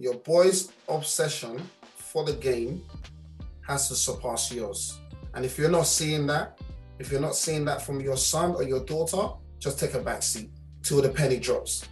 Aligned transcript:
your 0.00 0.14
boy's 0.14 0.70
obsession 0.88 1.60
for 1.96 2.22
the 2.22 2.34
game 2.34 2.80
has 3.66 3.88
to 3.88 3.96
surpass 3.96 4.52
yours. 4.52 5.00
And 5.34 5.44
if 5.44 5.58
you're 5.58 5.72
not 5.72 5.88
seeing 5.88 6.24
that, 6.28 6.60
if 7.00 7.10
you're 7.10 7.20
not 7.20 7.34
seeing 7.34 7.64
that 7.64 7.82
from 7.82 8.00
your 8.00 8.16
son 8.16 8.52
or 8.52 8.62
your 8.62 8.84
daughter, 8.84 9.30
just 9.58 9.76
take 9.80 9.94
a 9.94 9.98
back 9.98 10.22
seat 10.22 10.50
till 10.84 11.02
the 11.02 11.08
penny 11.08 11.40
drops 11.40 11.84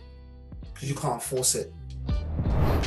because 0.72 0.88
you 0.88 0.94
can't 0.94 1.20
force 1.20 1.56
it. 1.56 1.72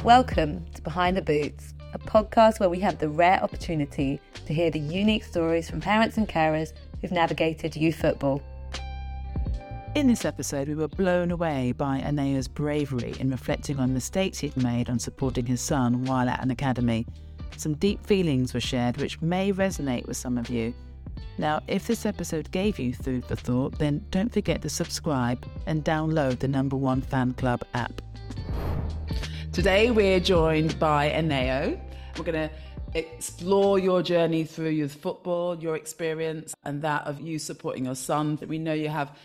Welcome 0.06 0.66
to 0.76 0.82
Behind 0.84 1.18
the 1.18 1.22
Boots, 1.22 1.74
a 1.94 2.00
podcast 2.00 2.62
where 2.62 2.70
we 2.70 2.80
have 2.80 2.98
the 2.98 3.10
rare 3.10 3.44
opportunity 3.44 4.22
to 4.46 4.54
hear 4.54 4.72
the 4.72 4.80
unique 4.80 5.26
stories 5.26 5.70
from 5.70 5.82
parents 5.82 6.16
and 6.16 6.30
carers 6.30 6.72
who've 7.02 7.12
navigated 7.12 7.76
youth 7.76 7.98
football. 7.98 8.42
In 9.96 10.06
this 10.06 10.24
episode, 10.24 10.68
we 10.68 10.76
were 10.76 10.88
blown 10.88 11.32
away 11.32 11.72
by 11.72 12.00
Anayo's 12.00 12.48
bravery 12.48 13.16
in 13.20 13.32
reflecting 13.32 13.80
on 13.80 13.92
mistakes 13.92 14.38
he'd 14.38 14.56
made 14.56 14.88
on 14.88 15.00
supporting 15.00 15.48
his 15.48 15.62
son 15.62 16.06
while 16.06 16.30
at 16.30 16.44
an 16.44 16.52
academy. 16.52 17.08
Some 17.58 17.74
deep 17.74 18.06
feelings 18.06 18.54
were 18.54 18.60
shared 18.60 18.98
which 18.98 19.20
may 19.20 19.52
resonate 19.52 20.06
with 20.06 20.16
some 20.16 20.38
of 20.38 20.48
you. 20.48 20.76
Now, 21.40 21.62
if 21.68 21.88
this 21.88 22.06
episode 22.06 22.52
gave 22.52 22.78
you 22.78 22.94
food 22.94 23.26
for 23.26 23.36
thought, 23.36 23.80
then 23.80 24.06
don't 24.12 24.32
forget 24.32 24.62
to 24.62 24.70
subscribe 24.70 25.44
and 25.66 25.84
download 25.84 26.38
the 26.38 26.48
number 26.48 26.76
one 26.76 27.02
fan 27.02 27.34
club 27.34 27.64
app. 27.74 28.00
Today, 29.52 29.90
we're 29.90 30.20
joined 30.20 30.78
by 30.78 31.10
Aneo. 31.10 31.82
We're 32.16 32.26
going 32.26 32.50
to 32.50 32.56
explore 32.94 33.80
your 33.80 34.04
journey 34.04 34.44
through 34.44 34.70
youth 34.70 34.94
football, 34.94 35.58
your 35.58 35.76
experience, 35.76 36.54
and 36.64 36.80
that 36.84 37.08
of 37.08 37.20
you 37.20 37.40
supporting 37.40 37.86
your 37.86 37.96
son. 37.96 38.38
We 38.48 38.60
know 38.60 38.74
you 38.74 38.90
have 38.90 39.18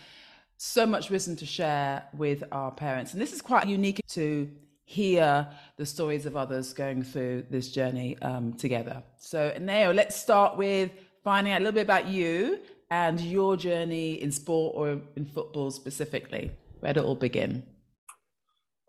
so 0.65 0.85
much 0.85 1.09
wisdom 1.09 1.35
to 1.35 1.45
share 1.45 2.03
with 2.17 2.43
our 2.51 2.71
parents. 2.71 3.13
And 3.13 3.21
this 3.21 3.33
is 3.33 3.41
quite 3.41 3.67
unique 3.67 4.01
to 4.09 4.49
hear 4.83 5.47
the 5.77 5.85
stories 5.85 6.25
of 6.25 6.35
others 6.35 6.73
going 6.73 7.03
through 7.03 7.45
this 7.49 7.71
journey 7.71 8.17
um, 8.21 8.53
together. 8.53 9.03
So, 9.17 9.55
Neo, 9.59 9.93
let's 9.93 10.15
start 10.15 10.57
with 10.57 10.91
finding 11.23 11.53
out 11.53 11.57
a 11.57 11.63
little 11.63 11.73
bit 11.73 11.83
about 11.83 12.07
you 12.07 12.59
and 12.89 13.19
your 13.21 13.55
journey 13.57 14.21
in 14.21 14.31
sport 14.31 14.73
or 14.75 15.01
in 15.15 15.25
football 15.25 15.69
specifically. 15.71 16.51
Where 16.79 16.93
did 16.93 17.01
it 17.01 17.05
all 17.05 17.15
begin? 17.15 17.63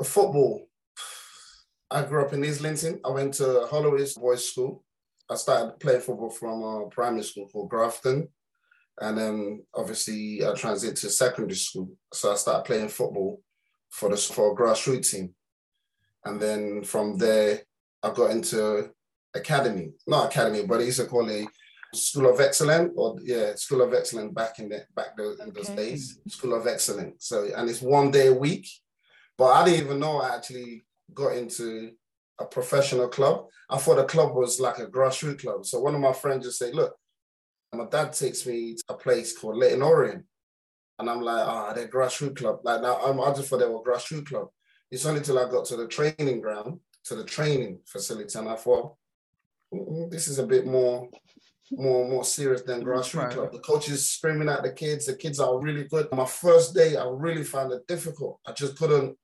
Football. 0.03 0.69
I 1.91 2.03
grew 2.03 2.25
up 2.25 2.33
in 2.33 2.45
Islington. 2.45 3.01
I 3.05 3.11
went 3.11 3.35
to 3.35 3.67
Holloway's 3.71 4.15
Boys 4.15 4.51
School. 4.51 4.83
I 5.31 5.35
started 5.37 5.79
playing 5.79 6.01
football 6.01 6.31
from 6.31 6.63
a 6.63 6.89
primary 6.89 7.23
school 7.23 7.49
called 7.49 7.71
Grafton. 7.71 8.29
And 9.01 9.19
then 9.19 9.65
obviously 9.75 10.45
I 10.47 10.55
transited 10.55 10.97
to 10.97 11.11
secondary 11.11 11.57
school. 11.57 11.91
So 12.13 12.33
I 12.33 12.37
started 12.37 12.65
playing 12.65 12.89
football 12.89 13.41
for 13.91 14.09
the 14.09 14.17
for 14.17 14.53
a 14.53 14.57
grassroots 14.57 15.11
team. 15.11 15.35
And 16.25 16.41
then 16.41 16.83
from 16.83 17.19
there, 17.19 17.61
I 18.03 18.11
got 18.11 18.31
into 18.31 18.91
academy, 19.35 19.93
not 20.07 20.33
academy, 20.33 20.65
but 20.67 20.81
I 20.81 20.85
used 20.85 21.01
to 21.01 21.07
call 21.07 21.29
it 21.29 21.47
School 21.95 22.29
of 22.31 22.41
Excellence, 22.41 22.93
or 22.97 23.17
yeah, 23.23 23.55
School 23.55 23.83
of 23.83 23.95
Excellence 23.95 24.33
back 24.35 24.59
in 24.59 24.69
the 24.69 24.85
back 24.95 25.17
the, 25.17 25.37
in 25.43 25.53
those 25.53 25.69
days. 25.69 26.19
School 26.29 26.55
of 26.55 26.67
Excellence. 26.67 27.27
So 27.27 27.49
and 27.55 27.69
it's 27.71 27.83
one 27.83 28.11
day 28.11 28.29
a 28.29 28.35
week. 28.35 28.69
But 29.39 29.47
I 29.47 29.65
didn't 29.65 29.87
even 29.87 30.01
know 30.01 30.21
I 30.21 30.35
actually 30.35 30.85
got 31.13 31.37
into 31.37 31.93
a 32.41 32.45
professional 32.45 33.09
club. 33.09 33.47
I 33.69 33.79
thought 33.79 33.97
the 33.97 34.05
club 34.05 34.35
was 34.35 34.61
like 34.61 34.79
a 34.79 34.87
grassroots 34.87 35.41
club. 35.41 35.67
So 35.67 35.81
one 35.81 35.95
of 35.95 36.01
my 36.01 36.13
friends 36.13 36.47
just 36.47 36.59
said, 36.59 36.75
look, 36.75 36.95
my 37.77 37.87
dad 37.87 38.13
takes 38.13 38.47
me 38.47 38.75
to 38.75 38.85
a 38.89 38.95
place 38.95 39.37
called 39.37 39.57
Leyton 39.57 39.83
Orient. 39.83 40.25
And 40.99 41.11
I'm 41.11 41.21
like, 41.21 41.47
ah, 41.47 41.69
oh, 41.71 41.75
they're 41.75 41.89
grassroots 41.89 42.37
club. 42.37 42.61
Like 42.65 42.81
now, 42.81 42.97
I 42.97 43.33
just 43.35 43.49
thought 43.49 43.59
they 43.59 43.67
were 43.67 43.83
grassroots 43.83 44.27
club. 44.27 44.49
It's 44.91 45.05
only 45.05 45.21
till 45.21 45.39
I 45.39 45.51
got 45.51 45.67
to 45.67 45.77
the 45.77 45.87
training 45.87 46.41
ground, 46.41 46.81
to 47.05 47.17
the 47.17 47.25
training 47.25 47.81
facility, 47.87 48.39
and 48.39 48.49
I 48.49 48.57
thought, 48.57 48.95
mm, 49.75 50.11
this 50.11 50.29
is 50.29 50.39
a 50.39 50.47
bit 50.47 50.67
more, 50.67 51.09
more, 51.73 52.09
more 52.09 52.25
serious 52.25 52.63
than 52.63 52.85
grassroots 52.85 53.15
right. 53.15 53.33
club. 53.33 53.53
The 53.53 53.59
coaches 53.59 54.09
screaming 54.09 54.49
at 54.49 54.63
the 54.63 54.73
kids. 54.73 55.07
The 55.07 55.17
kids 55.17 55.39
are 55.39 55.61
really 55.61 55.85
good. 55.85 56.09
My 56.13 56.25
first 56.25 56.75
day, 56.75 56.97
I 56.97 57.07
really 57.09 57.45
found 57.45 57.73
it 57.73 57.87
difficult. 57.87 58.41
I 58.47 58.53
just 58.53 58.79
couldn't 58.79 59.19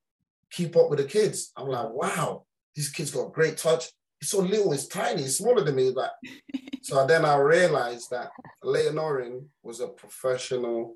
keep 0.51 0.77
up 0.77 0.91
with 0.91 0.99
the 0.99 1.07
kids. 1.07 1.53
I'm 1.57 1.69
like, 1.69 1.89
wow, 1.91 2.45
these 2.75 2.91
kids 2.91 3.11
got 3.11 3.33
great 3.33 3.57
touch 3.57 3.89
so 4.23 4.41
little, 4.41 4.73
he's 4.73 4.87
tiny, 4.87 5.23
he's 5.23 5.39
smaller 5.39 5.65
than 5.65 5.77
me. 5.77 5.91
Like, 5.91 6.11
so 6.83 7.07
then 7.07 7.25
I 7.25 7.37
realized 7.37 8.11
that 8.11 8.31
Leyton 8.63 8.99
Orient 8.99 9.45
was 9.63 9.81
a 9.81 9.89
professional 9.89 10.95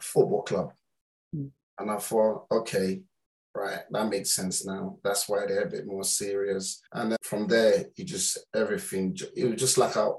football 0.00 0.42
club. 0.42 0.72
Mm. 1.34 1.50
And 1.78 1.90
I 1.90 1.96
thought, 1.96 2.46
okay, 2.50 3.02
right, 3.54 3.80
that 3.90 4.08
makes 4.08 4.34
sense 4.34 4.64
now. 4.64 4.98
That's 5.02 5.28
why 5.28 5.46
they're 5.46 5.64
a 5.64 5.70
bit 5.70 5.86
more 5.86 6.04
serious. 6.04 6.80
And 6.92 7.12
then 7.12 7.18
from 7.22 7.48
there, 7.48 7.86
it 7.96 8.04
just 8.04 8.38
everything, 8.54 9.16
it 9.36 9.44
was 9.44 9.60
just 9.60 9.78
like 9.78 9.96
a 9.96 10.12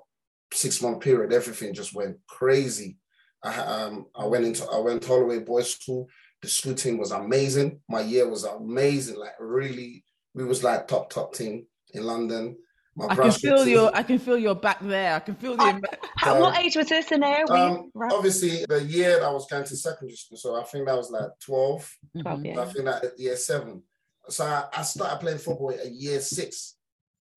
six 0.52 0.82
month 0.82 1.00
period, 1.00 1.32
everything 1.32 1.74
just 1.74 1.96
went 1.96 2.18
crazy. 2.28 2.98
I, 3.44 3.58
um, 3.60 4.06
I 4.16 4.26
went 4.26 4.46
into, 4.46 4.66
I 4.66 4.80
went 4.80 5.02
to 5.04 5.08
Holloway 5.08 5.40
Boys 5.40 5.74
School. 5.74 6.08
The 6.42 6.50
school 6.50 6.74
team 6.74 6.98
was 6.98 7.12
amazing. 7.12 7.80
My 7.90 8.02
year 8.02 8.30
was 8.30 8.44
amazing, 8.44 9.18
like 9.18 9.36
really, 9.40 10.04
we 10.34 10.44
was 10.44 10.64
like 10.64 10.88
top, 10.88 11.10
top 11.10 11.34
team 11.34 11.66
in 11.94 12.04
London. 12.04 12.58
My 12.96 13.08
I 13.08 13.16
can 13.16 13.32
feel 13.32 13.68
your. 13.68 13.96
I 13.96 14.04
can 14.04 14.20
feel 14.20 14.38
your 14.38 14.54
back 14.54 14.80
there. 14.82 15.16
I 15.16 15.20
can 15.20 15.36
feel 15.36 15.58
the. 15.58 15.82
At 16.24 16.40
what 16.40 16.60
age 16.60 16.76
was 16.76 16.90
this 16.90 17.12
in 17.12 17.22
there? 17.22 17.52
Um, 17.52 17.92
obviously, 18.12 18.66
the 18.70 18.84
year 18.84 19.20
that 19.20 19.26
I 19.26 19.32
was 19.32 19.48
going 19.48 19.64
to 19.64 19.76
secondary 19.76 20.16
school, 20.16 20.38
so 20.38 20.56
I 20.56 20.64
think 20.64 20.86
that 20.86 20.96
was 20.96 21.10
like 21.10 21.30
12. 21.44 21.98
12 22.22 22.46
yeah. 22.46 22.62
I 22.62 22.66
think 22.66 22.86
that 22.86 23.04
at 23.04 23.20
year 23.20 23.36
seven. 23.36 23.82
So 24.30 24.46
I, 24.46 24.66
I, 24.72 24.84
started 24.84 25.20
playing 25.20 25.40
football 25.40 25.72
at 25.72 25.92
year 25.92 26.22
six, 26.22 26.76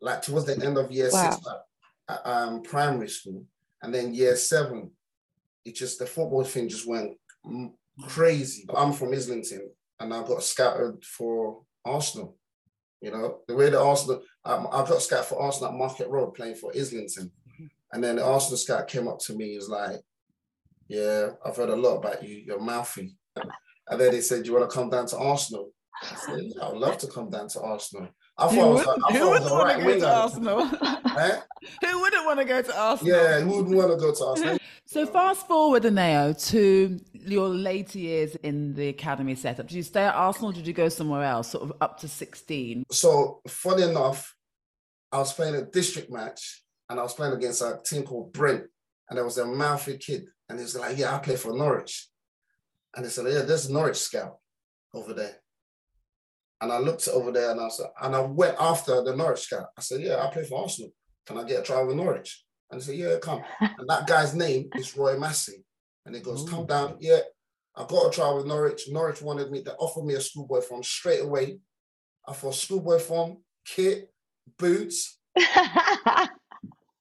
like 0.01 0.23
towards 0.23 0.47
the 0.47 0.63
end 0.65 0.77
of 0.77 0.93
year 0.93 1.09
wow. 1.11 1.31
six, 1.31 1.47
at, 2.09 2.27
um, 2.27 2.63
primary 2.63 3.09
school, 3.09 3.45
and 3.83 3.93
then 3.93 4.15
year 4.15 4.37
seven, 4.37 4.91
it 5.65 5.75
just 5.75 5.99
the 5.99 6.07
football 6.07 6.45
thing 6.45 6.69
just 6.69 6.87
went 6.87 7.17
crazy. 8.09 8.67
I'm 8.75 8.93
from 8.93 9.15
Islington, 9.15 9.71
and 9.99 10.13
I 10.13 10.23
got 10.23 10.43
scouted 10.43 11.03
for 11.03 11.63
Arsenal. 11.85 12.37
You 13.01 13.11
know, 13.11 13.41
the 13.47 13.55
way 13.55 13.71
the 13.71 13.81
Arsenal, 13.81 14.23
um, 14.45 14.69
I 14.73 14.85
got 14.87 15.03
scout 15.03 15.27
for 15.27 15.41
Arsenal 15.41 15.71
at 15.71 15.79
Market 15.79 16.09
Road 16.09 16.35
playing 16.35 16.55
for 16.55 16.73
Islington. 16.75 17.27
Mm-hmm. 17.27 17.67
And 17.93 18.05
then 18.05 18.17
the 18.17 18.25
Arsenal 18.25 18.57
scout 18.57 18.89
came 18.89 19.07
up 19.07 19.19
to 19.21 19.37
me, 19.37 19.51
he 19.51 19.57
was 19.57 19.69
like, 19.69 20.01
Yeah, 20.89 21.31
I've 21.45 21.57
heard 21.57 21.69
a 21.69 21.77
lot 21.77 21.97
about 21.97 22.23
you, 22.23 22.43
you're 22.47 22.61
mouthy. 22.61 23.17
And 23.89 24.01
then 24.01 24.15
he 24.15 24.21
said, 24.21 24.43
Do 24.43 24.51
you 24.51 24.57
want 24.57 24.71
to 24.71 24.75
come 24.75 24.91
down 24.91 25.07
to 25.09 25.19
Arsenal? 25.19 25.71
I 26.03 26.15
said, 26.17 26.43
yeah, 26.43 26.67
I'd 26.67 26.77
love 26.77 26.99
to 26.99 27.07
come 27.07 27.31
down 27.31 27.49
to 27.49 27.61
Arsenal. 27.61 28.09
I 28.39 28.49
thought 28.49 28.59
I 28.59 28.67
was, 28.67 28.85
like, 28.85 28.99
I 29.09 29.17
who 29.17 29.31
wouldn't 29.31 29.51
want 29.51 29.79
to 29.79 29.85
go 29.85 29.99
to 29.99 30.15
Arsenal? 30.15 30.61
eh? 31.19 31.41
Who 31.83 32.01
wouldn't 32.01 32.27
want 32.27 32.39
to 32.39 32.45
go 32.45 32.63
to 32.63 32.79
Arsenal? 32.79 33.17
Yeah, 33.17 33.41
who 33.41 33.57
wouldn't 33.57 33.77
want 33.77 33.91
to 33.93 33.97
go 33.97 34.15
to 34.15 34.25
Arsenal? 34.25 34.59
so 34.85 35.07
fast 35.07 35.47
forward, 35.47 35.85
Anayo, 35.85 36.49
to 36.51 37.01
your 37.27 37.49
later 37.49 37.99
years 37.99 38.35
in 38.37 38.75
the 38.75 38.89
academy 38.89 39.35
setup. 39.35 39.69
Did 39.69 39.77
you 39.77 39.83
stay 39.83 40.03
at 40.05 40.15
Arsenal? 40.15 40.53
did 40.53 40.67
you 40.67 40.73
go 40.73 40.89
somewhere 40.89 41.25
else, 41.25 41.51
sort 41.51 41.65
of 41.65 41.77
up 41.81 41.99
to 42.01 42.09
16? 42.09 42.85
So, 42.91 43.41
funny 43.49 43.83
enough, 43.83 44.35
I 45.13 45.19
was 45.19 45.33
playing 45.33 45.57
a 45.57 45.65
district 45.65 46.11
match 46.11 46.63
and 46.89 46.99
I 47.01 47.03
was 47.03 47.15
playing 47.15 47.35
against 47.35 47.63
a 47.63 47.81
team 47.85 48.03
called 48.03 48.33
Brent. 48.33 48.65
And 49.09 49.17
there 49.17 49.25
was 49.25 49.39
a 49.39 49.47
mouthy 49.47 49.99
kid. 49.99 50.27
And 50.49 50.59
he 50.59 50.63
was 50.63 50.77
like, 50.77 50.99
Yeah, 50.99 51.15
I 51.15 51.19
play 51.19 51.37
for 51.37 51.57
Norwich. 51.57 52.09
And 52.95 53.05
he 53.05 53.11
said, 53.11 53.27
Yeah, 53.27 53.43
there's 53.43 53.67
a 53.67 53.73
Norwich 53.73 53.97
scout 53.97 54.37
over 54.95 55.13
there. 55.13 55.37
And 56.61 56.73
I 56.73 56.79
looked 56.79 57.07
over 57.09 57.31
there 57.33 57.51
and 57.51 57.61
I 57.61 57.69
said, 57.69 57.87
and 58.01 58.17
I 58.17 58.21
went 58.21 58.57
after 58.59 59.03
the 59.03 59.15
Norwich 59.15 59.41
scout. 59.41 59.67
I 59.77 59.83
said, 59.83 60.01
Yeah, 60.01 60.25
I 60.25 60.31
play 60.31 60.45
for 60.45 60.63
Arsenal. 60.63 60.93
Can 61.27 61.39
I 61.39 61.45
get 61.45 61.61
a 61.61 61.63
trial 61.63 61.87
with 61.87 61.97
Norwich? 61.97 62.45
And 62.71 62.81
he 62.81 62.87
said, 62.87 62.97
Yeah, 62.97 63.17
come. 63.21 63.43
and 63.61 63.89
that 63.89 64.07
guy's 64.07 64.35
name 64.35 64.71
is 64.75 64.97
Roy 64.97 65.19
Massey. 65.19 65.65
And 66.07 66.15
he 66.15 66.23
goes, 66.23 66.45
Ooh. 66.45 66.47
Come 66.51 66.61
oh. 66.61 66.67
down. 66.67 66.97
Yeah, 67.01 67.21
I 67.75 67.85
got 67.85 68.07
a 68.07 68.11
trial 68.11 68.37
with 68.37 68.47
Norwich. 68.47 68.89
Norwich 68.89 69.21
wanted 69.21 69.51
me, 69.51 69.63
to 69.63 69.75
offer 69.75 70.03
me 70.03 70.15
a 70.15 70.21
schoolboy 70.21 70.61
form 70.63 70.83
straight 70.83 71.23
away. 71.23 71.59
I 72.27 72.33
thought 72.33 72.55
schoolboy 72.55 72.99
form, 72.99 73.39
kit, 73.65 74.11
boots. 74.59 75.19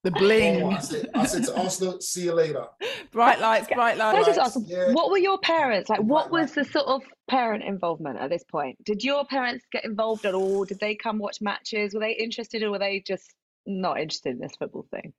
The 0.06 0.12
bling. 0.12 0.62
Oh, 0.62 0.70
I, 0.70 0.80
said, 0.82 1.10
I, 1.16 1.26
said, 1.26 1.46
to 1.46 1.60
Arsenal, 1.60 2.00
see 2.00 2.26
you 2.26 2.34
later. 2.34 2.68
Bright 3.12 3.40
lights, 3.40 3.68
bright 3.74 3.98
lights. 3.98 4.14
Can 4.14 4.24
I 4.24 4.36
just 4.36 4.40
ask, 4.40 4.60
yeah. 4.68 4.92
what 4.92 5.10
were 5.10 5.18
your 5.18 5.40
parents 5.40 5.90
like? 5.90 6.00
What 6.00 6.30
was 6.30 6.52
the 6.54 6.64
sort 6.64 6.86
of 6.86 7.02
parent 7.28 7.64
involvement 7.64 8.20
at 8.20 8.30
this 8.30 8.44
point? 8.44 8.78
Did 8.86 9.04
your 9.04 9.26
parents 9.26 9.66
get 9.72 9.84
involved 9.84 10.28
at 10.28 10.36
all? 10.36 10.64
Did 10.64 10.80
they 10.80 10.94
come 10.94 11.18
watch 11.18 11.42
matches? 11.42 11.96
Were 11.96 12.02
they 12.02 12.12
interested 12.12 12.62
or 12.62 12.70
were 12.70 12.78
they 12.78 13.00
just 13.00 13.34
not 13.66 14.00
interested 14.00 14.34
in 14.34 14.40
this 14.40 14.56
football 14.60 14.86
thing? 14.92 15.12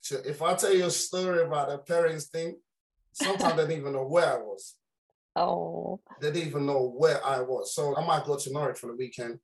So 0.00 0.16
if 0.24 0.40
I 0.40 0.54
tell 0.54 0.72
you 0.72 0.86
a 0.86 0.90
story 0.90 1.42
about 1.42 1.68
the 1.68 1.76
parents 1.76 2.28
thing, 2.28 2.56
sometimes 3.22 3.56
they 3.56 3.62
didn't 3.62 3.80
even 3.80 3.92
know 3.92 4.06
where 4.06 4.34
I 4.34 4.38
was. 4.38 4.76
Oh. 5.36 6.00
They 6.20 6.30
didn't 6.32 6.48
even 6.48 6.66
know 6.66 6.92
where 6.96 7.24
I 7.24 7.40
was. 7.40 7.74
So 7.74 7.96
I 7.96 8.04
might 8.04 8.24
go 8.24 8.36
to 8.36 8.52
Norwich 8.52 8.78
for 8.78 8.88
the 8.88 8.96
weekend. 8.96 9.38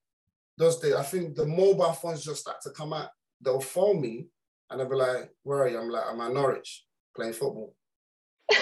Those 0.57 0.79
days, 0.79 0.93
I 0.93 1.03
think 1.03 1.35
the 1.35 1.45
mobile 1.45 1.93
phones 1.93 2.23
just 2.23 2.41
start 2.41 2.61
to 2.61 2.71
come 2.71 2.93
out 2.93 3.09
they'll 3.41 3.61
phone 3.61 4.01
me 4.01 4.27
and 4.69 4.79
they'll 4.79 4.89
be 4.89 4.95
like, 4.95 5.29
where 5.43 5.63
are 5.63 5.69
you? 5.69 5.79
I'm 5.79 5.89
like, 5.89 6.03
I'm 6.09 6.21
at 6.21 6.33
Norwich 6.33 6.83
playing 7.15 7.33
football. 7.33 7.75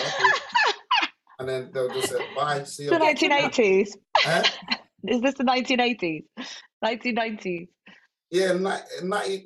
and 1.39 1.47
then 1.47 1.71
they'll 1.73 1.89
just 1.89 2.09
say, 2.09 2.19
bye, 2.35 2.63
see 2.63 2.83
you. 2.83 2.89
The 2.89 2.97
1980s. 2.97 3.89
Eh? 4.25 4.43
Is 5.07 5.21
this 5.21 5.35
the 5.35 5.43
1980s? 5.43 6.25
1990s? 6.83 7.67
Yeah, 8.33 8.53
90, 8.53 9.45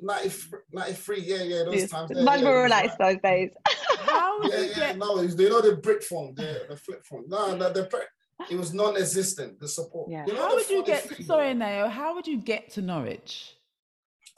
93, 0.72 1.20
yeah, 1.20 1.42
yeah, 1.42 1.64
those 1.64 1.74
yes. 1.74 1.90
times. 1.90 2.10
Yeah, 2.14 2.22
Much 2.22 2.40
more 2.40 2.62
relaxed 2.62 2.96
those 2.98 3.18
days. 3.22 3.50
How 3.98 4.42
yeah, 4.44 4.60
yeah, 4.60 4.74
get... 4.74 4.96
no, 4.96 5.20
you 5.20 5.50
know 5.50 5.60
the 5.60 5.76
brick 5.76 6.02
phone, 6.02 6.32
the, 6.34 6.64
the 6.70 6.76
flip 6.76 7.04
phone. 7.04 7.24
No, 7.28 7.54
the, 7.58 7.68
the, 7.68 8.02
it 8.50 8.56
was 8.56 8.72
non-existent, 8.72 9.60
the 9.60 9.68
support. 9.68 10.10
Yeah. 10.10 10.24
You 10.26 10.32
know 10.32 10.40
how 10.40 10.54
would 10.54 10.70
you 10.70 10.82
get, 10.82 11.06
sorry, 11.22 11.52
Nao, 11.52 11.88
how 11.90 12.14
would 12.14 12.26
you 12.26 12.38
get 12.38 12.70
to 12.72 12.80
Norwich? 12.80 13.56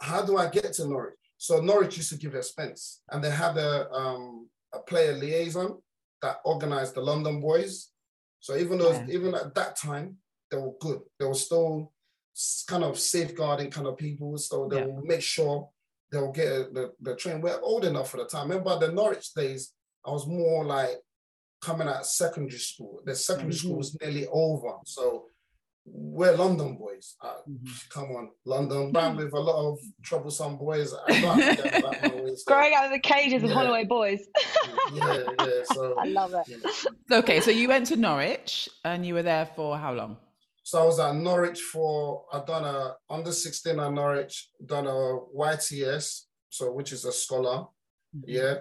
How 0.01 0.23
do 0.23 0.37
I 0.37 0.49
get 0.49 0.73
to 0.75 0.89
Norwich? 0.89 1.15
So 1.37 1.61
Norwich 1.61 1.97
used 1.99 2.11
to 2.11 2.19
give 2.19 2.35
expense 2.35 3.03
and 3.09 3.23
they 3.23 3.31
had 3.31 3.57
a, 3.57 3.89
um, 3.93 4.49
a 4.75 4.81
player 4.81 5.13
liaison 5.13 5.79
that 6.23 6.39
organized 6.45 6.97
the 6.97 7.03
London 7.03 7.41
boys. 7.41 7.93
So 8.41 8.57
even 8.57 8.79
though, 8.79 8.95
yeah. 8.95 9.07
even 9.11 9.33
at 9.37 9.55
that 9.55 9.77
time, 9.77 10.17
they 10.51 10.57
were 10.57 10.73
good. 10.81 11.03
They 11.21 11.27
were 11.27 11.35
still 11.35 11.93
kind 12.67 12.85
of 12.85 12.99
safeguarding 12.99 13.71
kind 13.71 13.87
of 13.87 13.97
people. 13.97 14.37
So 14.39 14.69
they 14.69 14.79
yeah. 14.79 14.87
will 14.87 15.03
make 15.03 15.23
sure 15.23 15.69
they'll 16.11 16.33
get 16.33 16.75
the, 16.75 16.93
the 17.01 17.17
train. 17.17 17.41
We're 17.41 17.61
old 17.61 17.85
enough 17.85 18.11
for 18.11 18.19
the 18.19 18.27
time. 18.27 18.49
Remember 18.49 18.79
the 18.79 18.93
Norwich 18.93 19.33
days, 19.35 19.73
I 20.05 20.11
was 20.11 20.27
more 20.27 20.65
like 20.65 20.99
coming 21.61 21.89
out 21.89 22.07
secondary 22.07 22.59
school. 22.59 23.01
The 23.05 23.15
secondary 23.15 23.55
mm-hmm. 23.55 23.67
school 23.67 23.77
was 23.77 23.97
nearly 24.01 24.27
over. 24.27 24.77
So 24.85 25.27
we're 25.87 26.37
London 26.37 26.77
boys. 26.77 27.17
Uh, 27.23 27.35
mm-hmm. 27.49 27.67
Come 27.91 28.17
on, 28.17 28.31
London, 28.45 28.93
bound 28.93 29.19
with 29.19 29.33
a 29.33 29.39
lot 29.39 29.73
of 29.73 29.79
troublesome 30.03 30.57
boys. 30.57 30.93
Growing 32.47 32.75
out 32.75 32.87
of 32.87 32.93
the 32.93 33.01
cages 33.03 33.43
of 33.43 33.51
Holloway 33.51 33.85
boys. 33.85 34.27
yeah, 34.93 35.23
yeah. 35.39 35.47
So 35.65 35.97
I 36.01 36.07
love 36.07 36.35
it. 36.35 36.59
Yeah. 37.11 37.19
Okay, 37.19 37.41
so 37.41 37.51
you 37.51 37.69
went 37.69 37.87
to 37.87 37.97
Norwich 37.97 38.69
and 38.85 39.05
you 39.05 39.15
were 39.15 39.23
there 39.23 39.47
for 39.57 39.77
how 39.79 39.93
long? 39.93 40.17
So 40.71 40.81
I 40.81 40.87
was 40.87 41.01
at 41.01 41.17
Norwich 41.17 41.63
for 41.63 42.27
I've 42.33 42.47
done 42.47 42.65
a 42.65 42.95
under 43.13 43.33
16 43.33 43.81
at 43.81 43.93
Norwich, 43.93 44.51
done 44.65 44.87
a 44.87 45.19
YTS, 45.37 46.27
so 46.49 46.71
which 46.71 46.93
is 46.93 47.05
a 47.05 47.11
scholar. 47.11 47.67
Mm-hmm. 48.17 48.21
Yeah. 48.29 48.55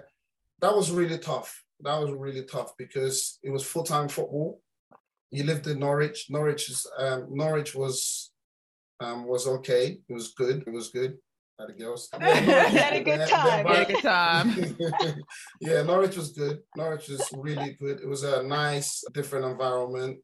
That 0.60 0.74
was 0.74 0.90
really 0.90 1.18
tough. 1.18 1.62
That 1.78 2.00
was 2.00 2.10
really 2.10 2.42
tough 2.46 2.72
because 2.76 3.38
it 3.44 3.50
was 3.50 3.62
full-time 3.64 4.08
football. 4.08 4.60
You 5.30 5.44
lived 5.44 5.68
in 5.68 5.78
Norwich. 5.78 6.26
Norwich 6.30 6.68
is 6.68 6.84
um, 6.98 7.28
Norwich 7.30 7.76
was 7.76 8.32
um, 8.98 9.28
was 9.28 9.46
okay. 9.46 10.00
It 10.08 10.12
was 10.12 10.34
good. 10.34 10.64
It 10.66 10.72
was 10.72 10.88
good. 10.88 11.16
Had 11.60 11.68
the 11.68 11.74
girls. 11.74 12.08
Had 12.20 12.94
a 12.94 13.04
good 13.04 13.28
time. 13.28 13.66
Had 13.66 13.88
a 13.88 13.92
good 13.92 14.02
time. 14.02 14.76
yeah, 15.60 15.82
Norwich 15.82 16.16
was 16.16 16.32
good. 16.32 16.58
Norwich 16.76 17.06
was 17.06 17.22
really 17.36 17.76
good. 17.80 18.00
It 18.00 18.08
was 18.08 18.24
a 18.24 18.42
nice, 18.42 19.04
different 19.14 19.44
environment 19.44 20.18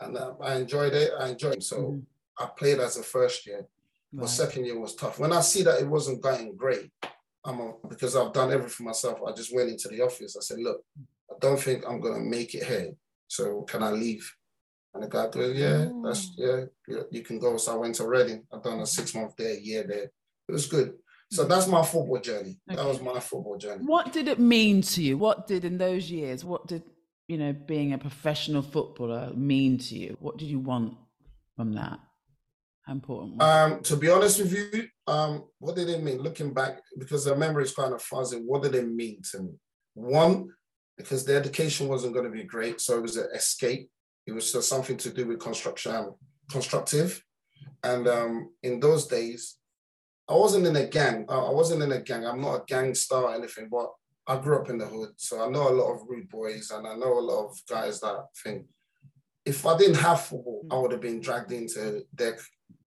and 0.00 0.16
uh, 0.16 0.34
I 0.40 0.56
enjoyed 0.56 0.92
it. 0.92 1.12
I 1.18 1.28
enjoyed 1.28 1.56
it. 1.56 1.62
So 1.62 1.76
mm-hmm. 1.76 1.98
I 2.38 2.48
played 2.56 2.78
as 2.78 2.96
a 2.98 3.02
first 3.02 3.46
year. 3.46 3.66
Right. 4.12 4.22
My 4.22 4.26
second 4.26 4.66
year 4.66 4.78
was 4.78 4.94
tough. 4.94 5.18
When 5.18 5.32
I 5.32 5.40
see 5.40 5.62
that 5.62 5.80
it 5.80 5.88
wasn't 5.88 6.22
going 6.22 6.54
great, 6.56 6.90
I'm 7.44 7.60
a, 7.60 7.72
because 7.88 8.16
I've 8.16 8.32
done 8.32 8.52
everything 8.52 8.86
myself. 8.86 9.20
I 9.26 9.32
just 9.32 9.54
went 9.54 9.70
into 9.70 9.88
the 9.88 10.02
office. 10.02 10.36
I 10.36 10.42
said, 10.42 10.58
"Look, 10.58 10.82
I 11.30 11.34
don't 11.40 11.60
think 11.60 11.84
I'm 11.86 12.00
gonna 12.00 12.20
make 12.20 12.54
it 12.54 12.64
here. 12.64 12.92
So 13.28 13.62
can 13.62 13.82
I 13.82 13.90
leave?" 13.90 14.30
And 14.94 15.02
the 15.02 15.08
guy 15.08 15.28
goes, 15.28 15.56
"Yeah, 15.56 15.88
that's 16.04 16.30
mm. 16.38 16.68
yeah, 16.88 17.02
you 17.10 17.22
can 17.22 17.38
go." 17.38 17.56
So 17.56 17.72
I 17.74 17.76
went 17.76 17.94
to 17.96 18.08
Reading. 18.08 18.44
I've 18.52 18.62
done 18.62 18.80
a 18.80 18.86
six 18.86 19.14
month 19.14 19.36
there, 19.36 19.54
year 19.54 19.84
there. 19.86 20.10
It 20.48 20.52
was 20.52 20.66
good. 20.66 20.94
So 21.30 21.44
mm. 21.44 21.48
that's 21.48 21.66
my 21.66 21.84
football 21.84 22.20
journey. 22.20 22.58
Okay. 22.68 22.76
That 22.76 22.86
was 22.86 23.00
my 23.00 23.20
football 23.20 23.58
journey. 23.58 23.84
What 23.84 24.12
did 24.12 24.28
it 24.28 24.38
mean 24.38 24.82
to 24.82 25.02
you? 25.02 25.18
What 25.18 25.46
did 25.46 25.64
in 25.64 25.78
those 25.78 26.10
years? 26.10 26.44
What 26.44 26.66
did 26.66 26.82
you 27.28 27.38
know, 27.38 27.52
being 27.52 27.92
a 27.92 27.98
professional 27.98 28.62
footballer 28.62 29.32
mean 29.34 29.78
to 29.78 29.96
you? 29.96 30.16
What 30.20 30.36
did 30.38 30.46
you 30.46 30.60
want 30.60 30.96
from 31.56 31.72
that? 31.74 31.98
How 32.82 32.92
important? 32.92 33.42
Um, 33.42 33.80
to 33.82 33.96
be 33.96 34.08
honest 34.08 34.38
with 34.38 34.52
you, 34.52 34.86
um, 35.08 35.44
what 35.58 35.74
did 35.74 35.88
it 35.88 36.02
mean? 36.02 36.18
Looking 36.18 36.54
back, 36.54 36.80
because 36.98 37.24
the 37.24 37.34
memory 37.34 37.64
is 37.64 37.74
kind 37.74 37.92
of 37.92 38.00
fuzzy. 38.00 38.36
What 38.38 38.62
did 38.62 38.76
it 38.76 38.88
mean 38.88 39.22
to 39.32 39.40
me? 39.40 39.52
One, 39.94 40.50
because 40.96 41.24
the 41.24 41.34
education 41.34 41.88
wasn't 41.88 42.14
going 42.14 42.26
to 42.26 42.30
be 42.30 42.44
great, 42.44 42.80
so 42.80 42.96
it 42.96 43.02
was 43.02 43.16
an 43.16 43.28
escape. 43.34 43.90
It 44.26 44.32
was 44.32 44.52
just 44.52 44.68
something 44.68 44.96
to 44.98 45.10
do 45.10 45.26
with 45.26 45.40
construction, 45.40 46.14
constructive. 46.50 47.22
And 47.82 48.06
um, 48.08 48.50
in 48.62 48.78
those 48.80 49.06
days, 49.06 49.56
I 50.28 50.34
wasn't 50.34 50.66
in 50.66 50.76
a 50.76 50.86
gang. 50.86 51.26
I 51.28 51.50
wasn't 51.50 51.82
in 51.82 51.92
a 51.92 52.00
gang. 52.00 52.26
I'm 52.26 52.40
not 52.40 52.54
a 52.54 52.64
gangster 52.66 53.16
or 53.16 53.34
anything, 53.34 53.68
but 53.70 53.90
I 54.26 54.38
grew 54.38 54.58
up 54.58 54.70
in 54.70 54.78
the 54.78 54.86
hood, 54.86 55.10
so 55.16 55.44
I 55.44 55.50
know 55.50 55.68
a 55.68 55.74
lot 55.74 55.92
of 55.92 56.08
rude 56.08 56.28
boys, 56.28 56.70
and 56.70 56.86
I 56.86 56.94
know 56.96 57.18
a 57.18 57.20
lot 57.20 57.46
of 57.46 57.60
guys 57.68 58.00
that 58.00 58.24
think 58.42 58.66
if 59.44 59.64
I 59.64 59.78
didn't 59.78 59.96
have 59.96 60.22
football, 60.22 60.64
I 60.70 60.78
would 60.78 60.90
have 60.92 61.00
been 61.00 61.20
dragged 61.20 61.52
into 61.52 62.04
their 62.12 62.36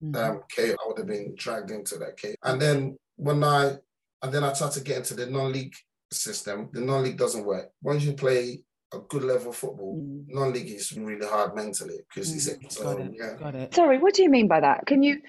mm-hmm. 0.04 0.16
um, 0.16 0.42
cave. 0.50 0.76
I 0.84 0.88
would 0.88 0.98
have 0.98 1.08
been 1.08 1.34
dragged 1.38 1.72
into 1.72 1.98
that 2.00 2.18
cave. 2.18 2.36
And 2.44 2.62
then 2.62 2.98
when 3.16 3.44
I 3.44 3.78
and 4.22 4.34
then 4.34 4.44
I 4.44 4.54
tried 4.54 4.74
to 4.74 4.82
get 4.82 4.98
into 4.98 5.14
the 5.14 5.28
non-league 5.28 5.76
system. 6.12 6.70
The 6.74 6.82
non-league 6.82 7.18
doesn't 7.18 7.46
work. 7.46 7.72
Once 7.82 8.04
you 8.04 8.14
play 8.14 8.64
a 8.94 9.00
good 9.00 9.24
level 9.24 9.50
of 9.50 9.56
football, 9.56 10.02
mm. 10.02 10.26
non-league 10.28 10.72
is 10.72 10.92
really 10.98 11.26
hard 11.26 11.56
mentally 11.56 12.00
because 12.08 12.32
mm. 12.32 12.64
it's 12.64 12.78
so, 12.78 12.84
got 12.84 13.00
it. 13.00 13.12
Yeah. 13.14 13.36
Got 13.38 13.56
it. 13.56 13.76
Sorry, 13.76 13.98
what 13.98 14.14
do 14.14 14.24
you 14.24 14.30
mean 14.30 14.48
by 14.48 14.60
that? 14.60 14.86
Can 14.86 15.04
you 15.04 15.22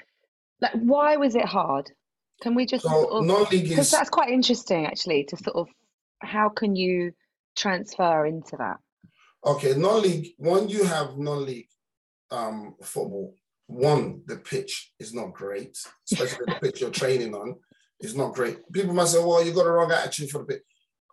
like 0.60 0.72
why 0.72 1.16
was 1.16 1.34
it 1.34 1.44
hard? 1.44 1.90
Can 2.42 2.54
we 2.54 2.64
just 2.64 2.84
so 2.84 2.90
sort 2.90 3.12
of, 3.12 3.24
non-league 3.26 3.68
because 3.68 3.90
that's 3.90 4.10
quite 4.10 4.30
interesting 4.30 4.86
actually 4.86 5.24
to 5.24 5.36
sort 5.36 5.56
of 5.56 5.68
how 6.20 6.48
can 6.48 6.76
you 6.76 7.12
transfer 7.56 8.26
into 8.26 8.56
that? 8.56 8.78
Okay, 9.44 9.74
non-league. 9.74 10.34
When 10.36 10.68
you 10.68 10.84
have 10.84 11.18
non-league 11.18 11.68
um, 12.30 12.74
football, 12.82 13.34
one 13.66 14.22
the 14.26 14.36
pitch 14.36 14.92
is 14.98 15.14
not 15.14 15.32
great, 15.32 15.78
especially 16.10 16.44
the 16.46 16.58
pitch 16.60 16.80
you're 16.80 16.90
training 16.90 17.34
on 17.34 17.54
is 18.00 18.16
not 18.16 18.34
great. 18.34 18.58
People 18.72 18.94
might 18.94 19.08
say, 19.08 19.18
"Well, 19.18 19.44
you 19.44 19.52
got 19.52 19.66
a 19.66 19.70
wrong 19.70 19.92
attitude 19.92 20.30
for 20.30 20.38
the 20.38 20.44
pitch." 20.44 20.62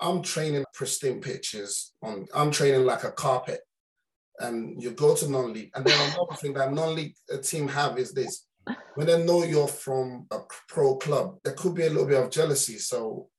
I'm 0.01 0.21
training 0.21 0.65
pristine 0.74 1.21
pitches 1.21 1.94
on. 2.01 2.27
I'm 2.33 2.51
training 2.51 2.86
like 2.86 3.04
a 3.04 3.12
carpet, 3.12 3.62
and 4.39 4.81
you 4.81 4.92
go 4.92 5.15
to 5.15 5.30
non-league, 5.30 5.71
and 5.75 5.86
then 5.86 6.12
another 6.12 6.36
thing 6.36 6.54
that 6.54 6.74
non-league 6.74 7.15
team 7.44 7.68
have 7.68 7.98
is 7.98 8.13
this: 8.13 8.48
when 8.95 9.07
they 9.07 9.24
know 9.24 9.44
you're 9.44 9.68
from 9.68 10.27
a 10.31 10.39
pro 10.68 10.95
club, 10.98 11.38
there 11.44 11.54
could 11.54 11.75
be 11.75 11.86
a 11.86 11.89
little 11.89 12.07
bit 12.07 12.21
of 12.21 12.31
jealousy. 12.31 12.77
So 12.77 13.30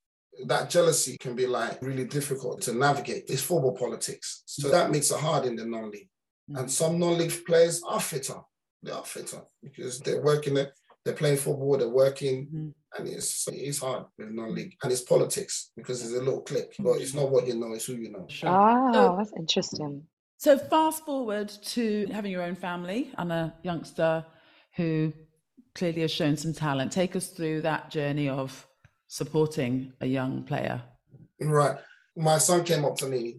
that 0.46 0.70
jealousy 0.70 1.17
can 1.19 1.35
be 1.35 1.46
like 1.46 1.81
really 1.82 2.05
difficult 2.05 2.62
to 2.62 2.73
navigate. 2.73 3.25
It's 3.29 3.43
football 3.43 3.76
politics. 3.76 4.43
So 4.46 4.69
that 4.70 4.90
makes 4.90 5.11
it 5.11 5.19
hard 5.19 5.46
in 5.46 5.56
the 5.56 5.64
non-league. 5.64 6.08
Mm-hmm. 6.50 6.56
And 6.58 6.70
some 6.70 6.99
non-league 6.99 7.44
players 7.44 7.82
are 7.87 8.00
fitter. 8.00 8.40
They 8.82 8.93
are 8.93 9.05
fitter 9.05 9.43
because 9.62 9.99
they're 10.00 10.23
working 10.23 10.56
it, 10.56 10.73
they're 11.05 11.14
playing 11.14 11.38
football, 11.38 11.76
they're 11.76 11.88
working, 11.88 12.46
mm-hmm. 12.46 12.69
and 12.97 13.09
it's 13.09 13.49
it's 13.49 13.80
hard 13.80 14.04
with 14.16 14.30
non-league. 14.30 14.76
And 14.83 14.92
it's 14.92 15.02
politics 15.02 15.73
because 15.76 16.02
it's 16.02 16.14
a 16.14 16.23
little 16.23 16.42
click, 16.42 16.75
but 16.78 17.00
it's 17.00 17.14
not 17.14 17.30
what 17.30 17.47
you 17.47 17.57
know, 17.57 17.73
it's 17.73 17.87
who 17.87 17.95
you 17.95 18.12
know. 18.12 18.26
Sure. 18.28 18.50
Oh, 18.50 19.16
that's 19.18 19.33
interesting. 19.37 20.04
So 20.37 20.57
fast 20.57 21.04
forward 21.04 21.49
to 21.49 22.07
having 22.12 22.30
your 22.30 22.42
own 22.42 22.54
family 22.54 23.11
and 23.18 23.33
a 23.33 23.54
youngster 23.64 24.25
who 24.76 25.12
clearly 25.75 26.02
has 26.02 26.12
shown 26.12 26.37
some 26.37 26.52
talent. 26.52 26.92
Take 26.92 27.16
us 27.16 27.28
through 27.28 27.62
that 27.62 27.90
journey 27.90 28.28
of 28.28 28.67
supporting 29.08 29.92
a 30.00 30.06
young 30.06 30.44
player? 30.44 30.82
Right. 31.40 31.78
My 32.16 32.38
son 32.38 32.64
came 32.64 32.84
up 32.84 32.96
to 32.98 33.06
me 33.06 33.38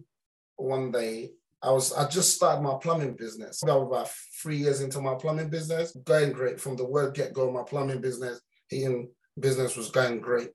one 0.56 0.90
day. 0.90 1.30
I 1.62 1.70
was 1.70 1.92
I 1.92 2.08
just 2.08 2.36
started 2.36 2.62
my 2.62 2.74
plumbing 2.80 3.14
business. 3.14 3.62
I 3.62 3.74
was 3.74 3.86
about 3.86 4.10
three 4.42 4.56
years 4.56 4.80
into 4.80 5.00
my 5.00 5.14
plumbing 5.14 5.50
business, 5.50 5.96
going 6.04 6.32
great 6.32 6.60
from 6.60 6.76
the 6.76 6.84
word 6.84 7.14
get 7.14 7.32
go. 7.32 7.50
My 7.50 7.62
plumbing 7.62 8.00
business, 8.00 8.40
heating 8.68 9.10
business 9.38 9.76
was 9.76 9.90
going 9.90 10.20
great. 10.20 10.50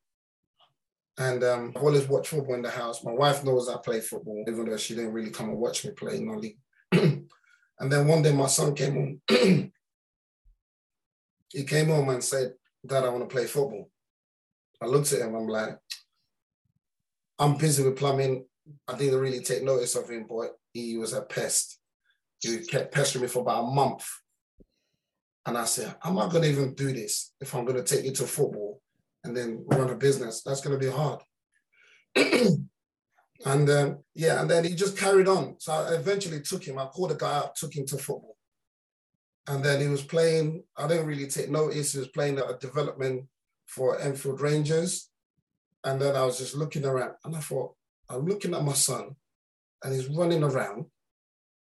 And 1.17 1.43
um, 1.43 1.73
I've 1.75 1.81
always 1.81 2.09
watched 2.09 2.29
football 2.29 2.55
in 2.55 2.61
the 2.61 2.69
house. 2.69 3.03
My 3.03 3.13
wife 3.13 3.43
knows 3.43 3.69
I 3.69 3.77
play 3.77 4.01
football, 4.01 4.43
even 4.47 4.65
though 4.65 4.77
she 4.77 4.95
didn't 4.95 5.13
really 5.13 5.29
come 5.29 5.49
and 5.49 5.57
watch 5.57 5.85
me 5.85 5.91
play 5.91 6.17
in 6.17 6.27
the 6.27 6.37
league. 6.37 6.57
and 6.91 7.91
then 7.91 8.07
one 8.07 8.21
day 8.21 8.33
my 8.33 8.47
son 8.47 8.75
came 8.75 8.93
home. 8.93 9.21
he 11.53 11.63
came 11.63 11.87
home 11.87 12.09
and 12.09 12.23
said, 12.23 12.53
Dad, 12.85 13.05
I 13.05 13.09
want 13.09 13.29
to 13.29 13.33
play 13.33 13.45
football. 13.45 13.89
I 14.85 14.87
looked 14.87 15.11
at 15.13 15.21
him, 15.21 15.33
I'm 15.33 15.47
like, 15.47 15.79
I'm 17.39 17.57
busy 17.57 17.83
with 17.83 17.97
plumbing. 17.97 18.45
I 18.87 18.95
didn't 18.95 19.19
really 19.19 19.39
take 19.39 19.63
notice 19.63 19.95
of 19.95 20.09
him, 20.09 20.27
but 20.29 20.51
he 20.73 20.95
was 20.97 21.13
a 21.13 21.23
pest. 21.23 21.79
He 22.39 22.59
kept 22.59 22.93
pestering 22.93 23.23
me 23.23 23.27
for 23.27 23.39
about 23.39 23.63
a 23.63 23.71
month. 23.71 24.07
And 25.47 25.57
I 25.57 25.65
said, 25.65 25.95
I'm 26.03 26.13
not 26.13 26.31
going 26.31 26.43
to 26.43 26.49
even 26.49 26.75
do 26.75 26.93
this 26.93 27.33
if 27.41 27.55
I'm 27.55 27.65
going 27.65 27.83
to 27.83 27.95
take 27.95 28.05
you 28.05 28.11
to 28.11 28.27
football 28.27 28.79
and 29.23 29.35
then 29.35 29.65
run 29.67 29.89
a 29.89 29.95
business. 29.95 30.43
That's 30.43 30.61
going 30.61 30.79
to 30.79 30.85
be 30.85 30.91
hard. 30.91 31.21
and 32.15 33.69
um, 33.69 34.03
yeah, 34.13 34.39
and 34.39 34.49
then 34.49 34.65
he 34.65 34.75
just 34.75 34.97
carried 34.97 35.27
on. 35.27 35.55
So 35.57 35.73
I 35.73 35.95
eventually 35.95 36.41
took 36.41 36.63
him. 36.63 36.77
I 36.77 36.85
called 36.85 37.09
the 37.09 37.15
guy 37.15 37.37
up, 37.37 37.55
took 37.55 37.75
him 37.75 37.87
to 37.87 37.97
football. 37.97 38.37
And 39.47 39.63
then 39.63 39.81
he 39.81 39.87
was 39.87 40.03
playing, 40.03 40.63
I 40.77 40.87
didn't 40.87 41.07
really 41.07 41.27
take 41.27 41.49
notice. 41.49 41.93
He 41.93 41.99
was 41.99 42.07
playing 42.09 42.37
at 42.37 42.49
a 42.49 42.57
development 42.59 43.25
for 43.75 43.99
Enfield 43.99 44.39
Rangers. 44.39 45.09
And 45.83 46.01
then 46.01 46.15
I 46.15 46.23
was 46.25 46.37
just 46.37 46.55
looking 46.55 46.85
around 46.85 47.15
and 47.25 47.35
I 47.35 47.39
thought, 47.39 47.75
I'm 48.09 48.25
looking 48.25 48.53
at 48.55 48.63
my 48.63 48.73
son 48.73 49.15
and 49.83 49.93
he's 49.93 50.07
running 50.07 50.43
around. 50.43 50.85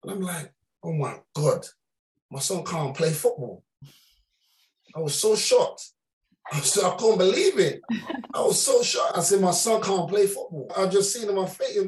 And 0.04 0.12
I'm 0.12 0.22
like, 0.22 0.54
oh 0.84 0.94
my 0.94 1.16
God, 1.34 1.66
my 2.30 2.40
son 2.40 2.64
can't 2.64 2.96
play 2.96 3.12
football. 3.12 3.64
I 4.96 5.00
was 5.00 5.16
so 5.16 5.36
shocked. 5.36 5.90
I, 6.52 6.60
was, 6.60 6.78
I 6.78 6.96
couldn't 6.98 7.18
believe 7.18 7.58
it. 7.58 7.82
I 8.34 8.42
was 8.42 8.62
so 8.62 8.84
shocked. 8.84 9.18
I 9.18 9.22
said, 9.22 9.42
my 9.42 9.52
son 9.52 9.82
can't 9.82 10.08
play 10.08 10.28
football. 10.28 10.72
I 10.78 10.86
just 10.86 11.12
seen 11.12 11.28
him 11.28 11.40
on 11.40 11.48
face, 11.48 11.80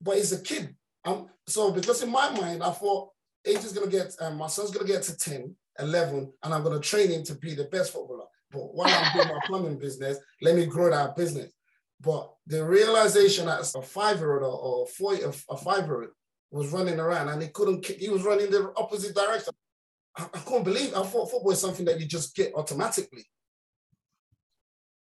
but 0.00 0.16
he's 0.16 0.32
a 0.32 0.42
kid. 0.42 0.74
I'm, 1.04 1.26
so 1.46 1.72
because 1.72 2.02
in 2.02 2.10
my 2.10 2.30
mind, 2.38 2.62
I 2.62 2.70
thought 2.70 3.10
age 3.46 3.64
is 3.64 3.72
gonna 3.72 3.90
get, 3.90 4.14
um, 4.20 4.36
my 4.36 4.48
son's 4.48 4.72
gonna 4.72 4.86
get 4.86 5.02
to 5.04 5.16
10, 5.16 5.54
11, 5.78 6.32
and 6.42 6.54
I'm 6.54 6.62
gonna 6.62 6.80
train 6.80 7.10
him 7.10 7.24
to 7.24 7.34
be 7.34 7.54
the 7.54 7.64
best 7.64 7.92
footballer. 7.92 8.19
But 8.50 8.74
while 8.74 8.88
I'm 8.88 9.12
doing 9.12 9.28
my 9.28 9.40
plumbing 9.46 9.78
business, 9.78 10.18
let 10.42 10.56
me 10.56 10.66
grow 10.66 10.90
that 10.90 11.16
business. 11.16 11.52
But 12.00 12.32
the 12.46 12.64
realization 12.64 13.48
as 13.48 13.74
a 13.74 13.82
five-year-old 13.82 14.42
or, 14.42 14.86
four, 14.86 15.14
a 15.14 15.56
five-year-old 15.56 16.08
was 16.50 16.72
running 16.72 16.98
around 16.98 17.28
and 17.28 17.42
he 17.42 17.48
couldn't, 17.48 17.86
he 17.86 18.08
was 18.08 18.22
running 18.24 18.50
the 18.50 18.72
opposite 18.76 19.14
direction. 19.14 19.52
I, 20.16 20.24
I 20.34 20.38
couldn't 20.38 20.64
believe. 20.64 20.94
I 20.94 21.02
thought 21.02 21.30
football 21.30 21.52
is 21.52 21.60
something 21.60 21.84
that 21.84 22.00
you 22.00 22.06
just 22.06 22.34
get 22.34 22.54
automatically. 22.54 23.24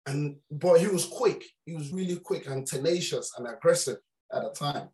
And 0.08 0.38
but 0.50 0.80
he 0.80 0.88
was 0.88 1.06
quick. 1.06 1.46
He 1.64 1.76
was 1.76 1.94
really 1.94 2.18
quick 2.18 2.48
and 2.48 2.66
tenacious 2.66 3.32
and 3.38 3.48
aggressive 3.48 3.98
at 4.34 4.42
the 4.42 4.50
time. 4.50 4.90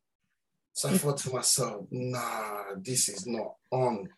So 0.74 0.90
I 0.90 0.98
thought 0.98 1.18
to 1.20 1.34
myself, 1.34 1.86
nah, 1.90 2.76
this 2.80 3.10
is 3.10 3.26
not 3.26 3.54
on. 3.72 4.10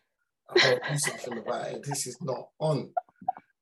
I 0.50 0.78
do 0.90 0.98
something 0.98 1.38
about 1.38 1.68
it. 1.68 1.84
This 1.84 2.08
is 2.08 2.20
not 2.20 2.48
on. 2.58 2.90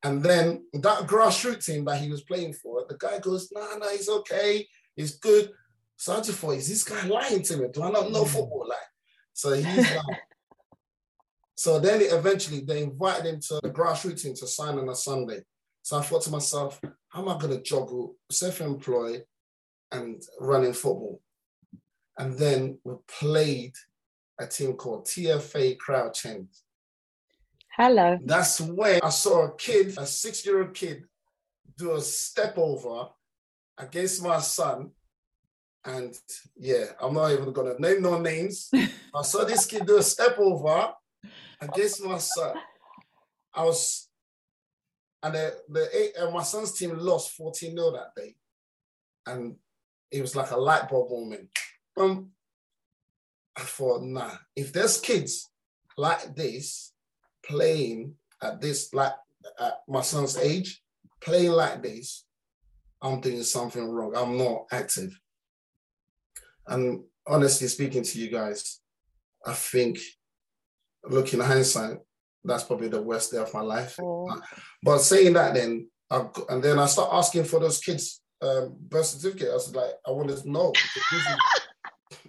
And 0.02 0.22
then 0.22 0.64
that 0.74 1.06
grassroots 1.06 1.66
team 1.66 1.84
that 1.86 2.00
he 2.00 2.10
was 2.10 2.22
playing 2.22 2.52
for, 2.52 2.84
the 2.88 2.96
guy 2.96 3.18
goes, 3.18 3.50
nah, 3.52 3.76
nah, 3.76 3.88
he's 3.88 4.08
okay, 4.08 4.66
he's 4.94 5.16
good. 5.18 5.50
So 5.96 6.12
I 6.12 6.20
just 6.20 6.38
thought, 6.38 6.52
is 6.52 6.68
this 6.68 6.84
guy 6.84 7.04
lying 7.06 7.42
to 7.42 7.56
me? 7.56 7.68
Do 7.72 7.82
I 7.82 7.90
not 7.90 8.12
know 8.12 8.22
mm. 8.22 8.28
football? 8.28 8.66
Like, 8.68 8.78
so 9.32 9.52
he's 9.52 9.66
like, 9.66 10.20
so 11.56 11.80
then 11.80 12.00
eventually 12.02 12.60
they 12.60 12.84
invited 12.84 13.26
him 13.26 13.40
to 13.48 13.60
the 13.62 13.70
grassroots 13.70 14.22
team 14.22 14.34
to 14.34 14.46
sign 14.46 14.78
on 14.78 14.88
a 14.88 14.94
Sunday. 14.94 15.40
So 15.82 15.98
I 15.98 16.02
thought 16.02 16.22
to 16.22 16.30
myself, 16.30 16.80
how 17.08 17.22
am 17.22 17.28
I 17.28 17.38
going 17.38 17.56
to 17.56 17.62
juggle 17.62 18.14
self-employed 18.30 19.24
and 19.90 20.22
running 20.38 20.74
football? 20.74 21.20
And 22.18 22.38
then 22.38 22.78
we 22.84 22.94
played 23.08 23.72
a 24.38 24.46
team 24.46 24.74
called 24.74 25.06
TFA 25.06 25.78
Crouch 25.78 26.26
End. 26.26 26.48
Hello. 27.80 28.18
That's 28.24 28.60
when 28.60 28.98
I 29.04 29.10
saw 29.10 29.44
a 29.44 29.54
kid, 29.54 29.94
a 29.98 30.04
six-year-old 30.04 30.74
kid, 30.74 31.04
do 31.76 31.94
a 31.94 32.00
step 32.00 32.58
over 32.58 33.10
against 33.78 34.20
my 34.20 34.40
son. 34.40 34.90
And 35.84 36.12
yeah, 36.56 36.86
I'm 37.00 37.14
not 37.14 37.30
even 37.30 37.52
gonna 37.52 37.78
name 37.78 38.02
no 38.02 38.18
names. 38.18 38.68
I 39.14 39.22
saw 39.22 39.44
this 39.44 39.64
kid 39.64 39.86
do 39.86 39.98
a 39.98 40.02
step 40.02 40.36
over 40.40 40.92
against 41.60 42.04
my 42.04 42.18
son. 42.18 42.56
I 43.54 43.62
was, 43.62 44.08
and 45.22 45.36
the, 45.36 45.54
the 45.68 45.96
eight, 45.96 46.12
uh, 46.18 46.32
my 46.32 46.42
son's 46.42 46.72
team 46.72 46.98
lost 46.98 47.36
14 47.36 47.76
0 47.76 47.92
that 47.92 48.12
day. 48.16 48.34
And 49.24 49.54
it 50.10 50.20
was 50.20 50.34
like 50.34 50.50
a 50.50 50.56
light 50.56 50.88
bulb 50.88 51.12
moment. 51.12 51.48
Um, 51.96 52.30
I 53.56 53.60
thought, 53.60 54.02
nah, 54.02 54.32
if 54.56 54.72
there's 54.72 55.00
kids 55.00 55.48
like 55.96 56.34
this 56.34 56.92
playing 57.48 58.14
at 58.42 58.60
this, 58.60 58.92
like 58.94 59.14
at 59.60 59.80
my 59.88 60.02
son's 60.02 60.36
age, 60.36 60.82
playing 61.20 61.52
like 61.52 61.82
this, 61.82 62.24
I'm 63.02 63.20
doing 63.20 63.42
something 63.42 63.88
wrong. 63.88 64.14
I'm 64.16 64.36
not 64.36 64.66
active. 64.72 65.18
And 66.66 67.04
honestly 67.26 67.68
speaking 67.68 68.02
to 68.02 68.18
you 68.18 68.30
guys, 68.30 68.80
I 69.46 69.52
think 69.52 69.98
looking 71.04 71.40
hindsight, 71.40 71.98
that's 72.44 72.64
probably 72.64 72.88
the 72.88 73.02
worst 73.02 73.32
day 73.32 73.38
of 73.38 73.52
my 73.54 73.60
life. 73.60 73.98
Oh. 74.00 74.28
But 74.82 74.98
saying 74.98 75.32
that, 75.34 75.54
then, 75.54 75.88
I, 76.10 76.26
and 76.48 76.62
then 76.62 76.78
I 76.78 76.86
start 76.86 77.10
asking 77.12 77.44
for 77.44 77.60
those 77.60 77.78
kids' 77.78 78.20
um, 78.40 78.76
birth 78.80 79.06
certificate. 79.06 79.50
I 79.50 79.54
was 79.54 79.74
like, 79.74 79.90
I 80.06 80.10
wanted 80.10 80.38
to 80.38 80.50
know. 80.50 80.72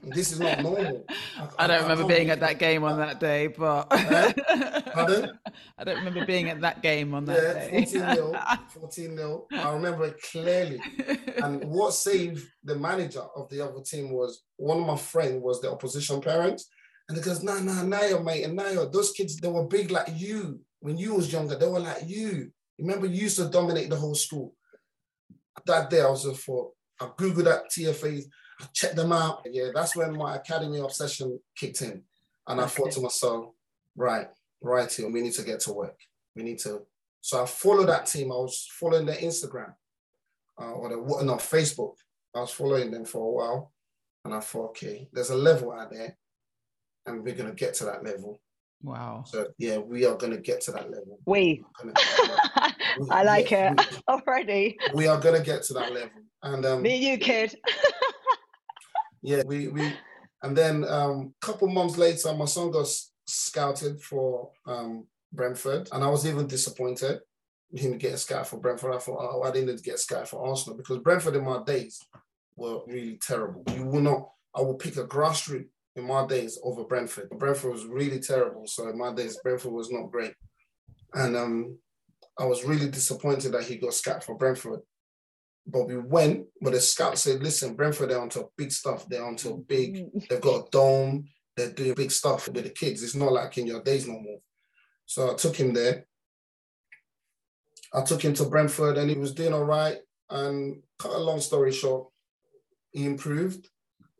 this 0.03 0.31
is 0.31 0.39
not 0.39 0.62
normal. 0.62 1.05
I, 1.38 1.48
I 1.57 1.67
don't 1.67 1.79
I, 1.79 1.81
remember 1.81 2.05
being 2.05 2.29
at 2.29 2.39
that 2.39 2.59
game 2.59 2.83
on 2.83 2.98
that 2.98 3.19
day, 3.19 3.48
but 3.48 3.88
uh, 3.91 4.33
I 5.77 5.83
don't 5.83 5.98
remember 5.98 6.25
being 6.25 6.50
at 6.50 6.62
that 6.62 6.81
game 6.81 7.13
on 7.13 7.25
that 7.25 7.41
yeah, 7.41 7.53
day. 7.53 7.86
14 7.86 8.15
nil, 8.15 8.36
14 8.69 9.15
nil. 9.15 9.48
I 9.51 9.74
remember 9.74 10.05
it 10.05 10.21
clearly. 10.21 10.81
And 11.41 11.63
what 11.65 11.93
saved 11.93 12.45
the 12.63 12.75
manager 12.75 13.24
of 13.36 13.50
the 13.50 13.62
other 13.62 13.81
team 13.81 14.12
was 14.12 14.43
one 14.57 14.79
of 14.79 14.88
my 14.88 14.98
friends 14.98 15.41
was 15.41 15.62
the 15.62 15.71
opposition 15.71 16.21
parent. 16.21 16.62
And 17.07 17.17
he 17.17 17.24
goes, 17.24 17.41
nah, 17.41 17.59
nah, 17.59 17.83
Nayo, 17.83 18.24
mate, 18.24 18.43
and 18.43 18.57
Nayo, 18.57 18.91
those 18.91 19.12
kids, 19.12 19.38
they 19.38 19.48
were 19.48 19.65
big 19.65 19.89
like 19.89 20.09
you. 20.15 20.59
When 20.79 20.98
you 20.98 21.15
was 21.15 21.33
younger, 21.33 21.55
they 21.55 21.67
were 21.67 21.79
like 21.79 22.03
you. 22.05 22.51
Remember, 22.77 23.07
you 23.07 23.24
used 23.24 23.38
to 23.38 23.50
dominate 23.50 23.89
the 23.89 23.95
whole 23.95 24.15
school. 24.15 24.53
That 25.65 25.89
day, 25.89 26.01
I 26.01 26.09
was 26.09 26.24
just 26.24 26.41
for, 26.41 26.71
I 27.01 27.07
Googled 27.17 27.45
that 27.45 27.63
TFAs, 27.71 28.25
I 28.61 28.65
checked 28.73 28.95
them 28.95 29.11
out. 29.11 29.41
Yeah, 29.49 29.69
that's 29.73 29.95
when 29.95 30.17
my 30.17 30.35
academy 30.35 30.79
obsession 30.79 31.39
kicked 31.55 31.81
in. 31.81 32.03
And 32.47 32.59
I 32.59 32.65
thought 32.65 32.91
to 32.91 33.01
myself, 33.01 33.53
right, 33.95 34.27
right 34.61 34.91
here, 34.91 35.09
we 35.09 35.21
need 35.21 35.33
to 35.33 35.43
get 35.43 35.59
to 35.61 35.73
work. 35.73 35.97
We 36.35 36.43
need 36.43 36.59
to. 36.59 36.81
So 37.21 37.43
I 37.43 37.45
followed 37.45 37.89
that 37.89 38.05
team. 38.05 38.31
I 38.31 38.35
was 38.35 38.67
following 38.79 39.05
their 39.05 39.17
Instagram 39.17 39.73
uh, 40.59 40.71
or 40.71 40.89
the, 40.89 40.95
no, 41.23 41.35
Facebook. 41.35 41.95
I 42.35 42.41
was 42.41 42.51
following 42.51 42.91
them 42.91 43.05
for 43.05 43.25
a 43.25 43.31
while. 43.31 43.71
And 44.25 44.33
I 44.33 44.39
thought, 44.39 44.69
okay, 44.69 45.07
there's 45.13 45.29
a 45.29 45.35
level 45.35 45.71
out 45.71 45.91
there 45.91 46.17
and 47.05 47.23
we're 47.23 47.35
going 47.35 47.49
to 47.49 47.55
get 47.55 47.73
to 47.75 47.85
that 47.85 48.03
level. 48.03 48.39
Wow. 48.81 49.23
So 49.25 49.47
yeah, 49.57 49.77
we 49.77 50.05
are 50.05 50.15
going 50.15 50.31
to 50.31 50.39
get 50.39 50.61
to 50.61 50.71
that 50.71 50.89
level. 50.89 51.19
We. 51.25 51.63
we 51.83 53.09
I 53.09 53.23
like 53.23 53.51
yeah, 53.51 53.73
it 53.73 53.79
we, 53.91 53.97
already. 54.13 54.77
We 54.93 55.07
are 55.07 55.19
going 55.19 55.35
to 55.35 55.43
get 55.43 55.63
to 55.63 55.73
that 55.73 55.93
level, 55.93 56.21
and 56.43 56.65
um, 56.65 56.81
me 56.81 56.95
and 56.95 57.03
you, 57.03 57.17
kid. 57.17 57.55
yeah, 59.21 59.43
we 59.45 59.67
we, 59.67 59.93
and 60.43 60.55
then 60.55 60.83
a 60.83 60.88
um, 60.88 61.33
couple 61.41 61.67
months 61.67 61.97
later, 61.97 62.33
my 62.33 62.45
son 62.45 62.71
got 62.71 62.88
scouted 63.25 64.01
for 64.01 64.51
um, 64.65 65.05
Brentford, 65.33 65.89
and 65.91 66.03
I 66.03 66.07
was 66.07 66.25
even 66.25 66.47
disappointed 66.47 67.19
him 67.73 67.97
getting 67.97 68.17
scouted 68.17 68.47
for 68.47 68.59
Brentford. 68.59 68.93
I 68.93 68.97
thought, 68.97 69.29
oh, 69.31 69.43
I 69.43 69.51
didn't 69.51 69.83
get 69.83 69.99
scouted 69.99 70.27
for 70.27 70.47
Arsenal 70.47 70.77
because 70.77 70.99
Brentford 70.99 71.35
in 71.35 71.45
my 71.45 71.61
days 71.63 71.99
were 72.55 72.79
really 72.88 73.19
terrible. 73.21 73.63
You 73.73 73.85
will 73.85 74.01
not. 74.01 74.29
I 74.55 74.61
will 74.61 74.75
pick 74.75 74.97
a 74.97 75.03
grassroots 75.03 75.69
in 75.95 76.05
my 76.05 76.25
days 76.25 76.59
over 76.63 76.83
Brentford. 76.83 77.29
Brentford 77.29 77.71
was 77.71 77.85
really 77.85 78.19
terrible. 78.19 78.65
So 78.65 78.89
in 78.89 78.97
my 78.97 79.13
days, 79.13 79.38
Brentford 79.43 79.71
was 79.71 79.91
not 79.91 80.11
great. 80.11 80.33
And 81.13 81.38
um, 81.38 81.77
I 82.39 82.45
was 82.45 82.63
really 82.63 82.89
disappointed 82.89 83.51
that 83.51 83.65
he 83.65 83.77
got 83.77 83.93
scouted 83.93 84.23
for 84.23 84.35
Brentford. 84.35 84.79
But 85.69 85.88
we 85.88 85.97
went, 85.97 86.47
but 86.61 86.73
the 86.73 86.79
scout 86.79 87.17
said, 87.17 87.43
listen, 87.43 87.75
Brentford, 87.75 88.09
they're 88.09 88.21
onto 88.21 88.49
big 88.57 88.71
stuff. 88.71 89.07
They're 89.07 89.25
onto 89.25 89.63
big, 89.65 89.95
mm. 89.95 90.27
they've 90.27 90.41
got 90.41 90.67
a 90.67 90.69
dome, 90.71 91.29
they're 91.55 91.71
doing 91.71 91.93
big 91.93 92.11
stuff 92.11 92.47
with 92.47 92.63
the 92.63 92.69
kids. 92.69 93.03
It's 93.03 93.15
not 93.15 93.31
like 93.31 93.57
in 93.57 93.67
your 93.67 93.83
days 93.83 94.07
no 94.07 94.19
more. 94.19 94.39
So 95.05 95.31
I 95.31 95.35
took 95.35 95.55
him 95.55 95.73
there. 95.73 96.05
I 97.93 98.03
took 98.03 98.23
him 98.23 98.33
to 98.35 98.45
Brentford 98.45 98.97
and 98.97 99.09
he 99.09 99.17
was 99.17 99.33
doing 99.33 99.53
all 99.53 99.65
right. 99.65 99.97
And 100.29 100.81
cut 100.97 101.11
a 101.11 101.17
long 101.17 101.39
story 101.39 101.71
short, 101.71 102.07
he 102.91 103.05
improved 103.05 103.67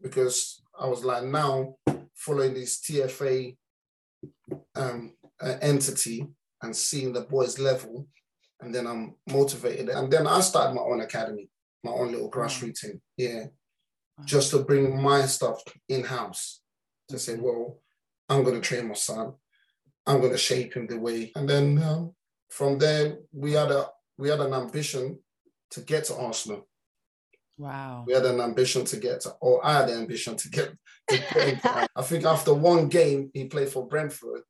because 0.02 0.62
I 0.80 0.88
was 0.88 1.04
like, 1.04 1.24
now 1.24 1.76
following 2.16 2.54
this 2.54 2.80
TFA 2.82 3.56
um, 4.76 5.14
uh, 5.42 5.56
entity 5.62 6.26
and 6.62 6.76
seeing 6.76 7.14
the 7.14 7.22
boys 7.22 7.60
level, 7.60 8.08
and 8.62 8.74
then 8.74 8.88
I'm 8.88 9.16
motivated. 9.32 9.90
And 9.90 10.12
then 10.12 10.28
I 10.28 10.42
started 10.42 10.76
my 10.76 10.82
own 10.82 11.02
academy, 11.02 11.50
my 11.84 11.92
own 11.92 12.12
little 12.12 12.30
grassroots 12.30 12.82
team. 12.82 13.02
Yeah. 13.18 13.46
Just 14.26 14.52
to 14.52 14.60
bring 14.60 15.02
my 15.02 15.22
stuff 15.22 15.62
in 15.88 16.04
house 16.04 16.62
to 17.08 17.18
say, 17.18 17.36
well, 17.36 17.80
I'm 18.28 18.44
going 18.44 18.56
to 18.56 18.62
train 18.62 18.88
my 18.88 18.96
son. 18.96 19.34
I'm 20.06 20.20
going 20.20 20.32
to 20.32 20.38
shape 20.38 20.74
him 20.74 20.88
the 20.88 21.00
way. 21.00 21.32
And 21.36 21.48
then 21.48 21.82
um, 21.82 22.14
from 22.50 22.78
there, 22.78 23.18
we 23.32 23.54
had 23.54 23.72
a 23.72 23.88
we 24.18 24.30
had 24.30 24.42
an 24.42 24.54
ambition 24.54 25.20
to 25.72 25.82
get 25.82 26.06
to 26.06 26.16
Arsenal. 26.16 26.68
Wow. 27.58 28.04
We 28.06 28.14
had 28.14 28.26
an 28.26 28.42
ambition 28.42 28.84
to 28.86 28.98
get 28.98 29.22
to, 29.22 29.32
or 29.40 29.66
I 29.66 29.74
had 29.74 29.90
the 29.90 29.94
ambition 29.94 30.36
to 30.36 30.50
get 30.50 30.74
to 31.10 31.88
I 31.96 32.02
think 32.02 32.26
after 32.26 32.54
one 32.54 32.90
game 32.90 33.32
he 33.34 33.46
played 33.46 33.70
for 33.70 33.88
Brentford, 33.88 34.42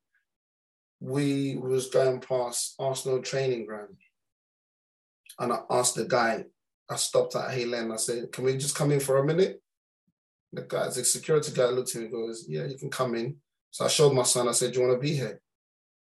we 0.99 1.57
was 1.57 1.89
going 1.89 2.19
past 2.19 2.75
Arsenal 2.79 3.21
training 3.21 3.65
ground. 3.65 3.95
And 5.39 5.53
I 5.53 5.59
asked 5.69 5.95
the 5.95 6.05
guy, 6.05 6.45
I 6.89 6.95
stopped 6.95 7.35
at 7.35 7.51
Hale 7.51 7.75
End, 7.75 7.93
I 7.93 7.97
said, 7.97 8.31
Can 8.31 8.43
we 8.43 8.57
just 8.57 8.75
come 8.75 8.91
in 8.91 8.99
for 8.99 9.17
a 9.17 9.25
minute? 9.25 9.61
The 10.51 10.63
guy, 10.63 10.85
the 10.85 11.05
security 11.05 11.51
guy 11.53 11.65
looked 11.65 11.95
at 11.95 12.01
me 12.01 12.05
and 12.05 12.13
goes, 12.13 12.45
Yeah, 12.47 12.65
you 12.65 12.77
can 12.77 12.89
come 12.89 13.15
in. 13.15 13.37
So 13.71 13.85
I 13.85 13.87
showed 13.87 14.13
my 14.13 14.23
son, 14.23 14.49
I 14.49 14.51
said, 14.51 14.73
Do 14.73 14.79
you 14.79 14.87
want 14.87 14.99
to 14.99 15.07
be 15.07 15.15
here? 15.15 15.39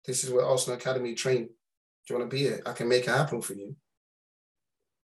This 0.05 0.23
is 0.23 0.29
where 0.29 0.45
Arsenal 0.45 0.77
Academy 0.77 1.15
train. 1.15 1.45
Do 1.45 2.13
you 2.13 2.19
want 2.19 2.29
to 2.29 2.35
be 2.35 2.43
here? 2.43 2.62
I 2.65 2.73
can 2.73 2.89
make 2.89 3.03
it 3.03 3.09
happen 3.09 3.41
for 3.41 3.53
you. 3.53 3.75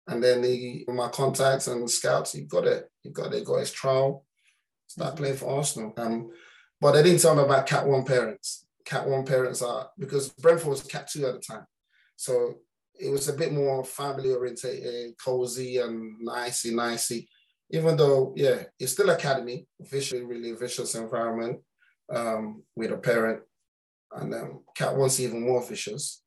And 0.07 0.23
then 0.23 0.43
he, 0.43 0.85
my 0.87 1.09
contacts 1.09 1.67
and 1.67 1.89
scouts, 1.89 2.33
he 2.33 2.41
got 2.41 2.65
it. 2.65 2.89
He 3.03 3.11
got 3.11 3.33
it, 3.33 3.45
got 3.45 3.59
his 3.59 3.71
trial, 3.71 4.25
start 4.87 5.15
playing 5.17 5.35
for 5.35 5.57
Arsenal. 5.57 5.93
Um, 5.97 6.31
but 6.81 6.93
they 6.93 7.03
didn't 7.03 7.21
tell 7.21 7.35
me 7.35 7.43
about 7.43 7.67
Cat 7.67 7.85
One 7.85 8.05
parents. 8.05 8.66
Cat 8.87 9.05
One 9.05 9.25
parents 9.25 9.61
are 9.61 9.89
because 9.99 10.29
Brentford 10.29 10.69
was 10.69 10.81
Cat 10.81 11.09
Two 11.11 11.25
at 11.27 11.33
the 11.33 11.39
time, 11.39 11.65
so 12.15 12.55
it 12.97 13.11
was 13.11 13.27
a 13.27 13.33
bit 13.33 13.51
more 13.51 13.83
family 13.83 14.31
orientated, 14.31 15.13
cozy 15.23 15.77
and 15.77 16.17
nicey 16.21 16.73
nicey. 16.73 17.27
Even 17.69 17.97
though, 17.97 18.33
yeah, 18.37 18.63
it's 18.79 18.93
still 18.93 19.09
academy, 19.09 19.67
visually 19.81 20.23
really 20.23 20.53
vicious 20.53 20.95
environment 20.95 21.59
um, 22.13 22.63
with 22.77 22.93
a 22.93 22.97
parent, 22.97 23.41
and 24.13 24.33
um, 24.33 24.63
Cat 24.73 24.95
One's 24.95 25.19
even 25.19 25.45
more 25.45 25.61
vicious. 25.61 26.23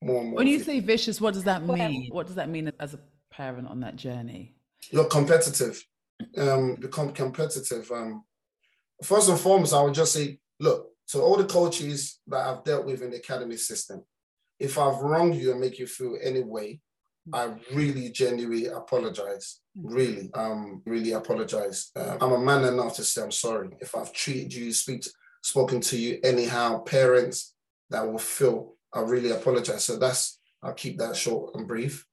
More 0.00 0.20
and 0.20 0.30
more. 0.30 0.36
When 0.36 0.46
you 0.46 0.58
vicious. 0.58 0.66
say 0.66 0.80
vicious, 0.80 1.20
what 1.20 1.34
does 1.34 1.44
that 1.44 1.64
mean? 1.66 2.10
What 2.12 2.28
does 2.28 2.36
that 2.36 2.48
mean 2.48 2.70
as 2.78 2.94
a 2.94 3.00
parent 3.32 3.66
on 3.66 3.80
that 3.80 3.96
journey? 3.96 4.54
You're 4.92 5.06
competitive. 5.06 5.84
Um, 6.36 6.76
become 6.76 7.12
competitive. 7.12 7.90
Um, 7.90 8.22
first 9.02 9.28
and 9.28 9.38
foremost, 9.38 9.74
I 9.74 9.82
would 9.82 9.94
just 9.94 10.12
say, 10.12 10.38
look, 10.60 10.93
to 11.08 11.20
all 11.20 11.36
the 11.36 11.44
coaches 11.44 12.20
that 12.26 12.46
I've 12.46 12.64
dealt 12.64 12.86
with 12.86 13.02
in 13.02 13.10
the 13.10 13.18
academy 13.18 13.56
system, 13.56 14.02
if 14.58 14.78
I've 14.78 14.98
wronged 14.98 15.36
you 15.36 15.50
and 15.50 15.60
make 15.60 15.78
you 15.78 15.86
feel 15.86 16.16
any 16.22 16.42
way, 16.42 16.80
I 17.32 17.54
really 17.72 18.10
genuinely 18.10 18.66
apologize. 18.66 19.60
Really, 19.76 20.30
um, 20.34 20.82
really 20.84 21.12
apologize. 21.12 21.90
Uh, 21.96 22.16
I'm 22.20 22.32
a 22.32 22.38
man 22.38 22.64
enough 22.64 22.96
to 22.96 23.04
say 23.04 23.22
I'm 23.22 23.30
sorry 23.30 23.70
if 23.80 23.96
I've 23.96 24.12
treated 24.12 24.52
you, 24.52 24.72
speak, 24.72 25.04
spoken 25.42 25.80
to 25.82 25.96
you 25.96 26.20
anyhow. 26.22 26.82
Parents 26.82 27.54
that 27.90 28.06
will 28.06 28.18
feel 28.18 28.74
I 28.92 29.00
really 29.00 29.30
apologize. 29.30 29.84
So 29.84 29.96
that's 29.96 30.38
I'll 30.62 30.74
keep 30.74 30.98
that 30.98 31.16
short 31.16 31.54
and 31.54 31.66
brief. 31.66 32.06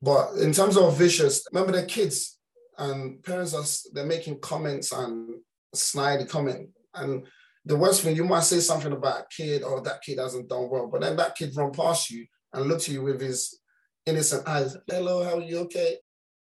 But 0.00 0.34
in 0.34 0.52
terms 0.52 0.76
of 0.76 0.96
vicious, 0.96 1.46
remember 1.52 1.78
the 1.78 1.86
kids 1.86 2.38
and 2.78 3.22
parents 3.22 3.54
are 3.54 3.92
they're 3.92 4.06
making 4.06 4.40
comments 4.40 4.92
and 4.92 5.36
snidey 5.74 6.28
comment 6.28 6.68
and 6.94 7.26
the 7.64 7.76
worst 7.76 8.02
thing, 8.02 8.14
you 8.14 8.24
might 8.24 8.42
say 8.42 8.60
something 8.60 8.92
about 8.92 9.20
a 9.20 9.26
kid 9.34 9.62
or 9.62 9.80
that 9.82 10.02
kid 10.02 10.18
hasn't 10.18 10.48
done 10.48 10.68
well, 10.70 10.88
but 10.90 11.00
then 11.00 11.16
that 11.16 11.34
kid 11.34 11.56
run 11.56 11.72
past 11.72 12.10
you 12.10 12.26
and 12.52 12.66
look 12.66 12.80
to 12.82 12.92
you 12.92 13.02
with 13.02 13.20
his 13.20 13.58
innocent 14.06 14.46
eyes. 14.46 14.76
Hello, 14.86 15.24
how 15.24 15.38
are 15.38 15.42
you? 15.42 15.58
Okay. 15.60 15.96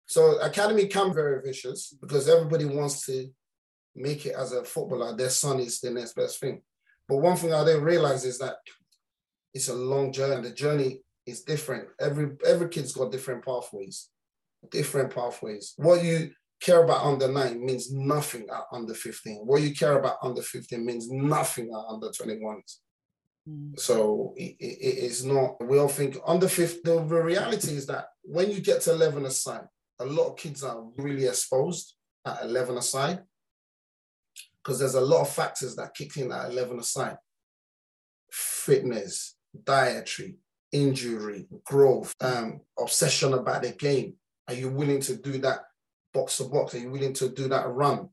So 0.05 0.39
academy 0.39 0.87
can 0.87 1.13
very 1.13 1.41
vicious 1.41 1.95
because 2.01 2.27
everybody 2.27 2.65
wants 2.65 3.05
to 3.05 3.29
make 3.95 4.25
it 4.25 4.35
as 4.35 4.51
a 4.51 4.63
footballer. 4.65 5.15
Their 5.15 5.29
son 5.29 5.59
is 5.59 5.79
the 5.79 5.91
next 5.91 6.13
best 6.15 6.39
thing. 6.39 6.61
But 7.07 7.17
one 7.17 7.37
thing 7.37 7.53
I 7.53 7.63
didn't 7.63 7.83
realize 7.83 8.25
is 8.25 8.37
that 8.39 8.55
it's 9.53 9.69
a 9.69 9.73
long 9.73 10.11
journey. 10.11 10.41
The 10.41 10.53
journey 10.53 11.01
is 11.25 11.43
different. 11.43 11.87
Every 11.99 12.31
every 12.45 12.69
kid's 12.69 12.93
got 12.93 13.11
different 13.11 13.45
pathways, 13.45 14.09
different 14.71 15.13
pathways. 15.13 15.73
What 15.77 16.03
you 16.03 16.31
care 16.63 16.83
about 16.83 17.05
under 17.05 17.27
nine 17.27 17.63
means 17.63 17.91
nothing 17.91 18.47
at 18.49 18.63
under 18.71 18.93
15. 18.93 19.41
What 19.45 19.61
you 19.61 19.75
care 19.75 19.99
about 19.99 20.17
under 20.23 20.41
15 20.41 20.85
means 20.85 21.11
nothing 21.11 21.67
at 21.67 21.93
under 21.93 22.07
21s. 22.07 22.77
Mm. 23.47 23.77
So 23.77 24.33
it, 24.37 24.55
it, 24.59 24.77
it's 25.05 25.23
not, 25.23 25.55
we 25.67 25.77
all 25.77 25.89
think 25.89 26.17
under 26.25 26.47
15, 26.47 26.81
the, 26.83 27.03
the 27.03 27.21
reality 27.21 27.75
is 27.75 27.85
that 27.87 28.05
when 28.23 28.49
you 28.49 28.61
get 28.61 28.81
to 28.81 28.91
11 28.91 29.25
aside, 29.25 29.67
a 29.99 30.05
lot 30.05 30.29
of 30.29 30.37
kids 30.37 30.63
are 30.63 30.83
really 30.97 31.25
exposed 31.25 31.95
at 32.25 32.43
11 32.43 32.77
aside 32.77 33.19
because 34.63 34.79
there's 34.79 34.95
a 34.95 35.01
lot 35.01 35.21
of 35.21 35.29
factors 35.29 35.75
that 35.75 35.93
kick 35.93 36.15
in 36.15 36.31
at 36.31 36.51
11 36.51 36.79
aside. 36.79 37.17
Fitness, 38.31 39.35
dietary, 39.65 40.37
injury, 40.71 41.45
growth, 41.65 42.15
um, 42.21 42.61
obsession 42.79 43.33
about 43.33 43.63
the 43.63 43.73
game. 43.73 44.13
Are 44.47 44.53
you 44.53 44.69
willing 44.69 45.01
to 45.01 45.17
do 45.17 45.37
that 45.39 45.59
box 46.13 46.37
to 46.37 46.45
box? 46.45 46.75
Are 46.75 46.79
you 46.79 46.91
willing 46.91 47.13
to 47.13 47.29
do 47.29 47.47
that 47.49 47.67
run? 47.69 48.09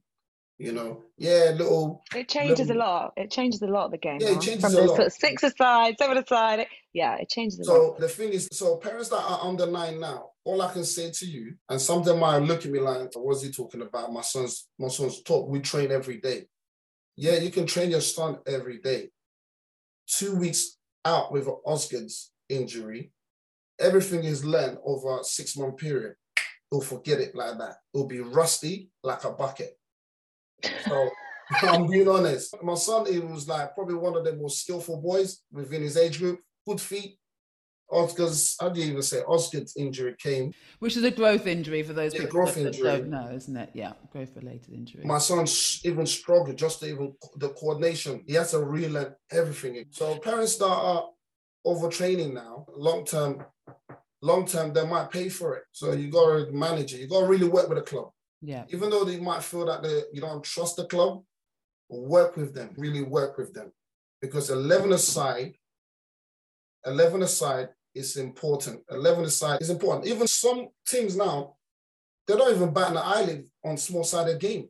You 0.58 0.72
know, 0.72 1.04
yeah, 1.16 1.52
little. 1.56 2.02
It 2.14 2.28
changes 2.28 2.68
little, 2.68 2.82
a 2.82 2.84
lot. 2.84 3.12
It 3.16 3.30
changes 3.30 3.62
a 3.62 3.66
lot 3.66 3.86
of 3.86 3.92
the 3.92 3.98
game. 3.98 4.18
Yeah, 4.20 4.32
it 4.32 4.42
changes 4.42 4.60
From 4.60 4.74
a 4.74 4.86
lot. 4.88 4.96
Sort 4.96 5.06
of 5.06 5.12
six 5.14 5.42
aside, 5.42 5.94
seven 5.98 6.18
aside. 6.18 6.66
Yeah, 6.92 7.16
it 7.16 7.30
changes 7.30 7.60
a 7.60 7.64
so 7.64 7.72
lot. 7.72 7.96
So 7.96 8.02
the 8.02 8.08
thing 8.08 8.28
is, 8.34 8.46
so 8.52 8.76
parents 8.76 9.08
that 9.08 9.24
are 9.24 9.40
under 9.42 9.66
nine 9.66 9.98
now, 9.98 10.32
all 10.44 10.60
I 10.60 10.70
can 10.70 10.84
say 10.84 11.10
to 11.12 11.26
you, 11.26 11.54
and 11.70 11.80
some 11.80 12.00
of 12.00 12.04
them 12.04 12.18
might 12.18 12.38
look 12.40 12.66
at 12.66 12.70
me 12.70 12.78
like, 12.78 13.08
"What's 13.14 13.42
he 13.42 13.50
talking 13.50 13.80
about?" 13.80 14.12
My 14.12 14.20
son's, 14.20 14.68
my 14.78 14.88
son's 14.88 15.22
talk. 15.22 15.48
We 15.48 15.60
train 15.60 15.90
every 15.90 16.18
day. 16.18 16.44
Yeah, 17.16 17.36
you 17.36 17.50
can 17.50 17.64
train 17.64 17.90
your 17.90 18.02
son 18.02 18.38
every 18.46 18.80
day. 18.80 19.08
Two 20.08 20.36
weeks 20.36 20.76
out 21.06 21.32
with 21.32 21.48
Osgood's 21.64 22.32
injury, 22.50 23.12
everything 23.78 24.24
is 24.24 24.44
learned 24.44 24.76
over 24.84 25.20
a 25.20 25.24
six 25.24 25.56
month 25.56 25.78
period 25.78 26.16
he'll 26.70 26.80
forget 26.80 27.20
it 27.20 27.34
like 27.34 27.58
that. 27.58 27.76
It'll 27.94 28.06
be 28.06 28.20
rusty 28.20 28.90
like 29.02 29.24
a 29.24 29.32
bucket. 29.32 29.76
So 30.86 31.10
I'm 31.62 31.86
being 31.86 32.08
honest. 32.08 32.54
My 32.62 32.74
son, 32.74 33.12
he 33.12 33.18
was 33.18 33.48
like 33.48 33.74
probably 33.74 33.96
one 33.96 34.16
of 34.16 34.24
the 34.24 34.36
most 34.36 34.62
skillful 34.62 35.00
boys 35.00 35.42
within 35.52 35.82
his 35.82 35.96
age 35.96 36.18
group. 36.18 36.40
Good 36.66 36.80
feet. 36.80 37.16
Oscar's, 37.92 38.56
I 38.60 38.68
didn't 38.68 38.90
even 38.90 39.02
say 39.02 39.22
Oscar's 39.22 39.74
injury 39.76 40.14
came. 40.16 40.52
Which 40.78 40.96
is 40.96 41.02
a 41.02 41.10
growth 41.10 41.48
injury 41.48 41.82
for 41.82 41.92
those 41.92 42.14
yeah, 42.14 42.20
people 42.20 42.42
growth 42.42 42.54
that, 42.54 42.66
injury. 42.66 42.84
don't 42.84 43.08
know, 43.08 43.30
isn't 43.34 43.56
it? 43.56 43.70
Yeah, 43.74 43.94
growth 44.12 44.36
related 44.36 44.72
injury. 44.72 45.04
My 45.04 45.18
son 45.18 45.46
even 45.82 46.06
struggled 46.06 46.56
just 46.56 46.80
to 46.80 46.86
even 46.86 47.14
the 47.36 47.48
coordination. 47.48 48.22
He 48.26 48.34
has 48.34 48.52
to 48.52 48.60
relearn 48.60 49.14
everything. 49.32 49.84
So 49.90 50.18
parents 50.18 50.56
that 50.58 50.66
are 50.66 51.06
overtraining 51.66 52.32
now, 52.32 52.66
long 52.76 53.04
term 53.04 53.44
long 54.22 54.46
term 54.46 54.72
they 54.72 54.86
might 54.86 55.10
pay 55.10 55.28
for 55.28 55.56
it. 55.56 55.64
So 55.72 55.92
you 55.92 56.10
got 56.10 56.46
to 56.46 56.52
manage 56.52 56.94
it. 56.94 57.00
You 57.00 57.08
got 57.08 57.20
to 57.20 57.26
really 57.26 57.48
work 57.48 57.68
with 57.68 57.78
the 57.78 57.84
club. 57.84 58.10
Yeah. 58.42 58.64
Even 58.68 58.90
though 58.90 59.04
they 59.04 59.18
might 59.18 59.42
feel 59.42 59.66
that 59.66 59.82
they, 59.82 60.02
you 60.12 60.20
don't 60.20 60.42
trust 60.42 60.76
the 60.76 60.86
club, 60.86 61.22
work 61.88 62.36
with 62.36 62.54
them. 62.54 62.70
Really 62.76 63.02
work 63.02 63.36
with 63.36 63.52
them, 63.52 63.72
because 64.22 64.50
eleven 64.50 64.92
aside, 64.92 65.54
eleven 66.86 67.22
aside 67.22 67.68
is 67.94 68.16
important. 68.16 68.82
Eleven 68.90 69.24
aside 69.24 69.60
is 69.60 69.70
important. 69.70 70.06
Even 70.06 70.26
some 70.26 70.68
teams 70.86 71.16
now, 71.16 71.56
they 72.26 72.36
don't 72.36 72.54
even 72.54 72.72
bat 72.72 72.92
an 72.92 72.98
eyelid 72.98 73.46
on 73.64 73.76
small 73.76 74.04
sided 74.04 74.38
game. 74.40 74.68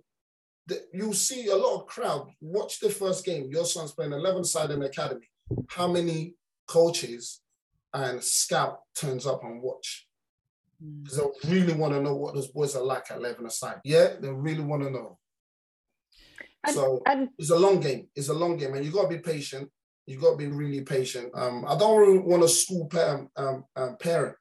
You 0.93 1.13
see 1.13 1.49
a 1.49 1.57
lot 1.57 1.81
of 1.81 1.87
crowd 1.87 2.29
watch 2.41 2.81
the 2.81 2.91
first 2.91 3.25
game. 3.25 3.51
Your 3.51 3.65
son's 3.65 3.93
playing 3.93 4.13
eleven 4.13 4.45
side 4.45 4.71
in 4.71 4.81
the 4.81 4.87
academy. 4.87 5.29
How 5.69 5.89
many 5.89 6.35
coaches 6.67 7.41
and 7.93 8.23
scout 8.23 8.81
turns 8.95 9.27
up 9.27 9.43
and 9.45 9.63
watch. 9.63 10.07
Because 11.03 11.19
mm. 11.19 11.33
they 11.43 11.51
really 11.51 11.75
want 11.75 11.93
to 11.95 12.01
know 12.01 12.17
what 12.17 12.35
those 12.35 12.49
boys 12.49 12.75
are 12.77 12.83
like 12.83 13.11
at 13.11 13.19
11 13.19 13.47
aside. 13.47 13.81
Yeah, 13.85 14.15
they 14.21 14.31
really 14.31 14.63
want 14.63 14.83
to 14.83 14.91
know. 14.91 15.19
And, 16.65 16.75
so 16.75 17.03
and, 17.07 17.29
it's 17.39 17.51
a 17.51 17.59
long 17.59 17.81
game. 17.81 18.09
It's 18.15 18.29
a 18.29 18.35
long 18.35 18.57
game, 18.57 18.75
and 18.75 18.85
you 18.85 18.91
got 18.91 19.03
to 19.03 19.09
be 19.09 19.19
patient. 19.19 19.71
You 20.07 20.19
got 20.19 20.33
to 20.33 20.37
be 20.37 20.49
really 20.49 20.83
patient. 20.83 21.31
Um, 21.35 21.65
I 21.67 21.77
don't 21.77 21.99
really 21.99 22.19
want 22.19 22.43
to 22.43 22.49
school 22.49 22.87
parent, 22.89 23.31
um, 23.37 23.65
um, 23.77 23.97
parent 23.99 24.37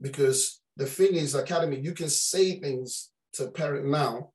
because 0.00 0.60
the 0.76 0.86
thing 0.86 1.14
is, 1.14 1.34
academy, 1.34 1.80
you 1.80 1.92
can 1.92 2.08
say 2.08 2.60
things 2.60 3.10
to 3.34 3.48
parent 3.48 3.86
now. 3.86 4.30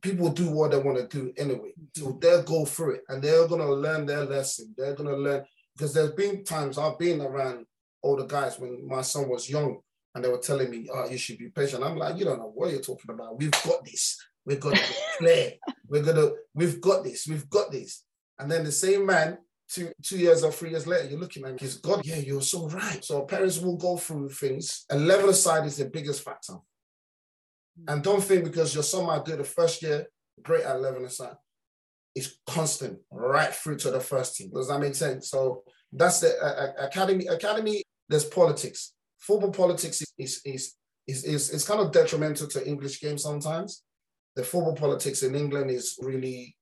People 0.00 0.30
do 0.30 0.50
what 0.50 0.70
they 0.70 0.78
want 0.78 0.96
to 0.98 1.08
do 1.08 1.32
anyway, 1.36 1.72
so 1.96 2.06
mm-hmm. 2.06 2.18
they'll 2.20 2.42
go 2.44 2.64
through 2.64 2.94
it, 2.94 3.02
and 3.08 3.22
they're 3.22 3.48
gonna 3.48 3.70
learn 3.70 4.06
their 4.06 4.24
lesson. 4.24 4.72
They're 4.76 4.94
gonna 4.94 5.16
learn 5.16 5.44
because 5.78 5.94
there's 5.94 6.10
been 6.10 6.42
times 6.42 6.76
I've 6.76 6.98
been 6.98 7.20
around 7.20 7.64
older 8.02 8.26
guys 8.26 8.58
when 8.58 8.86
my 8.86 9.02
son 9.02 9.28
was 9.28 9.48
young 9.48 9.78
and 10.14 10.24
they 10.24 10.28
were 10.28 10.38
telling 10.38 10.70
me, 10.70 10.88
oh, 10.92 11.08
you 11.08 11.16
should 11.16 11.38
be 11.38 11.50
patient. 11.50 11.84
I'm 11.84 11.96
like, 11.96 12.18
you 12.18 12.24
don't 12.24 12.40
know 12.40 12.50
what 12.52 12.72
you're 12.72 12.80
talking 12.80 13.12
about. 13.12 13.38
We've 13.38 13.52
got 13.52 13.84
this. 13.84 14.18
We're 14.44 14.56
gonna 14.56 14.80
play. 15.18 15.60
We're 15.88 16.02
gonna, 16.02 16.32
we've 16.52 16.82
got 16.82 17.02
this, 17.02 17.26
we've 17.26 17.48
got 17.48 17.72
this. 17.72 18.04
And 18.38 18.50
then 18.50 18.62
the 18.62 18.72
same 18.72 19.06
man, 19.06 19.38
two 19.70 19.90
two 20.02 20.18
years 20.18 20.44
or 20.44 20.52
three 20.52 20.68
years 20.68 20.86
later, 20.86 21.08
you're 21.08 21.18
looking 21.18 21.44
at 21.44 21.52
him, 21.52 21.58
he's 21.58 21.76
God, 21.76 22.04
yeah, 22.04 22.16
you're 22.16 22.42
so 22.42 22.68
right. 22.68 23.02
So 23.02 23.22
parents 23.22 23.58
will 23.58 23.78
go 23.78 23.96
through 23.96 24.28
things. 24.28 24.84
And 24.90 25.06
level 25.06 25.30
aside 25.30 25.64
is 25.64 25.78
the 25.78 25.86
biggest 25.86 26.22
factor. 26.22 26.56
And 27.86 28.02
don't 28.02 28.22
think 28.22 28.44
because 28.44 28.74
your 28.74 28.82
son 28.82 29.06
might 29.06 29.24
do 29.24 29.36
the 29.36 29.44
first 29.44 29.80
year, 29.80 30.06
great 30.42 30.64
at 30.64 30.78
level 30.78 31.06
aside 31.06 31.36
is 32.18 32.38
constant 32.46 32.98
right 33.10 33.52
through 33.54 33.78
to 33.78 33.90
the 33.90 34.00
first 34.00 34.36
team. 34.36 34.50
Does 34.52 34.68
that 34.68 34.80
make 34.80 34.94
sense? 34.94 35.30
So 35.30 35.62
that's 35.92 36.20
the 36.20 36.30
uh, 36.38 36.86
academy. 36.86 37.26
Academy. 37.26 37.82
There's 38.08 38.24
politics. 38.24 38.94
Football 39.18 39.52
politics 39.52 40.00
is 40.02 40.12
is, 40.18 40.40
is 40.44 40.74
is 41.06 41.24
is 41.24 41.50
is 41.50 41.66
kind 41.66 41.80
of 41.80 41.92
detrimental 41.92 42.48
to 42.48 42.66
English 42.66 43.00
games 43.00 43.22
sometimes. 43.22 43.82
The 44.36 44.44
football 44.44 44.74
politics 44.74 45.22
in 45.22 45.34
England 45.34 45.70
is 45.70 45.98
really 46.00 46.56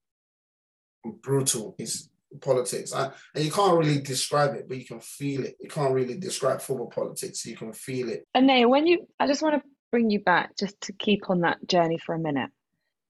brutal. 1.22 1.74
It's 1.78 2.08
politics, 2.40 2.92
and 2.92 3.12
you 3.36 3.52
can't 3.52 3.78
really 3.78 4.00
describe 4.00 4.54
it, 4.54 4.68
but 4.68 4.78
you 4.78 4.84
can 4.84 5.00
feel 5.00 5.44
it. 5.44 5.56
You 5.60 5.68
can't 5.68 5.92
really 5.92 6.18
describe 6.18 6.60
football 6.60 6.90
politics. 6.90 7.46
You 7.46 7.56
can 7.56 7.72
feel 7.72 8.08
it. 8.08 8.24
And 8.34 8.46
Nay, 8.46 8.64
when 8.64 8.86
you, 8.86 9.06
I 9.20 9.26
just 9.26 9.42
want 9.42 9.54
to 9.56 9.68
bring 9.90 10.10
you 10.10 10.20
back 10.20 10.56
just 10.58 10.80
to 10.82 10.92
keep 10.92 11.30
on 11.30 11.40
that 11.40 11.58
journey 11.66 11.98
for 11.98 12.14
a 12.14 12.18
minute, 12.18 12.50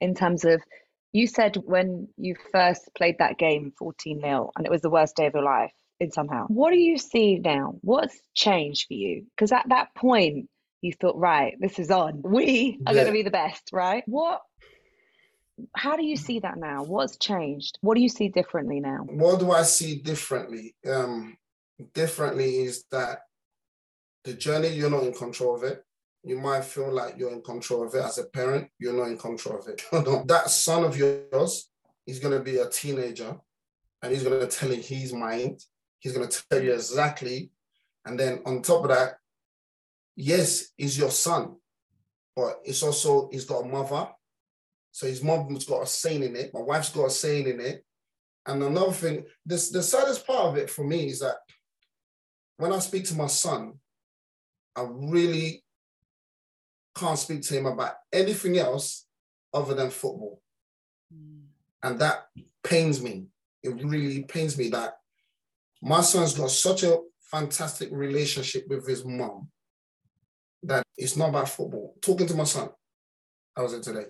in 0.00 0.14
terms 0.14 0.44
of 0.44 0.60
you 1.16 1.26
said 1.26 1.56
when 1.56 2.08
you 2.18 2.36
first 2.52 2.90
played 2.96 3.16
that 3.18 3.38
game 3.38 3.72
14 3.78 4.20
0 4.20 4.50
and 4.56 4.66
it 4.66 4.70
was 4.70 4.82
the 4.82 4.90
worst 4.90 5.16
day 5.16 5.26
of 5.26 5.34
your 5.34 5.42
life 5.42 5.72
in 5.98 6.10
somehow. 6.10 6.46
What 6.48 6.70
do 6.72 6.78
you 6.78 6.98
see 6.98 7.38
now? 7.38 7.74
What's 7.80 8.18
changed 8.34 8.86
for 8.86 8.94
you? 8.94 9.24
Because 9.34 9.50
at 9.50 9.66
that 9.70 9.94
point, 9.94 10.50
you 10.82 10.92
thought, 10.92 11.16
right, 11.16 11.54
this 11.58 11.78
is 11.78 11.90
on. 11.90 12.22
We 12.22 12.78
are 12.86 12.92
yeah. 12.92 13.00
going 13.00 13.06
to 13.06 13.12
be 13.12 13.22
the 13.22 13.30
best, 13.30 13.70
right? 13.72 14.02
What 14.06 14.42
how 15.74 15.96
do 15.96 16.04
you 16.04 16.16
see 16.16 16.40
that 16.40 16.58
now? 16.58 16.84
What's 16.84 17.16
changed? 17.16 17.78
What 17.80 17.94
do 17.94 18.02
you 18.02 18.10
see 18.10 18.28
differently 18.28 18.78
now? 18.80 18.98
What 19.08 19.40
do 19.40 19.52
I 19.52 19.62
see 19.62 19.96
differently? 19.96 20.74
Um, 20.86 21.38
differently 21.94 22.58
is 22.58 22.84
that 22.90 23.20
the 24.24 24.34
journey, 24.34 24.68
you're 24.68 24.90
not 24.90 25.04
in 25.04 25.14
control 25.14 25.56
of 25.56 25.62
it. 25.62 25.82
You 26.26 26.36
might 26.36 26.64
feel 26.64 26.92
like 26.92 27.14
you're 27.16 27.32
in 27.32 27.40
control 27.40 27.86
of 27.86 27.94
it 27.94 28.02
as 28.02 28.18
a 28.18 28.24
parent, 28.24 28.68
you're 28.80 28.92
not 28.92 29.06
in 29.06 29.16
control 29.16 29.60
of 29.60 29.68
it. 29.68 29.80
that 30.26 30.50
son 30.50 30.82
of 30.82 30.96
yours 30.96 31.70
is 32.04 32.18
going 32.18 32.36
to 32.36 32.42
be 32.42 32.56
a 32.56 32.68
teenager 32.68 33.36
and 34.02 34.12
he's 34.12 34.24
going 34.24 34.40
to 34.40 34.48
tell 34.48 34.72
you 34.72 34.82
his 34.82 35.12
mind. 35.12 35.60
He's 36.00 36.12
going 36.12 36.28
to 36.28 36.42
tell 36.50 36.60
you 36.60 36.74
exactly. 36.74 37.52
And 38.04 38.18
then 38.18 38.40
on 38.44 38.60
top 38.60 38.82
of 38.82 38.88
that, 38.88 39.18
yes, 40.16 40.72
he's 40.76 40.98
your 40.98 41.12
son, 41.12 41.58
but 42.34 42.58
it's 42.64 42.82
also, 42.82 43.28
he's 43.30 43.44
got 43.44 43.64
a 43.64 43.68
mother. 43.68 44.08
So 44.90 45.06
his 45.06 45.22
mom's 45.22 45.64
got 45.64 45.84
a 45.84 45.86
saying 45.86 46.24
in 46.24 46.34
it. 46.34 46.52
My 46.52 46.60
wife's 46.60 46.90
got 46.90 47.06
a 47.06 47.10
saying 47.10 47.46
in 47.46 47.60
it. 47.60 47.84
And 48.46 48.64
another 48.64 48.92
thing, 48.92 49.26
this 49.44 49.70
the 49.70 49.80
saddest 49.80 50.26
part 50.26 50.46
of 50.46 50.56
it 50.56 50.70
for 50.70 50.82
me 50.82 51.06
is 51.06 51.20
that 51.20 51.36
when 52.56 52.72
I 52.72 52.80
speak 52.80 53.04
to 53.06 53.14
my 53.14 53.28
son, 53.28 53.74
I 54.74 54.86
really 54.90 55.62
can't 56.96 57.18
speak 57.18 57.42
to 57.42 57.58
him 57.58 57.66
about 57.66 57.94
anything 58.12 58.58
else 58.58 59.06
other 59.52 59.74
than 59.74 59.90
football. 59.90 60.40
Mm. 61.14 61.42
And 61.82 61.98
that 62.00 62.26
pains 62.62 63.02
me 63.02 63.26
it 63.66 63.84
really 63.84 64.22
pains 64.22 64.56
me 64.56 64.68
that 64.70 64.98
my 65.82 66.00
son's 66.00 66.34
got 66.34 66.50
such 66.50 66.82
a 66.84 66.98
fantastic 67.20 67.88
relationship 67.92 68.66
with 68.68 68.86
his 68.86 69.04
mom 69.04 69.48
that 70.62 70.82
it's 70.96 71.16
not 71.16 71.30
about 71.30 71.48
football. 71.48 71.94
Talking 72.00 72.26
to 72.28 72.34
my 72.34 72.44
son, 72.44 72.70
how 73.56 73.64
was 73.64 73.74
it 73.74 73.82
today? 73.82 74.06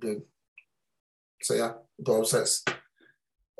Good. 0.00 0.22
So 1.42 1.54
yeah, 1.54 1.72
go 2.02 2.20
obsessed. 2.20 2.70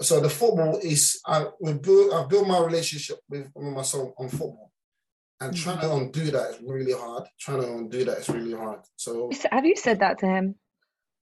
So 0.00 0.20
the 0.20 0.28
football 0.28 0.78
is 0.82 1.20
I 1.26 1.46
we 1.60 1.72
built 1.72 2.12
I've 2.12 2.28
built 2.28 2.46
my 2.46 2.58
relationship 2.58 3.18
with, 3.28 3.50
with 3.54 3.74
my 3.74 3.82
son 3.82 4.12
on 4.18 4.28
football. 4.28 4.72
And 5.40 5.52
mm-hmm. 5.52 5.62
trying 5.62 5.80
to 5.80 5.92
undo 5.94 6.30
that 6.30 6.50
is 6.50 6.60
really 6.62 6.92
hard. 6.92 7.24
Trying 7.38 7.60
to 7.60 7.72
undo 7.72 8.04
that 8.04 8.18
is 8.18 8.28
really 8.28 8.54
hard. 8.54 8.80
So 8.96 9.30
have 9.50 9.66
you 9.66 9.76
said 9.76 10.00
that 10.00 10.18
to 10.18 10.26
him? 10.26 10.54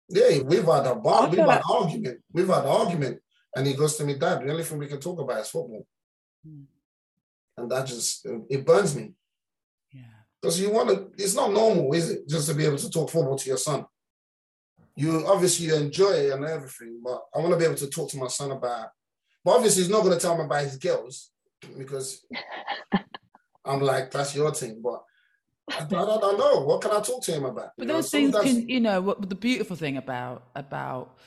Yeah, 0.09 0.39
we've 0.43 0.65
had 0.65 0.87
a 0.87 0.95
bar, 0.95 1.27
we've 1.27 1.39
had 1.39 1.47
like... 1.47 1.69
argument. 1.69 2.19
We've 2.31 2.47
had 2.47 2.63
an 2.63 2.69
argument. 2.69 3.19
And 3.55 3.65
he 3.65 3.73
goes 3.73 3.97
to 3.97 4.05
me, 4.05 4.13
Dad, 4.13 4.41
the 4.41 4.51
only 4.51 4.63
thing 4.63 4.77
we 4.77 4.87
can 4.87 4.99
talk 4.99 5.19
about 5.19 5.41
is 5.41 5.49
football. 5.49 5.85
Mm. 6.47 6.65
And 7.57 7.71
that 7.71 7.87
just, 7.87 8.25
it 8.49 8.65
burns 8.65 8.95
me. 8.95 9.13
Yeah. 9.91 10.01
Because 10.39 10.61
you 10.61 10.71
want 10.71 10.89
to, 10.89 11.11
it's 11.17 11.35
not 11.35 11.51
normal, 11.51 11.91
is 11.93 12.11
it? 12.11 12.27
Just 12.29 12.47
to 12.49 12.55
be 12.55 12.65
able 12.65 12.77
to 12.77 12.89
talk 12.89 13.09
football 13.09 13.37
to 13.37 13.49
your 13.49 13.57
son. 13.57 13.85
You 14.95 15.25
obviously 15.27 15.67
you 15.67 15.75
enjoy 15.75 16.11
it 16.11 16.33
and 16.33 16.45
everything, 16.45 17.01
but 17.03 17.23
I 17.33 17.39
want 17.39 17.51
to 17.51 17.57
be 17.57 17.65
able 17.65 17.75
to 17.75 17.89
talk 17.89 18.09
to 18.11 18.17
my 18.17 18.27
son 18.27 18.51
about, 18.51 18.89
but 19.45 19.55
obviously 19.55 19.83
he's 19.83 19.91
not 19.91 20.03
going 20.03 20.15
to 20.15 20.19
tell 20.19 20.35
me 20.35 20.45
about 20.45 20.63
his 20.63 20.77
girls 20.77 21.29
because 21.77 22.25
I'm 23.67 23.81
like, 23.81 24.11
that's 24.11 24.35
your 24.35 24.53
thing. 24.53 24.81
But 24.81 25.03
I 25.69 25.83
don't, 25.85 26.09
I 26.09 26.19
don't 26.19 26.37
know. 26.37 26.61
What 26.61 26.81
can 26.81 26.91
I 26.91 27.01
talk 27.01 27.23
to 27.23 27.31
him 27.33 27.45
about? 27.45 27.71
But 27.77 27.87
those 27.87 28.13
know? 28.13 28.19
things 28.19 28.35
can, 28.39 28.69
you 28.69 28.79
know, 28.79 29.01
what 29.01 29.27
the 29.27 29.35
beautiful 29.35 29.75
thing 29.75 29.97
about 29.97 30.47
about 30.55 31.17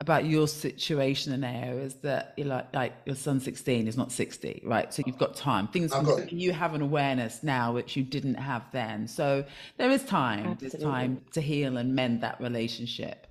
about 0.00 0.24
your 0.26 0.48
situation 0.48 1.40
Anayo 1.40 1.82
is 1.82 1.94
that 1.96 2.34
you're 2.36 2.48
like, 2.48 2.74
like 2.74 2.92
your 3.06 3.14
son's 3.14 3.44
16 3.44 3.86
is 3.86 3.96
not 3.96 4.10
60, 4.10 4.62
right? 4.64 4.92
So 4.92 5.02
you've 5.06 5.18
got 5.18 5.36
time. 5.36 5.68
Things 5.68 5.92
got, 5.92 6.32
you 6.32 6.52
have 6.52 6.74
an 6.74 6.82
awareness 6.82 7.42
now 7.42 7.72
which 7.72 7.96
you 7.96 8.02
didn't 8.02 8.34
have 8.34 8.64
then. 8.72 9.06
So 9.06 9.44
there 9.78 9.90
is 9.90 10.02
time. 10.04 10.46
Absolutely. 10.46 10.68
There's 10.68 10.82
time 10.82 11.22
to 11.32 11.40
heal 11.40 11.76
and 11.76 11.94
mend 11.94 12.22
that 12.22 12.40
relationship. 12.40 13.28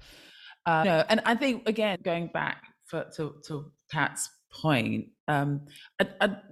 Uh, 0.65 0.83
you 0.85 0.91
know, 0.91 1.03
and 1.09 1.21
I 1.25 1.35
think 1.35 1.67
again, 1.67 1.99
going 2.01 2.27
back 2.27 2.63
for, 2.87 3.05
to 3.17 3.35
to 3.47 3.71
Kat's 3.91 4.29
point, 4.49 5.09
um, 5.27 5.67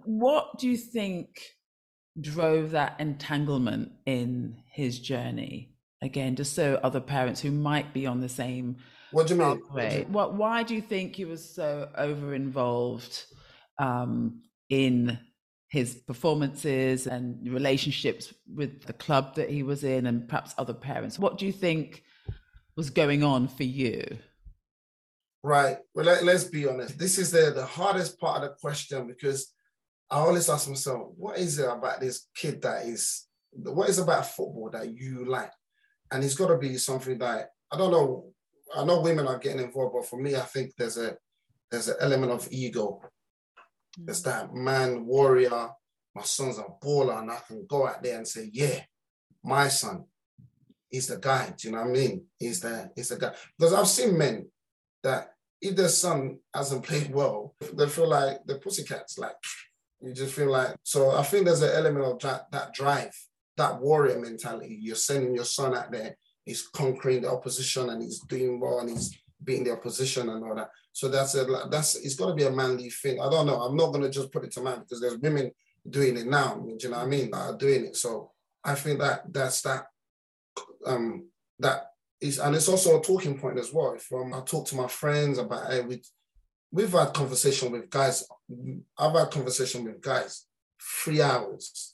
what 0.03 0.59
do 0.59 0.69
you 0.69 0.77
think 0.77 1.29
drove 2.19 2.71
that 2.71 2.99
entanglement 2.99 3.91
in 4.05 4.57
his 4.71 4.99
journey? 4.99 5.75
Again, 6.01 6.35
just 6.35 6.55
so 6.55 6.79
other 6.83 6.99
parents 6.99 7.41
who 7.41 7.51
might 7.51 7.93
be 7.93 8.07
on 8.07 8.21
the 8.21 8.29
same 8.29 8.77
what 9.11 9.27
do 9.27 9.35
you 9.35 9.39
mean? 9.41 9.61
What, 9.69 10.09
what, 10.09 10.33
why 10.35 10.63
do 10.63 10.73
you 10.73 10.81
think 10.81 11.15
he 11.15 11.25
was 11.25 11.47
so 11.47 11.89
over 11.95 12.33
involved 12.33 13.25
um, 13.77 14.41
in 14.69 15.19
his 15.69 15.95
performances 15.95 17.07
and 17.07 17.37
relationships 17.51 18.33
with 18.53 18.83
the 18.83 18.93
club 18.93 19.35
that 19.35 19.49
he 19.49 19.63
was 19.63 19.83
in 19.83 20.05
and 20.05 20.27
perhaps 20.27 20.53
other 20.57 20.73
parents? 20.73 21.19
What 21.19 21.37
do 21.37 21.45
you 21.45 21.51
think 21.51 22.03
was 22.75 22.89
going 22.89 23.23
on 23.23 23.47
for 23.47 23.63
you? 23.63 24.03
Right. 25.43 25.77
Well, 25.93 26.05
let, 26.05 26.23
us 26.23 26.45
be 26.45 26.67
honest. 26.67 26.97
This 26.97 27.17
is 27.17 27.31
the, 27.31 27.51
the 27.53 27.65
hardest 27.65 28.19
part 28.19 28.43
of 28.43 28.49
the 28.49 28.55
question 28.61 29.07
because 29.07 29.53
I 30.11 30.17
always 30.17 30.49
ask 30.49 30.67
myself, 30.67 31.07
what 31.15 31.37
is 31.37 31.57
it 31.57 31.69
about 31.69 32.01
this 32.01 32.27
kid 32.35 32.61
that 32.63 32.85
is, 32.85 33.27
what 33.51 33.89
is 33.89 33.97
about 33.97 34.27
football 34.27 34.69
that 34.73 34.93
you 34.93 35.25
like? 35.25 35.51
And 36.11 36.23
it's 36.23 36.35
got 36.35 36.47
to 36.47 36.57
be 36.57 36.77
something 36.77 37.17
that, 37.19 37.49
I 37.71 37.77
don't 37.77 37.91
know 37.91 38.33
I 38.75 38.85
know 38.85 39.01
women 39.01 39.27
are 39.27 39.37
getting 39.37 39.63
involved, 39.63 39.93
but 39.93 40.05
for 40.05 40.19
me, 40.19 40.35
I 40.35 40.41
think 40.41 40.73
there's 40.77 40.97
a 40.97 41.17
there's 41.69 41.87
an 41.87 41.95
element 41.99 42.31
of 42.31 42.47
ego. 42.51 43.01
Mm. 43.99 44.05
There's 44.05 44.23
that 44.23 44.53
man 44.53 45.05
warrior. 45.05 45.69
My 46.15 46.23
son's 46.23 46.57
a 46.57 46.65
baller, 46.83 47.19
and 47.19 47.31
I 47.31 47.39
can 47.47 47.65
go 47.67 47.87
out 47.87 48.03
there 48.03 48.17
and 48.17 48.27
say, 48.27 48.49
"Yeah, 48.51 48.81
my 49.43 49.67
son, 49.67 50.05
he's 50.89 51.07
the 51.07 51.17
guy." 51.17 51.53
Do 51.57 51.67
you 51.67 51.73
know 51.73 51.81
what 51.81 51.89
I 51.89 51.91
mean? 51.91 52.25
He's 52.37 52.61
the 52.61 52.91
he's 52.95 53.09
the 53.09 53.17
guy. 53.17 53.33
Because 53.57 53.73
I've 53.73 53.87
seen 53.87 54.17
men 54.17 54.49
that 55.03 55.33
if 55.61 55.75
their 55.75 55.89
son 55.89 56.39
hasn't 56.53 56.83
played 56.83 57.13
well, 57.13 57.55
they 57.73 57.87
feel 57.87 58.07
like 58.07 58.39
the 58.45 58.55
pussycats. 58.55 59.17
Like 59.17 59.35
you 60.01 60.13
just 60.13 60.33
feel 60.33 60.51
like. 60.51 60.75
So 60.83 61.11
I 61.11 61.23
think 61.23 61.45
there's 61.45 61.61
an 61.61 61.73
element 61.73 62.05
of 62.05 62.19
that 62.19 62.51
that 62.51 62.73
drive, 62.73 63.13
that 63.57 63.79
warrior 63.79 64.19
mentality. 64.19 64.77
You're 64.81 64.95
sending 64.95 65.35
your 65.35 65.45
son 65.45 65.75
out 65.75 65.91
there 65.91 66.15
he's 66.45 66.67
conquering 66.67 67.21
the 67.21 67.31
opposition 67.31 67.89
and 67.89 68.01
he's 68.01 68.19
doing 68.21 68.59
well 68.59 68.79
and 68.79 68.89
he's 68.89 69.17
beating 69.43 69.63
the 69.63 69.71
opposition 69.71 70.29
and 70.29 70.43
all 70.43 70.55
that. 70.55 70.69
So 70.93 71.07
that's 71.07 71.35
a 71.35 71.45
that's 71.69 71.95
it's 71.95 72.15
got 72.15 72.27
to 72.27 72.33
be 72.33 72.43
a 72.43 72.51
manly 72.51 72.89
thing. 72.89 73.19
I 73.19 73.29
don't 73.29 73.47
know. 73.47 73.61
I'm 73.61 73.77
not 73.77 73.91
gonna 73.91 74.09
just 74.09 74.31
put 74.31 74.43
it 74.43 74.51
to 74.53 74.61
man 74.61 74.79
because 74.79 75.01
there's 75.01 75.17
women 75.17 75.51
doing 75.89 76.17
it 76.17 76.27
now. 76.27 76.55
Do 76.55 76.75
you 76.79 76.89
know 76.89 76.97
what 76.97 77.05
I 77.05 77.09
mean? 77.09 77.31
That 77.31 77.37
are 77.37 77.57
doing 77.57 77.85
it. 77.85 77.95
So 77.95 78.31
I 78.63 78.75
think 78.75 78.99
that 78.99 79.31
that's 79.31 79.61
that 79.61 79.85
um 80.85 81.27
that 81.59 81.91
is 82.19 82.39
and 82.39 82.55
it's 82.55 82.67
also 82.67 82.99
a 82.99 83.03
talking 83.03 83.39
point 83.39 83.57
as 83.57 83.71
well. 83.71 83.95
From 83.97 84.33
I 84.33 84.41
talk 84.41 84.67
to 84.67 84.75
my 84.75 84.87
friends 84.87 85.37
about 85.37 85.71
hey, 85.71 85.81
we 85.81 86.01
we've 86.71 86.91
had 86.91 87.13
conversation 87.13 87.71
with 87.71 87.89
guys. 87.89 88.27
I've 88.97 89.13
had 89.13 89.31
conversation 89.31 89.83
with 89.85 90.01
guys 90.01 90.45
three 91.03 91.21
hours 91.21 91.93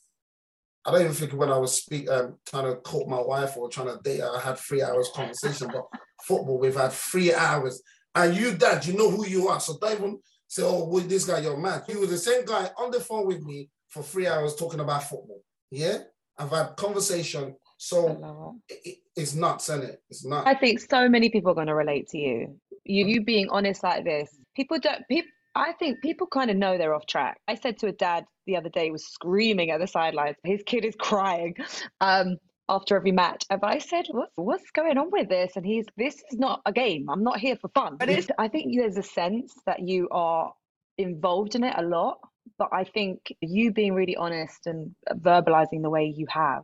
I 0.88 0.92
don't 0.92 1.02
even 1.02 1.14
think 1.14 1.34
when 1.34 1.52
I 1.52 1.58
was 1.58 1.84
speak, 1.84 2.10
um, 2.10 2.38
trying 2.46 2.64
to 2.64 2.78
court 2.78 3.10
my 3.10 3.20
wife 3.20 3.58
or 3.58 3.70
trying 3.70 3.88
to 3.88 4.02
date 4.02 4.22
her, 4.22 4.32
I 4.34 4.40
had 4.40 4.58
three 4.58 4.82
hours 4.82 5.10
conversation. 5.14 5.68
but 5.68 5.86
football, 6.24 6.60
we've 6.60 6.78
had 6.78 6.94
three 6.94 7.34
hours. 7.34 7.82
And 8.16 8.34
you, 8.34 8.54
dad, 8.54 8.86
you 8.86 8.94
know 8.94 9.12
who 9.12 9.28
you 9.28 9.50
are. 9.50 9.60
So 9.60 9.78
don't 9.82 9.92
even 9.92 10.20
say, 10.48 10.64
oh, 10.64 10.86
with 10.86 11.10
this 11.10 11.26
guy, 11.26 11.40
you're 11.40 11.58
mad. 11.58 11.84
You 11.90 12.00
were 12.00 12.06
the 12.06 12.18
same 12.18 12.46
guy 12.46 12.70
on 12.78 12.90
the 12.92 13.02
phone 13.02 13.28
with 13.28 13.44
me 13.44 13.70
for 13.90 14.02
three 14.02 14.28
hours 14.28 14.56
talking 14.56 14.80
about 14.80 15.04
football. 15.04 15.44
Yeah? 15.72 15.98
I've 16.38 16.52
had 16.52 16.78
conversation. 16.78 17.56
So 17.76 18.58
it, 18.70 19.00
it's 19.14 19.36
nuts, 19.36 19.68
isn't 19.68 19.84
it? 19.84 20.02
It's 20.10 20.26
not. 20.26 20.48
I 20.48 20.54
think 20.54 20.80
so 20.80 21.10
many 21.10 21.30
people 21.30 21.52
are 21.52 21.56
going 21.56 21.68
to 21.68 21.76
relate 21.76 22.08
to 22.10 22.18
you. 22.18 22.56
You, 22.88 23.06
you 23.06 23.24
being 23.24 23.50
honest 23.50 23.84
like 23.84 24.04
this. 24.04 24.30
People 24.56 24.80
don't, 24.80 25.08
people, 25.08 25.30
I 25.56 25.74
think 25.74 26.02
people 26.02 26.28
kind 26.28 26.50
of 26.50 26.58
know 26.58 26.78
they're 26.78 26.94
off 26.94 27.06
track. 27.06 27.40
I 27.48 27.56
said 27.56 27.80
to 27.80 27.88
a 27.88 27.92
dad 27.92 28.26
the 28.46 28.56
other 28.56 28.70
day, 28.70 28.92
was 28.92 29.06
screaming 29.06 29.72
at 29.72 29.80
the 29.80 29.88
sidelines. 29.88 30.38
His 30.44 30.64
kid 30.66 30.86
is 30.86 30.96
crying 30.96 31.56
um, 32.00 32.38
after 32.70 32.96
every 32.96 33.12
match. 33.12 33.44
And 33.50 33.60
I 33.64 33.80
said, 33.80 34.06
what's, 34.10 34.32
what's 34.36 34.72
going 34.72 34.98
on 34.98 35.12
with 35.12 35.30
this? 35.30 35.56
And 35.56 35.66
he's, 35.66 35.86
this 35.98 36.16
is 36.32 36.40
not 36.40 36.62
a 36.66 36.72
game. 36.72 37.10
I'm 37.10 37.24
not 37.24 37.40
here 37.40 37.58
for 37.58 37.70
fun. 37.76 37.98
But 37.98 38.10
it's, 38.10 38.28
I 38.38 38.48
think 38.48 38.76
there's 38.76 38.98
a 38.98 39.04
sense 39.04 39.54
that 39.66 39.88
you 39.88 40.08
are 40.12 40.54
involved 40.98 41.56
in 41.56 41.64
it 41.64 41.76
a 41.78 41.84
lot. 41.84 42.20
But 42.58 42.70
I 42.72 42.86
think 42.86 43.34
you 43.42 43.74
being 43.74 43.94
really 43.94 44.16
honest 44.16 44.66
and 44.66 44.96
verbalizing 45.12 45.82
the 45.82 45.90
way 45.90 46.14
you 46.16 46.26
have 46.30 46.64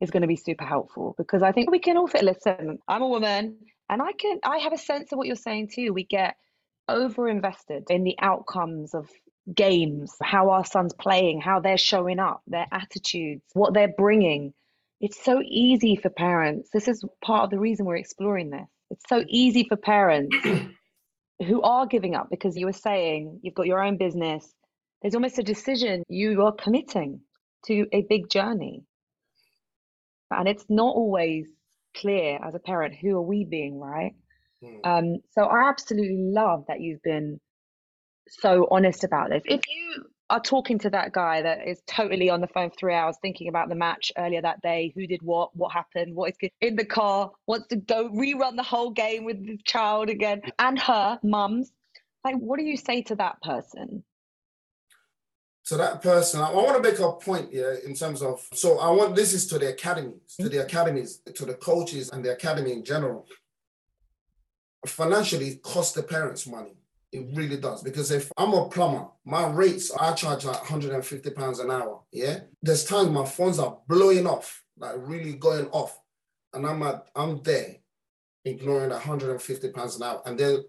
is 0.00 0.10
going 0.10 0.20
to 0.22 0.28
be 0.28 0.36
super 0.36 0.64
helpful 0.64 1.14
because 1.16 1.42
I 1.42 1.52
think 1.52 1.70
we 1.70 1.78
can 1.78 1.96
all 1.96 2.06
fit. 2.06 2.22
Listen, 2.22 2.78
I'm 2.86 3.02
a 3.02 3.08
woman 3.08 3.56
and 3.88 4.02
I 4.02 4.12
can, 4.12 4.40
I 4.44 4.58
have 4.58 4.72
a 4.72 4.78
sense 4.78 5.12
of 5.12 5.18
what 5.18 5.26
you're 5.26 5.36
saying 5.36 5.70
too. 5.74 5.92
We 5.92 6.04
get 6.04 6.36
over 6.88 7.28
invested 7.28 7.84
in 7.90 8.04
the 8.04 8.16
outcomes 8.20 8.94
of 8.94 9.10
games, 9.54 10.14
how 10.22 10.50
our 10.50 10.64
son's 10.64 10.94
playing, 10.94 11.40
how 11.40 11.60
they're 11.60 11.78
showing 11.78 12.18
up, 12.18 12.42
their 12.46 12.66
attitudes, 12.72 13.44
what 13.54 13.74
they're 13.74 13.92
bringing. 13.96 14.52
It's 15.00 15.22
so 15.22 15.40
easy 15.44 15.96
for 15.96 16.10
parents. 16.10 16.70
This 16.72 16.88
is 16.88 17.04
part 17.24 17.44
of 17.44 17.50
the 17.50 17.58
reason 17.58 17.86
we're 17.86 17.96
exploring 17.96 18.50
this. 18.50 18.68
It's 18.90 19.04
so 19.08 19.24
easy 19.28 19.66
for 19.68 19.76
parents 19.76 20.36
who 21.46 21.62
are 21.62 21.86
giving 21.86 22.14
up 22.14 22.28
because 22.30 22.56
you 22.56 22.66
were 22.66 22.72
saying 22.72 23.40
you've 23.42 23.54
got 23.54 23.66
your 23.66 23.82
own 23.82 23.96
business. 23.96 24.46
There's 25.02 25.14
almost 25.14 25.38
a 25.38 25.42
decision 25.42 26.02
you 26.08 26.42
are 26.42 26.52
committing 26.52 27.20
to 27.66 27.86
a 27.92 28.02
big 28.02 28.28
journey. 28.28 28.82
And 30.30 30.48
it's 30.48 30.64
not 30.68 30.94
always 30.94 31.48
clear 31.98 32.38
as 32.42 32.54
a 32.54 32.58
parent 32.58 32.94
who 32.94 33.16
are 33.16 33.22
we 33.22 33.44
being, 33.44 33.78
right? 33.78 34.14
Mm. 34.62 34.80
Um, 34.84 35.16
so 35.32 35.44
I 35.44 35.68
absolutely 35.68 36.18
love 36.18 36.64
that 36.68 36.80
you've 36.80 37.02
been 37.02 37.40
so 38.28 38.66
honest 38.70 39.04
about 39.04 39.30
this. 39.30 39.42
If 39.46 39.62
you 39.68 40.04
are 40.30 40.40
talking 40.40 40.78
to 40.80 40.90
that 40.90 41.12
guy 41.12 41.42
that 41.42 41.66
is 41.66 41.80
totally 41.86 42.28
on 42.28 42.40
the 42.40 42.46
phone 42.46 42.70
for 42.70 42.76
three 42.76 42.94
hours 42.94 43.16
thinking 43.22 43.48
about 43.48 43.68
the 43.68 43.74
match 43.74 44.12
earlier 44.18 44.42
that 44.42 44.60
day, 44.60 44.92
who 44.94 45.06
did 45.06 45.20
what, 45.22 45.56
what 45.56 45.72
happened, 45.72 46.14
what 46.14 46.30
is 46.30 46.36
good, 46.38 46.50
in 46.60 46.76
the 46.76 46.84
car, 46.84 47.30
wants 47.46 47.68
to 47.68 47.76
go 47.76 48.10
rerun 48.10 48.56
the 48.56 48.62
whole 48.62 48.90
game 48.90 49.24
with 49.24 49.44
the 49.44 49.58
child 49.64 50.10
again, 50.10 50.42
and 50.58 50.78
her 50.78 51.18
mums, 51.22 51.72
like, 52.24 52.36
what 52.36 52.58
do 52.58 52.64
you 52.64 52.76
say 52.76 53.02
to 53.02 53.16
that 53.16 53.40
person? 53.42 54.04
To 55.68 55.76
that 55.76 56.02
person, 56.02 56.40
I 56.40 56.50
want 56.50 56.82
to 56.82 56.90
make 56.90 56.98
a 56.98 57.12
point 57.12 57.52
here 57.52 57.80
in 57.84 57.94
terms 57.94 58.22
of 58.22 58.46
so 58.54 58.78
I 58.78 58.90
want 58.90 59.14
this 59.14 59.32
is 59.32 59.46
to 59.48 59.58
the 59.58 59.68
academies, 59.70 60.34
to 60.40 60.48
the 60.48 60.62
academies, 60.62 61.20
to 61.34 61.44
the 61.44 61.54
coaches 61.54 62.10
and 62.10 62.24
the 62.24 62.32
academy 62.32 62.72
in 62.72 62.84
general. 62.84 63.26
Financially, 64.86 65.56
cost 65.56 65.94
the 65.94 66.02
parents 66.02 66.46
money 66.46 66.78
it 67.12 67.26
really 67.34 67.56
does. 67.56 67.82
Because 67.82 68.10
if 68.10 68.30
I'm 68.36 68.52
a 68.52 68.68
plumber, 68.68 69.06
my 69.24 69.46
rates, 69.48 69.90
I 69.98 70.12
charge 70.12 70.44
like 70.44 70.58
150 70.58 71.30
pounds 71.30 71.58
an 71.58 71.70
hour. 71.70 72.00
Yeah. 72.12 72.40
There's 72.62 72.84
times 72.84 73.10
my 73.10 73.24
phones 73.24 73.58
are 73.58 73.78
blowing 73.86 74.26
off, 74.26 74.62
like 74.76 74.94
really 74.96 75.34
going 75.34 75.66
off. 75.68 75.98
And 76.52 76.66
I'm 76.66 76.82
at, 76.82 77.06
I'm 77.14 77.42
there 77.42 77.76
ignoring 78.44 78.90
150 78.90 79.70
pounds 79.70 79.96
an 79.96 80.02
hour. 80.02 80.22
And 80.26 80.38
then 80.38 80.64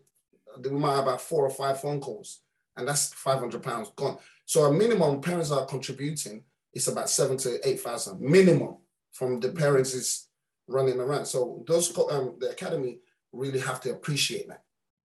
we 0.64 0.72
might 0.72 0.96
have 0.96 1.04
about 1.04 1.22
four 1.22 1.46
or 1.46 1.50
five 1.50 1.80
phone 1.80 2.00
calls. 2.00 2.42
And 2.80 2.88
that's 2.88 3.14
500 3.14 3.62
pounds 3.62 3.92
gone. 3.96 4.18
So 4.46 4.64
a 4.64 4.74
minimum 4.74 5.22
parents 5.22 5.52
are 5.52 5.66
contributing 5.66 6.44
is 6.74 6.88
about 6.88 7.10
seven 7.10 7.38
to 7.38 7.68
8,000 7.68 8.20
minimum 8.20 8.78
from 9.12 9.40
the 9.40 9.50
parents 9.50 9.94
is 9.94 10.28
running 10.68 11.00
around. 11.00 11.26
So 11.26 11.64
those, 11.68 11.96
um, 12.10 12.36
the 12.40 12.52
academy 12.52 13.00
really 13.32 13.60
have 13.60 13.82
to 13.82 13.92
appreciate 13.92 14.48
that. 14.48 14.64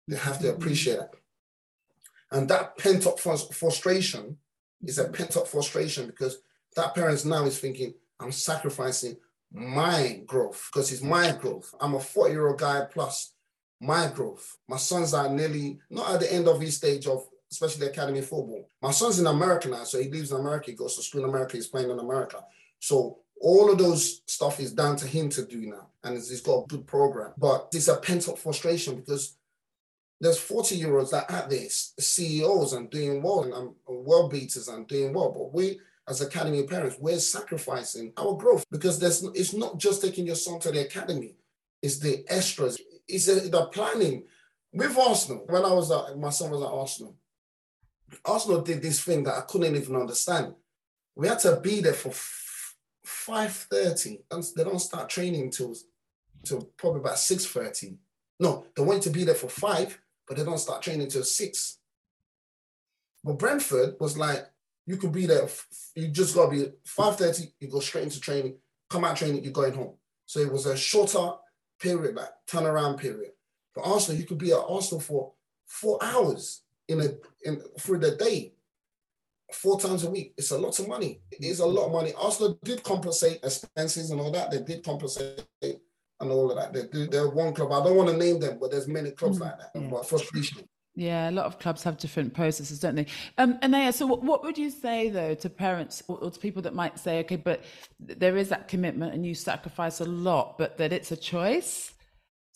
They 0.09 0.16
have 0.16 0.38
to 0.40 0.50
appreciate 0.50 1.00
it. 1.00 1.11
And 2.31 2.48
that 2.48 2.79
pent 2.79 3.07
up 3.07 3.18
frustration 3.18 4.37
is 4.83 4.98
a 4.98 5.09
pent 5.09 5.37
up 5.37 5.48
frustration 5.48 6.07
because 6.07 6.38
that 6.76 6.94
parent 6.94 7.24
now 7.24 7.44
is 7.44 7.59
thinking, 7.59 7.94
I'm 8.20 8.33
sacrificing 8.33 9.16
my 9.52 10.22
growth 10.26 10.68
because 10.72 10.92
it's 10.92 11.02
my 11.02 11.33
growth. 11.33 11.74
I'm 11.81 11.94
a 11.94 12.00
40 12.00 12.33
year 12.33 12.48
old 12.48 12.59
guy 12.59 12.87
plus 12.90 13.33
my 13.81 14.09
growth. 14.09 14.57
My 14.68 14.76
sons 14.76 15.14
are 15.14 15.29
nearly 15.29 15.79
not 15.90 16.14
at 16.14 16.20
the 16.20 16.33
end 16.33 16.48
of 16.48 16.61
his 16.61 16.76
stage 16.76 17.07
of 17.07 17.26
especially 17.50 17.87
the 17.87 17.92
academy 17.92 18.20
football. 18.20 18.68
My 18.82 18.90
son's 18.90 19.18
in 19.18 19.26
America 19.26 19.68
now, 19.68 19.85
so 19.85 20.00
he 20.00 20.11
lives 20.11 20.32
in 20.32 20.40
America, 20.40 20.70
he 20.70 20.76
goes 20.76 20.96
to 20.96 21.02
school 21.02 21.24
in 21.24 21.30
America, 21.30 21.56
he's 21.56 21.68
playing 21.68 21.90
in 21.90 21.98
America. 21.98 22.44
So 22.78 23.18
all 23.40 23.70
of 23.70 23.78
those 23.78 24.22
stuff 24.26 24.61
is 24.61 24.72
down 24.72 24.96
to 24.96 25.06
him 25.06 25.28
to 25.30 25.44
do 25.44 25.66
now. 25.66 25.88
And 26.02 26.14
he's 26.14 26.40
got 26.40 26.64
a 26.64 26.66
good 26.66 26.87
program. 26.87 27.32
But 27.37 27.68
it's 27.72 27.88
a 27.88 27.96
pent 27.96 28.28
up 28.28 28.38
frustration 28.38 28.96
because 28.96 29.37
there's 30.20 30.38
40 30.38 30.76
year 30.76 30.96
olds 30.96 31.11
that 31.11 31.30
at 31.30 31.50
this 31.50 31.92
CEOs 31.98 32.72
and 32.72 32.90
doing 32.90 33.22
well 33.22 33.44
and 33.44 33.52
um, 33.52 33.74
world 33.87 34.30
beaters 34.30 34.68
and 34.68 34.87
doing 34.87 35.12
well. 35.12 35.30
But 35.30 35.52
we, 35.52 35.80
as 36.09 36.20
academy 36.20 36.62
parents, 36.62 36.96
we're 36.98 37.18
sacrificing 37.18 38.12
our 38.16 38.35
growth 38.35 38.64
because 38.70 38.98
there's 38.98 39.22
it's 39.35 39.52
not 39.52 39.78
just 39.78 40.02
taking 40.02 40.26
your 40.26 40.37
son 40.37 40.59
to 40.61 40.70
the 40.70 40.87
academy, 40.87 41.35
it's 41.82 41.98
the 41.98 42.24
extras, 42.28 42.80
it's 43.09 43.26
the, 43.26 43.48
the 43.48 43.66
planning. 43.66 44.24
With 44.72 44.98
Arsenal, 44.98 45.44
when 45.48 45.64
I 45.64 45.72
was 45.72 45.90
at, 45.90 46.18
my 46.18 46.30
son 46.30 46.50
was 46.50 46.61
at 46.61 46.68
Arsenal, 46.68 47.16
Arsenal 48.24 48.62
did 48.62 48.82
this 48.82 49.02
thing 49.02 49.24
that 49.24 49.34
I 49.34 49.42
couldn't 49.42 49.76
even 49.76 49.96
understand. 49.96 50.54
We 51.14 51.28
had 51.28 51.38
to 51.40 51.60
be 51.60 51.80
there 51.80 51.94
for 51.94 52.10
5.30 52.10 54.22
and 54.30 54.44
they 54.56 54.64
don't 54.64 54.78
start 54.78 55.08
training 55.08 55.50
till, 55.50 55.74
till 56.44 56.62
probably 56.76 57.00
about 57.00 57.16
6.30. 57.16 57.96
No, 58.38 58.66
they 58.76 58.82
want 58.82 58.98
you 58.98 59.12
to 59.12 59.18
be 59.18 59.24
there 59.24 59.34
for 59.34 59.48
five 59.48 59.98
but 60.26 60.36
they 60.36 60.44
don't 60.44 60.58
start 60.58 60.82
training 60.82 61.08
till 61.08 61.22
six. 61.22 61.78
But 63.22 63.38
Brentford 63.38 63.96
was 64.00 64.18
like, 64.18 64.46
you 64.86 64.96
could 64.96 65.12
be 65.12 65.26
there, 65.26 65.48
you 65.94 66.08
just 66.08 66.34
gotta 66.34 66.50
be 66.50 66.64
5.30, 66.86 67.52
you 67.60 67.68
go 67.68 67.80
straight 67.80 68.04
into 68.04 68.20
training, 68.20 68.56
come 68.88 69.04
out 69.04 69.16
training, 69.16 69.42
you're 69.42 69.52
going 69.52 69.74
home. 69.74 69.94
So 70.26 70.40
it 70.40 70.52
was 70.52 70.66
a 70.66 70.76
shorter 70.76 71.32
period, 71.80 72.14
like 72.14 72.30
turnaround 72.48 72.98
period. 72.98 73.32
But 73.74 73.82
Arsenal, 73.82 74.20
you 74.20 74.26
could 74.26 74.38
be 74.38 74.52
at 74.52 74.64
Arsenal 74.68 75.00
for 75.00 75.32
four 75.66 75.98
hours 76.02 76.62
in 76.88 77.01
a 77.01 77.09
in 77.44 77.61
through 77.79 77.99
the 77.99 78.12
day, 78.12 78.53
four 79.53 79.81
times 79.81 80.05
a 80.05 80.11
week. 80.11 80.35
It's 80.37 80.51
a 80.51 80.59
lot 80.59 80.79
of 80.79 80.88
money. 80.88 81.20
It 81.31 81.44
is 81.44 81.61
a 81.61 81.66
lot 81.66 81.87
of 81.87 81.92
money. 81.92 82.12
Arsenal 82.18 82.59
did 82.64 82.83
compensate 82.83 83.40
expenses 83.42 84.11
and 84.11 84.20
all 84.20 84.31
that. 84.33 84.51
They 84.51 84.61
did 84.61 84.85
compensate 84.85 85.44
and 85.62 86.31
all 86.31 86.51
of 86.51 86.57
that. 86.57 86.72
They 86.72 86.87
do. 86.87 87.07
They're 87.07 87.29
one 87.29 87.55
club. 87.55 87.72
I 87.72 87.85
don't 87.85 87.96
want 87.96 88.11
to 88.11 88.16
name 88.16 88.40
them, 88.40 88.59
but 88.61 88.70
there's 88.70 88.88
many 88.88 89.11
clubs 89.11 89.38
mm. 89.38 89.42
like 89.42 89.59
that. 89.59 89.70
Yeah. 89.75 89.88
But 89.88 90.09
frustration. 90.09 90.68
Yeah, 90.99 91.29
a 91.29 91.31
lot 91.31 91.44
of 91.44 91.59
clubs 91.59 91.83
have 91.83 91.99
different 91.99 92.33
processes, 92.33 92.81
don't 92.81 92.94
they? 92.94 93.05
Um, 93.37 93.59
Anayo, 93.59 93.92
so 93.92 94.07
what, 94.07 94.22
what 94.22 94.42
would 94.42 94.57
you 94.57 94.70
say 94.70 95.11
though 95.11 95.35
to 95.35 95.51
parents 95.51 96.03
or, 96.09 96.16
or, 96.16 96.31
to 96.31 96.40
people 96.40 96.62
that 96.62 96.75
might 96.75 96.99
say, 96.99 97.18
okay, 97.20 97.37
but 97.37 97.64
there 98.01 98.38
is 98.38 98.49
that 98.49 98.66
commitment 98.66 99.12
and 99.12 99.27
you 99.27 99.35
sacrifice 99.35 100.01
a 100.01 100.07
lot, 100.07 100.57
but 100.57 100.79
that 100.79 100.94
it's 100.94 101.12
a 101.12 101.16
choice 101.16 101.92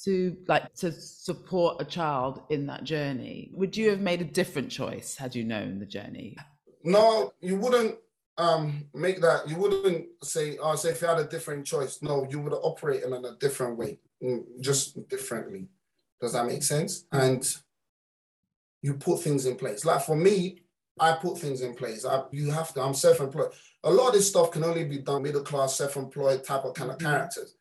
to 0.05 0.37
like 0.49 0.75
to 0.75 0.93
support 0.93 1.81
a 1.81 1.85
child 1.85 2.43
in 2.51 2.67
that 2.67 2.85
journey? 2.85 3.51
Would 3.55 3.77
you 3.77 3.91
have 3.91 4.01
made 4.01 4.21
a 4.21 4.25
different 4.25 4.71
choice 4.71 5.17
had 5.17 5.35
you 5.35 5.45
known 5.45 5.79
the 5.79 5.87
journey? 5.87 6.37
No, 6.83 7.33
you 7.41 7.57
wouldn't 7.57 7.97
um, 8.39 8.87
make 8.95 9.21
that, 9.21 9.49
you 9.49 9.57
wouldn't 9.57 10.07
say, 10.23 10.57
oh, 10.63 10.75
say 10.75 10.91
if 10.91 11.03
you 11.03 11.09
had 11.09 11.19
a 11.19 11.25
different 11.25 11.67
choice. 11.67 12.01
No, 12.01 12.27
you 12.31 12.41
would 12.41 12.55
operate 12.55 13.03
in 13.03 13.13
a 13.13 13.37
different 13.39 13.77
way, 13.77 13.99
mm, 14.23 14.43
just 14.61 15.09
differently. 15.09 15.69
Does 16.21 16.33
that 16.33 16.47
make 16.47 16.63
sense? 16.63 17.05
And 17.13 17.47
you 18.83 18.95
put 18.95 19.21
things 19.21 19.45
in 19.45 19.57
place. 19.57 19.85
Like 19.85 20.03
for 20.03 20.17
me, 20.17 20.63
I 20.99 21.13
put 21.13 21.39
things 21.39 21.61
in 21.61 21.75
place. 21.75 22.05
I, 22.05 22.23
you 22.31 22.51
have 22.51 22.73
to, 22.75 22.83
I'm 22.83 22.95
self-employed. 22.95 23.53
A 23.85 23.91
lot 23.91 24.09
of 24.09 24.15
this 24.15 24.29
stuff 24.29 24.51
can 24.51 24.65
only 24.65 24.85
be 24.85 24.99
done 24.99 25.23
middle 25.23 25.43
class, 25.43 25.77
self-employed 25.77 26.45
type 26.45 26.65
of 26.65 26.75
kind 26.75 26.91
of 26.91 26.99
mm-hmm. 26.99 27.07
characters. 27.07 27.57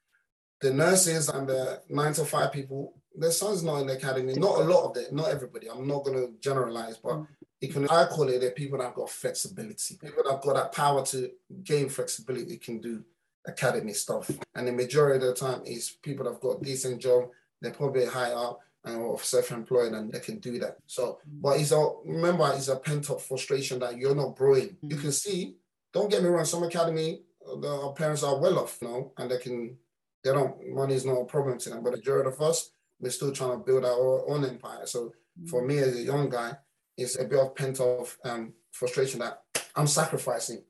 The 0.62 0.74
nurses 0.74 1.30
and 1.30 1.48
the 1.48 1.82
nine 1.89 2.13
to 2.13 2.26
five 2.26 2.52
people, 2.52 2.93
their 3.15 3.32
son's 3.32 3.63
not 3.63 3.78
in 3.78 3.88
the 3.88 3.93
academy. 3.93 4.34
Not 4.34 4.60
a 4.60 4.63
lot 4.63 4.86
of 4.86 4.93
them, 4.93 5.15
not 5.15 5.30
everybody. 5.30 5.69
I'm 5.69 5.88
not 5.88 6.04
going 6.04 6.17
to 6.17 6.34
generalize, 6.41 6.98
but 6.98 7.13
mm 7.13 7.28
can 7.67 7.89
I 7.89 8.06
call 8.06 8.30
it 8.30 8.39
the 8.39 8.52
people 8.52 8.78
that 8.78 8.86
have 8.86 8.93
got 8.93 9.10
flexibility, 9.10 9.98
people 10.02 10.24
that 10.24 10.32
have 10.32 10.41
got 10.41 10.56
that 10.56 10.72
power 10.72 11.06
to 11.08 11.30
gain 11.63 11.89
flexibility 11.89 12.58
can 12.58 12.80
do 12.80 13.04
academy 13.45 13.93
stuff. 13.93 14.32
And 14.56 14.67
the 14.67 14.72
majority 14.72 15.26
of 15.26 15.34
the 15.34 15.39
time 15.39 15.63
is 15.65 15.98
people 16.02 16.26
that 16.26 16.32
have 16.32 16.41
got 16.41 16.63
decent 16.63 17.02
job, 17.02 17.30
they're 17.62 17.72
probably 17.72 18.06
high 18.06 18.32
up 18.32 18.60
and 18.86 18.95
or 18.98 19.19
self-employed 19.19 19.91
and 19.91 20.12
they 20.12 20.19
can 20.19 20.39
do 20.39 20.58
that. 20.60 20.78
So, 20.88 21.19
mm. 21.28 21.41
but 21.41 21.60
it's 21.60 21.72
a 21.72 21.91
remember 22.06 22.50
it's 22.56 22.69
a 22.69 22.78
pent-up 22.78 23.19
frustration 23.22 23.80
that 23.80 23.98
you're 23.98 24.15
not 24.15 24.38
growing. 24.38 24.78
You 24.82 24.95
mm. 24.95 25.02
can 25.02 25.12
see, 25.12 25.56
don't 25.91 26.10
get 26.10 26.24
me 26.24 26.30
wrong, 26.30 26.45
some 26.45 26.63
academy, 26.63 27.24
uh, 27.45 27.60
the 27.60 27.91
parents 27.98 28.24
are 28.24 28.39
well 28.39 28.60
off, 28.60 28.78
you 28.82 28.88
know, 28.88 29.12
and 29.17 29.30
they 29.30 29.38
can 29.38 29.76
they 30.24 30.32
don't 30.32 30.56
money 30.70 30.96
is 30.96 31.06
not 31.06 31.22
a 31.22 31.26
problem 31.26 31.58
to 31.60 31.70
them. 31.70 31.84
But 31.84 31.92
the 31.92 31.98
majority 31.98 32.30
of 32.30 32.42
us, 32.42 32.72
we're 33.00 33.10
still 33.10 33.32
trying 33.32 33.52
to 33.52 33.58
build 33.58 33.86
our 33.86 34.30
own 34.30 34.46
empire. 34.46 34.86
So 34.86 35.14
for 35.50 35.66
me 35.66 35.80
as 35.80 35.96
a 35.96 36.02
young 36.02 36.30
guy, 36.30 36.54
it's 36.98 37.18
a 37.18 37.26
bit 37.26 37.40
of 37.40 37.56
pent 37.56 37.80
up 37.80 38.08
um, 38.26 38.54
frustration 38.72 39.20
that 39.20 39.42
I'm 39.76 39.88
sacrificing 39.88 40.64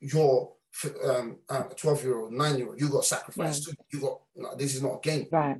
your 0.00 0.52
um, 1.04 1.38
uh, 1.48 1.62
12 1.76 2.04
year 2.04 2.18
old, 2.18 2.32
nine 2.32 2.58
year 2.58 2.68
old, 2.68 2.80
you 2.80 2.88
got 2.88 3.04
sacrificed. 3.04 3.68
Yeah. 3.68 3.74
You 3.92 4.00
got, 4.00 4.20
no, 4.36 4.56
this 4.56 4.74
is 4.74 4.82
not 4.82 4.96
a 4.96 5.00
game. 5.00 5.26
Right. 5.30 5.56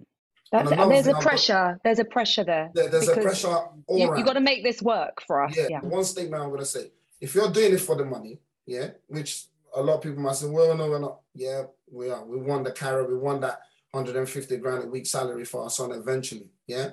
That's 0.51 0.71
and, 0.71 0.81
and 0.81 0.91
there's 0.91 1.07
a 1.07 1.15
pressure. 1.15 1.53
Got, 1.53 1.83
there's 1.85 1.99
a 1.99 2.05
pressure 2.05 2.45
there. 2.45 2.71
there 2.75 2.89
there's 2.89 3.09
a 3.09 3.17
pressure 3.17 3.49
all 3.49 3.99
you, 3.99 4.17
you 4.17 4.25
got 4.25 4.33
to 4.33 4.41
make 4.41 4.65
this 4.65 4.81
work 4.81 5.23
for 5.27 5.45
us. 5.45 5.55
Yeah. 5.57 5.67
yeah. 5.69 5.81
One 5.81 6.05
statement 6.05 6.43
I'm 6.43 6.49
going 6.49 6.61
to 6.61 6.67
say 6.67 6.91
if 7.21 7.35
you're 7.35 7.51
doing 7.51 7.75
it 7.75 7.81
for 7.81 7.97
the 7.97 8.05
money, 8.05 8.41
yeah, 8.67 8.91
which 9.09 9.47
a 9.75 9.83
lot 9.83 9.97
of 9.97 10.03
people 10.03 10.23
might 10.23 10.37
say, 10.37 10.47
well, 10.47 10.77
no, 10.77 10.91
we're 10.91 10.99
not. 10.99 11.21
Yeah, 11.35 11.65
we 11.91 12.11
are. 12.11 12.25
We 12.25 12.39
want 12.39 12.65
the 12.65 12.73
carrot. 12.73 13.09
We 13.09 13.17
want 13.17 13.41
that 13.43 13.61
150 13.93 14.57
grand 14.59 14.85
a 14.85 14.87
week 14.87 15.07
salary 15.07 15.45
for 15.45 15.63
our 15.63 15.71
son 15.71 15.93
eventually. 15.93 16.51
Yeah. 16.67 16.91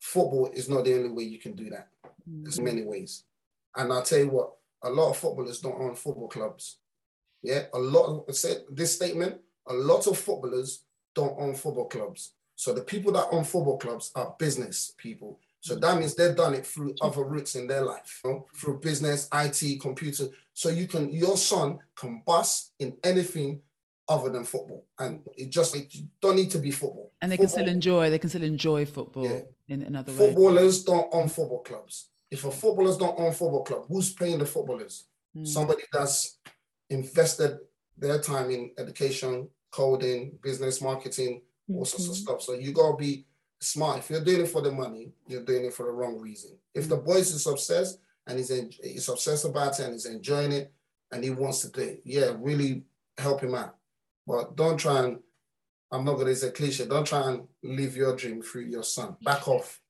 Football 0.00 0.50
is 0.54 0.68
not 0.68 0.84
the 0.84 0.94
only 0.94 1.10
way 1.10 1.24
you 1.24 1.38
can 1.38 1.54
do 1.54 1.70
that. 1.70 1.88
Mm. 2.28 2.44
There's 2.44 2.60
many 2.60 2.82
ways. 2.82 3.24
And 3.76 3.92
I'll 3.92 4.02
tell 4.02 4.18
you 4.18 4.28
what, 4.28 4.52
a 4.82 4.90
lot 4.90 5.10
of 5.10 5.16
footballers 5.16 5.60
don't 5.60 5.80
own 5.80 5.94
football 5.94 6.28
clubs. 6.28 6.78
Yeah, 7.42 7.64
a 7.74 7.78
lot 7.78 8.24
of 8.26 8.36
said 8.36 8.62
this 8.70 8.94
statement, 8.94 9.38
a 9.66 9.74
lot 9.74 10.06
of 10.06 10.18
footballers 10.18 10.84
don't 11.14 11.38
own 11.38 11.54
football 11.54 11.86
clubs. 11.86 12.32
So 12.56 12.72
the 12.72 12.82
people 12.82 13.12
that 13.12 13.28
own 13.30 13.44
football 13.44 13.78
clubs 13.78 14.10
are 14.14 14.34
business 14.38 14.92
people. 14.98 15.38
So 15.60 15.74
that 15.74 15.98
means 15.98 16.14
they've 16.14 16.36
done 16.36 16.54
it 16.54 16.66
through 16.66 16.94
other 17.00 17.24
routes 17.24 17.56
in 17.56 17.66
their 17.66 17.82
life, 17.82 18.20
you 18.24 18.30
know, 18.30 18.46
through 18.56 18.80
business, 18.80 19.28
IT, 19.34 19.80
computer. 19.80 20.26
So 20.54 20.68
you 20.68 20.86
can, 20.86 21.10
your 21.12 21.36
son 21.36 21.78
can 21.96 22.22
bust 22.24 22.72
in 22.78 22.96
anything 23.02 23.60
other 24.08 24.30
than 24.30 24.44
football, 24.44 24.86
and 24.98 25.20
it 25.36 25.50
just 25.50 25.76
it 25.76 25.94
don't 26.22 26.36
need 26.36 26.50
to 26.52 26.58
be 26.58 26.70
football. 26.70 27.12
And 27.20 27.30
they 27.30 27.36
football, 27.36 27.56
can 27.56 27.64
still 27.64 27.74
enjoy. 27.74 28.10
They 28.10 28.18
can 28.18 28.30
still 28.30 28.42
enjoy 28.42 28.86
football 28.86 29.24
yeah. 29.24 29.40
in 29.68 29.82
another 29.82 30.12
way. 30.12 30.18
Footballers 30.18 30.82
don't 30.84 31.08
own 31.12 31.28
football 31.28 31.62
clubs 31.62 32.08
if 32.30 32.44
a 32.44 32.50
footballers 32.50 32.96
don't 32.96 33.18
own 33.18 33.32
football 33.32 33.64
club, 33.64 33.84
who's 33.88 34.12
paying 34.12 34.38
the 34.38 34.46
footballers? 34.46 35.04
Mm. 35.36 35.46
Somebody 35.46 35.82
that's 35.92 36.38
invested 36.90 37.58
their 37.96 38.20
time 38.20 38.50
in 38.50 38.70
education, 38.78 39.48
coding, 39.70 40.38
business, 40.42 40.80
marketing, 40.80 41.42
all 41.72 41.84
sorts 41.84 42.06
of 42.06 42.12
mm-hmm. 42.12 42.22
stuff. 42.22 42.42
So 42.42 42.54
you 42.54 42.72
gotta 42.72 42.96
be 42.96 43.26
smart. 43.60 43.98
If 43.98 44.10
you're 44.10 44.24
doing 44.24 44.42
it 44.42 44.48
for 44.48 44.62
the 44.62 44.72
money, 44.72 45.12
you're 45.26 45.44
doing 45.44 45.64
it 45.64 45.74
for 45.74 45.86
the 45.86 45.92
wrong 45.92 46.18
reason. 46.18 46.58
If 46.74 46.88
the 46.88 46.96
boy 46.96 47.16
is 47.16 47.46
obsessed 47.46 47.98
and 48.26 48.38
he's, 48.38 48.50
in, 48.50 48.70
he's 48.82 49.08
obsessed 49.08 49.44
about 49.44 49.78
it 49.80 49.84
and 49.84 49.92
he's 49.94 50.06
enjoying 50.06 50.52
it 50.52 50.72
and 51.12 51.24
he 51.24 51.30
wants 51.30 51.60
to 51.62 51.70
do 51.70 51.80
it, 51.80 52.02
yeah, 52.04 52.32
really 52.38 52.84
help 53.16 53.40
him 53.40 53.54
out. 53.54 53.76
But 54.26 54.56
don't 54.56 54.78
try 54.78 55.04
and, 55.04 55.18
I'm 55.90 56.04
not 56.04 56.14
going 56.14 56.26
to 56.26 56.36
say 56.36 56.50
cliche, 56.50 56.86
don't 56.86 57.06
try 57.06 57.30
and 57.30 57.48
live 57.62 57.96
your 57.96 58.14
dream 58.14 58.42
through 58.42 58.66
your 58.66 58.84
son. 58.84 59.16
Back 59.22 59.48
off. 59.48 59.80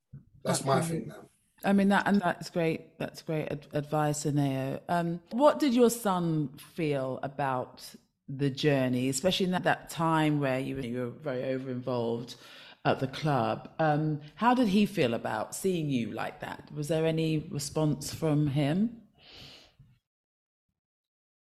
That's 0.43 0.63
my 0.63 0.81
thing 0.81 1.09
now. 1.09 1.25
I 1.65 1.73
mean 1.73 1.89
that, 1.89 2.07
and 2.07 2.21
that's 2.21 2.49
great. 2.49 2.97
That's 2.97 3.21
great 3.21 3.51
ad- 3.51 3.67
advice, 3.73 4.23
Anayo. 4.23 4.79
Um, 4.87 5.19
what 5.31 5.59
did 5.59 5.73
your 5.73 5.89
son 5.89 6.49
feel 6.73 7.19
about 7.21 7.83
the 8.29 8.49
journey, 8.49 9.09
especially 9.09 9.47
in 9.47 9.51
that, 9.51 9.63
that 9.63 9.89
time 9.89 10.39
where 10.39 10.59
you, 10.59 10.79
you 10.79 10.99
were 10.99 11.09
very 11.09 11.43
over 11.53 11.69
involved 11.69 12.35
at 12.85 12.99
the 12.99 13.07
club? 13.07 13.69
Um, 13.79 14.21
how 14.35 14.53
did 14.53 14.67
he 14.67 14.85
feel 14.85 15.13
about 15.13 15.55
seeing 15.55 15.89
you 15.89 16.11
like 16.11 16.39
that? 16.41 16.69
Was 16.73 16.87
there 16.87 17.05
any 17.05 17.47
response 17.49 18.13
from 18.13 18.47
him? 18.47 19.01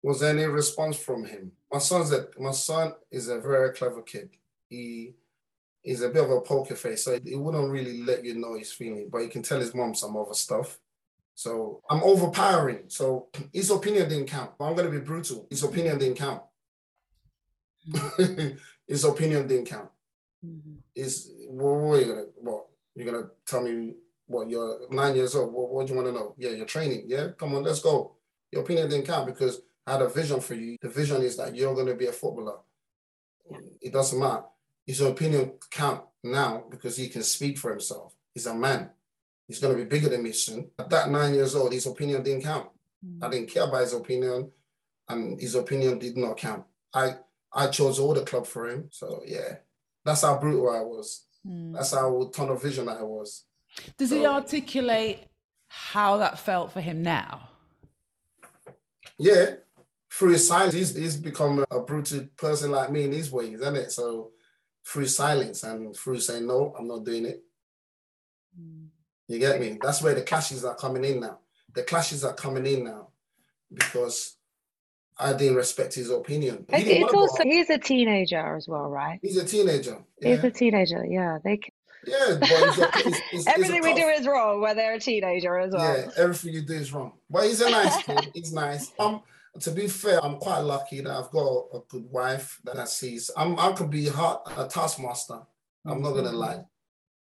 Was 0.03 0.21
there 0.21 0.29
any 0.29 0.45
response 0.45 0.97
from 0.97 1.25
him? 1.25 1.51
My 1.71 1.79
son's 1.79 2.13
a, 2.13 2.27
my 2.39 2.51
son 2.51 2.93
is 3.11 3.27
a 3.27 3.39
very 3.39 3.73
clever 3.73 4.01
kid. 4.01 4.29
He 4.69 5.15
is 5.83 6.01
a 6.01 6.09
bit 6.09 6.23
of 6.23 6.31
a 6.31 6.41
poker 6.41 6.75
face, 6.75 7.03
so 7.05 7.19
he 7.23 7.35
wouldn't 7.35 7.71
really 7.71 8.03
let 8.03 8.23
you 8.23 8.35
know 8.35 8.55
he's 8.55 8.71
feeling, 8.71 9.09
but 9.11 9.21
he 9.21 9.27
can 9.27 9.41
tell 9.41 9.59
his 9.59 9.73
mom 9.73 9.95
some 9.95 10.15
other 10.15 10.33
stuff. 10.33 10.79
So 11.33 11.81
I'm 11.89 12.03
overpowering. 12.03 12.85
So 12.87 13.27
his 13.53 13.69
opinion 13.69 14.09
didn't 14.09 14.27
count. 14.27 14.51
I'm 14.59 14.75
gonna 14.75 14.89
be 14.89 14.99
brutal. 14.99 15.47
His 15.49 15.63
opinion 15.63 15.97
didn't 15.97 16.17
count. 16.17 16.41
His 18.87 19.03
opinion 19.03 19.47
didn't 19.47 19.67
count. 19.67 19.89
Mm-hmm. 20.45 20.75
Is 20.95 21.31
what, 21.47 21.75
what 21.75 21.97
are 21.97 22.01
you 22.01 22.07
gonna 22.07 22.25
what 22.35 22.65
you're 22.95 23.11
gonna 23.11 23.27
tell 23.45 23.61
me 23.61 23.95
what 24.25 24.49
you're 24.49 24.81
nine 24.91 25.15
years 25.15 25.35
old? 25.35 25.53
What, 25.53 25.69
what 25.69 25.87
do 25.87 25.93
you 25.93 25.99
want 25.99 26.09
to 26.09 26.13
know? 26.13 26.35
Yeah, 26.37 26.51
you're 26.51 26.65
training. 26.65 27.03
Yeah, 27.07 27.29
come 27.37 27.55
on, 27.55 27.63
let's 27.63 27.79
go. 27.79 28.15
Your 28.51 28.61
opinion 28.61 28.89
didn't 28.89 29.07
count 29.07 29.27
because 29.27 29.61
I 29.85 29.93
had 29.93 30.01
a 30.01 30.09
vision 30.09 30.39
for 30.39 30.55
you. 30.55 30.77
The 30.81 30.89
vision 30.89 31.21
is 31.21 31.37
that 31.37 31.55
you're 31.55 31.75
gonna 31.75 31.95
be 31.95 32.07
a 32.07 32.11
footballer. 32.11 32.57
It 33.81 33.93
doesn't 33.93 34.19
matter 34.19 34.43
his 34.87 35.01
opinion 35.01 35.51
count 35.69 36.01
now 36.23 36.63
because 36.71 36.95
he 36.95 37.09
can 37.09 37.21
speak 37.21 37.57
for 37.57 37.69
himself. 37.69 38.15
He's 38.33 38.47
a 38.47 38.55
man. 38.55 38.89
He's 39.47 39.59
going 39.59 39.77
to 39.77 39.83
be 39.83 39.87
bigger 39.87 40.09
than 40.09 40.23
me 40.23 40.31
soon. 40.31 40.71
At 40.79 40.89
that 40.89 41.09
nine 41.09 41.33
years 41.33 41.55
old, 41.55 41.73
his 41.73 41.85
opinion 41.85 42.23
didn't 42.23 42.43
count. 42.43 42.69
Mm. 43.05 43.23
I 43.23 43.29
didn't 43.29 43.49
care 43.49 43.63
about 43.63 43.81
his 43.81 43.93
opinion, 43.93 44.49
and 45.09 45.39
his 45.39 45.55
opinion 45.55 45.99
did 45.99 46.17
not 46.17 46.37
count. 46.37 46.63
I 46.93 47.15
I 47.53 47.67
chose 47.67 47.99
all 47.99 48.13
the 48.13 48.23
club 48.23 48.47
for 48.47 48.67
him. 48.67 48.87
So 48.91 49.21
yeah, 49.25 49.57
that's 50.07 50.21
how 50.21 50.37
brutal 50.37 50.69
I 50.69 50.79
was. 50.79 51.25
Mm. 51.45 51.73
That's 51.73 51.93
how 51.93 52.31
tunnel 52.33 52.55
vision 52.55 52.87
I 52.87 53.03
was. 53.03 53.43
Does 53.97 54.09
so, 54.09 54.17
he 54.17 54.25
articulate 54.25 55.19
how 55.67 56.17
that 56.17 56.39
felt 56.39 56.71
for 56.71 56.79
him 56.79 57.03
now? 57.03 57.49
Yeah, 59.19 59.55
through 60.09 60.31
his 60.31 60.47
silence, 60.47 60.73
he's, 60.73 60.95
he's 60.95 61.17
become 61.17 61.65
a 61.69 61.81
brutal 61.81 62.25
person 62.37 62.71
like 62.71 62.89
me 62.89 63.03
in 63.03 63.11
his 63.11 63.29
ways, 63.29 63.59
isn't 63.59 63.75
it? 63.75 63.91
So 63.91 64.31
through 64.85 65.07
silence 65.07 65.63
and 65.63 65.93
through 65.93 66.21
saying, 66.21 66.47
no, 66.47 66.73
I'm 66.79 66.87
not 66.87 67.03
doing 67.03 67.25
it. 67.25 67.43
Mm. 68.57 68.87
You 69.27 69.39
get 69.39 69.59
me? 69.59 69.77
That's 69.81 70.01
where 70.01 70.15
the 70.15 70.21
clashes 70.21 70.63
are 70.63 70.75
coming 70.75 71.03
in 71.03 71.19
now. 71.19 71.39
The 71.73 71.83
clashes 71.83 72.23
are 72.23 72.33
coming 72.33 72.65
in 72.65 72.85
now 72.85 73.09
because 73.73 74.36
I 75.19 75.33
didn't 75.33 75.55
respect 75.55 75.95
his 75.95 76.09
opinion. 76.09 76.65
He 76.69 76.83
it's 76.83 77.13
also 77.13 77.43
he's 77.43 77.69
a 77.69 77.77
teenager 77.77 78.55
as 78.55 78.67
well, 78.67 78.89
right? 78.89 79.19
He's 79.21 79.37
a 79.37 79.45
teenager. 79.45 79.97
Yeah. 80.21 80.35
He's 80.35 80.43
a 80.43 80.51
teenager. 80.51 81.05
Yeah, 81.05 81.39
they. 81.43 81.57
Can... 81.57 81.71
Yeah, 82.05 82.37
but 82.39 82.49
he's 83.31 83.47
a, 83.47 83.49
everything 83.49 83.81
we 83.81 83.93
do 83.93 84.07
is 84.07 84.27
wrong 84.27 84.61
when 84.61 84.77
they're 84.77 84.93
a 84.93 84.99
teenager 84.99 85.57
as 85.57 85.73
well. 85.73 85.97
Yeah, 85.97 86.09
everything 86.17 86.53
you 86.53 86.61
do 86.61 86.75
is 86.75 86.93
wrong. 86.93 87.13
But 87.29 87.45
he's 87.45 87.61
a 87.61 87.69
nice 87.69 88.03
kid. 88.03 88.31
He's 88.33 88.53
nice. 88.53 88.93
Um, 88.99 89.23
to 89.59 89.71
be 89.71 89.87
fair, 89.87 90.23
I'm 90.23 90.37
quite 90.37 90.59
lucky 90.59 91.01
that 91.01 91.11
I've 91.11 91.31
got 91.31 91.65
a 91.73 91.79
good 91.89 92.05
wife 92.11 92.59
that 92.63 92.77
I 92.77 92.85
sees. 92.85 93.31
I'm 93.35 93.59
I 93.59 93.71
could 93.71 93.89
be 93.89 94.07
hard 94.07 94.39
a 94.55 94.67
taskmaster. 94.67 95.39
I'm 95.85 96.01
not 96.01 96.11
gonna 96.11 96.31
lie. 96.31 96.63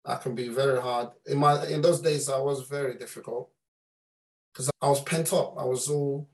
I 0.04 0.16
can 0.16 0.34
be 0.34 0.48
very 0.48 0.80
hard. 0.80 1.08
In 1.26 1.38
my 1.38 1.66
in 1.66 1.80
those 1.80 2.00
days, 2.00 2.28
I 2.28 2.38
was 2.38 2.68
very 2.68 2.96
difficult 2.96 3.50
because 4.52 4.70
I 4.80 4.88
was 4.88 5.02
pent 5.02 5.32
up. 5.32 5.54
I 5.58 5.64
was 5.64 5.88
all 5.88 6.28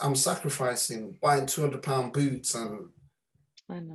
I'm 0.00 0.14
sacrificing 0.14 1.16
buying 1.20 1.46
200 1.46 1.82
pound 1.82 2.12
boots 2.12 2.54
and 2.54 2.88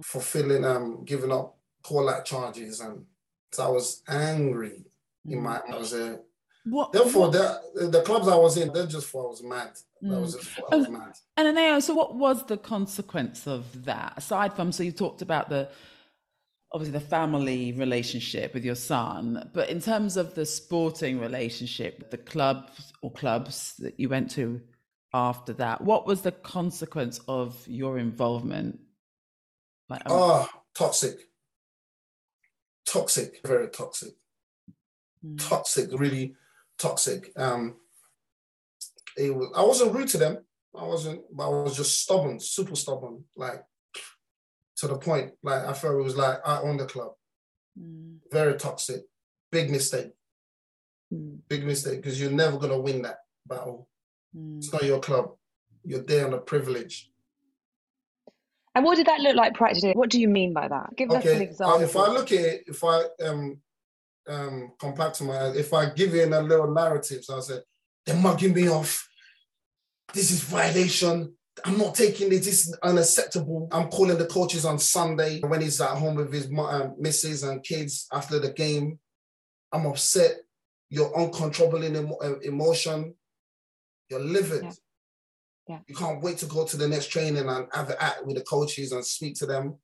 fulfilling 0.04 0.66
um 0.66 1.04
giving 1.06 1.32
up 1.32 1.58
call 1.84 2.10
out 2.10 2.26
charges 2.26 2.80
and 2.80 3.06
so 3.52 3.66
I 3.66 3.70
was 3.70 4.02
angry 4.10 4.86
in 5.26 5.42
my 5.42 5.62
I 5.72 5.78
was 5.78 5.94
a 5.94 6.20
what, 6.70 6.92
Therefore, 6.92 7.30
what? 7.30 7.62
The, 7.76 7.88
the 7.88 8.02
clubs 8.02 8.28
I 8.28 8.36
was 8.36 8.58
in, 8.58 8.74
they 8.74 8.86
just 8.88 9.08
thought 9.08 9.28
I 9.28 9.30
was 9.30 9.44
mad. 9.44 9.72
Mm. 10.04 10.10
That 10.10 10.20
was 10.20 10.36
just 10.36 10.50
thought 10.50 10.74
I 10.74 10.76
was 10.76 10.90
mad. 10.90 11.14
And 11.38 11.58
Anayo, 11.58 11.82
so 11.82 11.94
what 11.94 12.16
was 12.16 12.46
the 12.46 12.58
consequence 12.58 13.48
of 13.48 13.86
that? 13.86 14.14
Aside 14.18 14.54
from, 14.54 14.74
so 14.74 14.84
you 14.84 14.92
talked 14.92 15.22
about 15.22 15.50
the 15.50 15.70
obviously 16.74 17.00
the 17.00 17.06
family 17.06 17.72
relationship 17.72 18.54
with 18.54 18.66
your 18.66 18.76
son, 18.76 19.50
but 19.54 19.70
in 19.70 19.80
terms 19.80 20.18
of 20.18 20.36
the 20.36 20.46
sporting 20.46 21.20
relationship, 21.20 22.12
the 22.12 22.18
clubs 22.18 22.92
or 23.02 23.12
clubs 23.12 23.76
that 23.80 23.98
you 23.98 24.10
went 24.10 24.30
to 24.32 24.60
after 25.14 25.54
that, 25.54 25.82
what 25.82 26.06
was 26.06 26.22
the 26.22 26.32
consequence 26.32 27.20
of 27.28 27.62
your 27.68 27.98
involvement? 27.98 28.80
Like, 29.90 30.02
oh, 30.06 30.48
toxic. 30.76 31.18
Toxic, 32.86 33.40
very 33.46 33.70
toxic. 33.70 34.14
Mm. 35.26 35.48
Toxic, 35.48 35.90
really 36.00 36.36
toxic. 36.78 37.32
Um, 37.38 37.76
it 39.18 39.34
was, 39.34 39.52
I 39.56 39.64
wasn't 39.64 39.94
rude 39.94 40.10
to 40.10 40.18
them. 40.18 40.38
I 40.76 40.84
wasn't, 40.84 41.22
but 41.36 41.46
I 41.46 41.50
was 41.64 41.76
just 41.76 42.02
stubborn, 42.02 42.40
super 42.40 42.76
stubborn, 42.76 43.24
like 43.36 43.64
to 44.78 44.88
the 44.88 44.98
point. 44.98 45.32
Like 45.44 45.66
I 45.66 45.74
felt 45.74 45.96
it 45.96 46.04
was 46.04 46.18
like 46.18 46.40
I 46.46 46.62
own 46.62 46.78
the 46.78 46.86
club. 46.86 47.14
Mm. 47.80 48.18
Very 48.32 48.56
toxic. 48.56 49.02
Big 49.52 49.72
mistake. 49.72 50.12
Mm. 51.14 51.40
Big 51.48 51.66
mistake 51.66 51.98
because 51.98 52.20
you're 52.22 52.32
never 52.32 52.58
gonna 52.58 52.80
win 52.80 53.02
that 53.04 53.20
battle. 53.46 53.90
Mm. 54.38 54.58
It's 54.58 54.72
not 54.72 54.84
your 54.84 55.00
club. 55.00 55.32
You're 55.84 56.04
there 56.04 56.28
on 56.28 56.34
a 56.34 56.40
privilege. 56.40 57.10
And 58.76 58.86
what 58.86 58.96
did 58.98 59.08
that 59.08 59.22
look 59.22 59.36
like 59.36 59.56
practically? 59.56 59.94
What 59.94 60.10
do 60.10 60.22
you 60.22 60.28
mean 60.28 60.54
by 60.54 60.68
that? 60.68 60.96
Give 60.96 61.10
okay. 61.10 61.18
us 61.18 61.36
an 61.36 61.42
example. 61.42 61.78
Uh, 61.78 61.84
if 61.84 61.96
I 61.96 62.08
look 62.10 62.32
at 62.32 62.40
it, 62.40 62.64
if 62.68 62.84
I 62.84 63.04
um 63.24 63.60
um, 64.28 64.74
compact 64.80 65.16
to 65.16 65.24
my, 65.24 65.48
if 65.50 65.74
I 65.74 65.90
give 65.90 66.14
in 66.14 66.34
a 66.34 66.42
little 66.42 66.74
narrative, 66.74 67.24
so 67.24 67.38
I 67.38 67.40
said, 67.40 67.62
they're 68.06 68.16
mugging 68.16 68.54
me 68.54 68.70
off. 68.70 69.08
This 70.14 70.32
is 70.32 70.42
violation. 70.42 71.34
I'm 71.66 71.78
not 71.78 71.96
taking 71.96 72.28
it. 72.28 72.44
This 72.44 72.68
is 72.68 72.78
unacceptable. 72.84 73.68
I'm 73.72 73.90
calling 73.90 74.18
the 74.18 74.28
coaches 74.28 74.64
on 74.64 74.80
Sunday 74.80 75.40
when 75.42 75.62
he's 75.62 75.82
at 75.82 75.90
home 75.90 76.16
with 76.16 76.32
his 76.32 76.50
um, 76.58 76.96
missus 77.00 77.44
and 77.44 77.64
kids 77.64 78.08
after 78.14 78.40
the 78.40 78.52
game. 78.52 79.00
I'm 79.72 79.86
upset. 79.86 80.38
You're 80.90 81.16
uncontrollable 81.18 81.84
in 81.84 81.96
emo- 81.96 82.18
uh, 82.18 82.40
emotion. 82.40 83.16
You're 84.10 84.20
livid. 84.20 84.64
Yeah. 84.64 84.72
Yeah. 85.68 85.80
You 85.88 85.96
can't 85.96 86.22
wait 86.22 86.38
to 86.38 86.46
go 86.46 86.66
to 86.66 86.78
the 86.78 86.88
next 86.88 87.08
training 87.08 87.50
and 87.50 87.68
have 87.74 87.90
an 87.90 87.98
act 88.00 88.26
with 88.26 88.38
the 88.38 88.44
coaches 88.44 88.94
and 88.94 89.06
speak 89.06 89.36
to 89.36 89.46
them. 89.46 89.76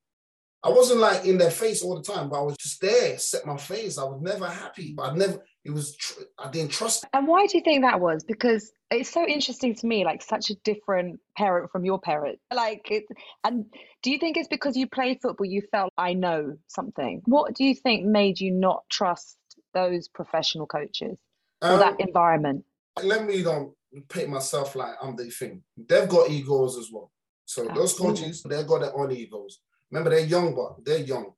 I 0.65 0.69
wasn't 0.69 1.01
like 1.01 1.25
in 1.25 1.37
their 1.37 1.51
face 1.51 1.83
all 1.83 1.95
the 1.97 2.01
time, 2.01 2.29
but 2.29 2.39
I 2.39 2.43
was 2.43 2.55
just 2.55 2.79
there, 2.79 3.17
set 3.17 3.45
my 3.45 3.57
face. 3.57 3.97
I 3.97 4.05
was 4.05 4.21
never 4.21 4.47
happy. 4.47 4.95
I 4.97 5.13
never, 5.13 5.43
it 5.65 5.71
was, 5.71 5.93
tr- 5.97 6.21
I 6.39 6.49
didn't 6.51 6.71
trust. 6.71 7.05
And 7.11 7.27
why 7.27 7.47
do 7.47 7.57
you 7.57 7.63
think 7.65 7.81
that 7.83 7.99
was? 7.99 8.23
Because 8.23 8.71
it's 8.89 9.09
so 9.09 9.27
interesting 9.27 9.75
to 9.75 9.87
me, 9.87 10.05
like 10.05 10.21
such 10.21 10.49
a 10.51 10.55
different 10.63 11.19
parent 11.37 11.69
from 11.69 11.83
your 11.83 11.99
parent. 11.99 12.39
Like 12.53 12.89
it, 12.91 13.03
and 13.43 13.65
do 14.03 14.09
you 14.09 14.19
think 14.19 14.37
it's 14.37 14.47
because 14.47 14.77
you 14.77 14.87
played 14.87 15.19
football, 15.21 15.45
you 15.45 15.63
felt, 15.69 15.91
I 15.97 16.13
know 16.13 16.55
something? 16.69 17.21
What 17.25 17.55
do 17.55 17.65
you 17.65 17.75
think 17.75 18.05
made 18.05 18.39
you 18.39 18.51
not 18.51 18.83
trust 18.89 19.35
those 19.73 20.07
professional 20.07 20.65
coaches 20.65 21.17
or 21.61 21.71
um, 21.71 21.79
that 21.79 21.99
environment? 21.99 22.63
Let 23.03 23.25
me 23.25 23.45
um, 23.45 23.73
paint 24.01 24.29
myself 24.29 24.75
like 24.75 24.95
I'm 25.01 25.15
the 25.15 25.29
thing. 25.29 25.61
They've 25.77 26.09
got 26.09 26.29
egos 26.29 26.77
as 26.77 26.89
well. 26.91 27.11
So 27.45 27.67
those 27.75 27.93
coaches, 27.93 28.43
they've 28.43 28.67
got 28.67 28.81
their 28.81 28.97
own 28.97 29.11
egos. 29.11 29.59
Remember, 29.91 30.09
they're 30.09 30.25
young, 30.25 30.55
but 30.55 30.83
they're 30.83 31.05
young. 31.05 31.31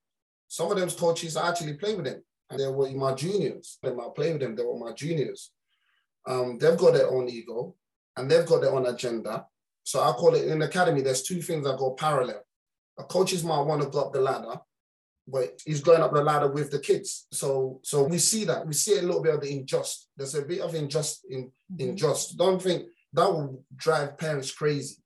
Some 0.47 0.71
of 0.71 0.77
those 0.77 0.95
coaches 0.95 1.35
I 1.35 1.49
actually 1.49 1.73
play 1.73 1.95
with 1.95 2.05
them, 2.05 2.23
and 2.49 2.59
they 2.59 2.67
were 2.67 2.89
my 2.91 3.13
juniors. 3.13 3.79
They 3.81 3.91
might 3.91 4.15
play 4.15 4.31
with 4.31 4.41
them, 4.41 4.55
they 4.55 4.63
were 4.63 4.77
my 4.77 4.93
juniors. 4.93 5.51
Um, 6.27 6.57
they've 6.57 6.77
got 6.77 6.93
their 6.93 7.09
own 7.09 7.29
ego 7.29 7.75
and 8.17 8.29
they've 8.29 8.45
got 8.45 8.61
their 8.61 8.73
own 8.73 8.85
agenda. 8.87 9.45
So 9.83 10.01
I 10.01 10.11
call 10.13 10.33
it 10.35 10.47
in 10.47 10.61
academy, 10.61 11.01
there's 11.01 11.21
two 11.21 11.41
things 11.41 11.65
that 11.65 11.77
go 11.77 11.91
parallel. 11.91 12.43
A 12.97 13.03
coaches 13.03 13.43
might 13.43 13.61
want 13.61 13.81
to 13.83 13.89
go 13.89 14.05
up 14.05 14.13
the 14.13 14.21
ladder, 14.21 14.59
but 15.27 15.61
he's 15.65 15.81
going 15.81 16.01
up 16.01 16.13
the 16.13 16.23
ladder 16.23 16.49
with 16.51 16.69
the 16.71 16.79
kids. 16.79 17.27
So 17.31 17.79
so 17.83 18.03
we 18.03 18.17
see 18.19 18.45
that. 18.45 18.65
We 18.67 18.73
see 18.73 18.97
a 18.99 19.01
little 19.01 19.23
bit 19.23 19.35
of 19.35 19.41
the 19.41 19.57
unjust. 19.57 20.09
There's 20.15 20.35
a 20.35 20.43
bit 20.43 20.61
of 20.61 20.73
unjust 20.73 21.25
in 21.29 21.45
mm-hmm. 21.45 21.89
unjust. 21.89 22.37
Don't 22.37 22.61
think 22.61 22.83
that 23.13 23.31
will 23.31 23.63
drive 23.75 24.17
parents 24.17 24.51
crazy. 24.51 24.97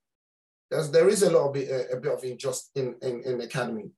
There's, 0.69 0.91
there 0.91 1.09
is 1.09 1.23
a 1.23 1.31
little 1.31 1.51
bit 1.51 1.69
a, 1.69 1.97
a 1.97 1.99
bit 1.99 2.13
of 2.13 2.23
injustice 2.23 2.71
in, 2.75 2.95
in, 3.01 3.23
in 3.23 3.37
the 3.37 3.45
academy. 3.45 3.91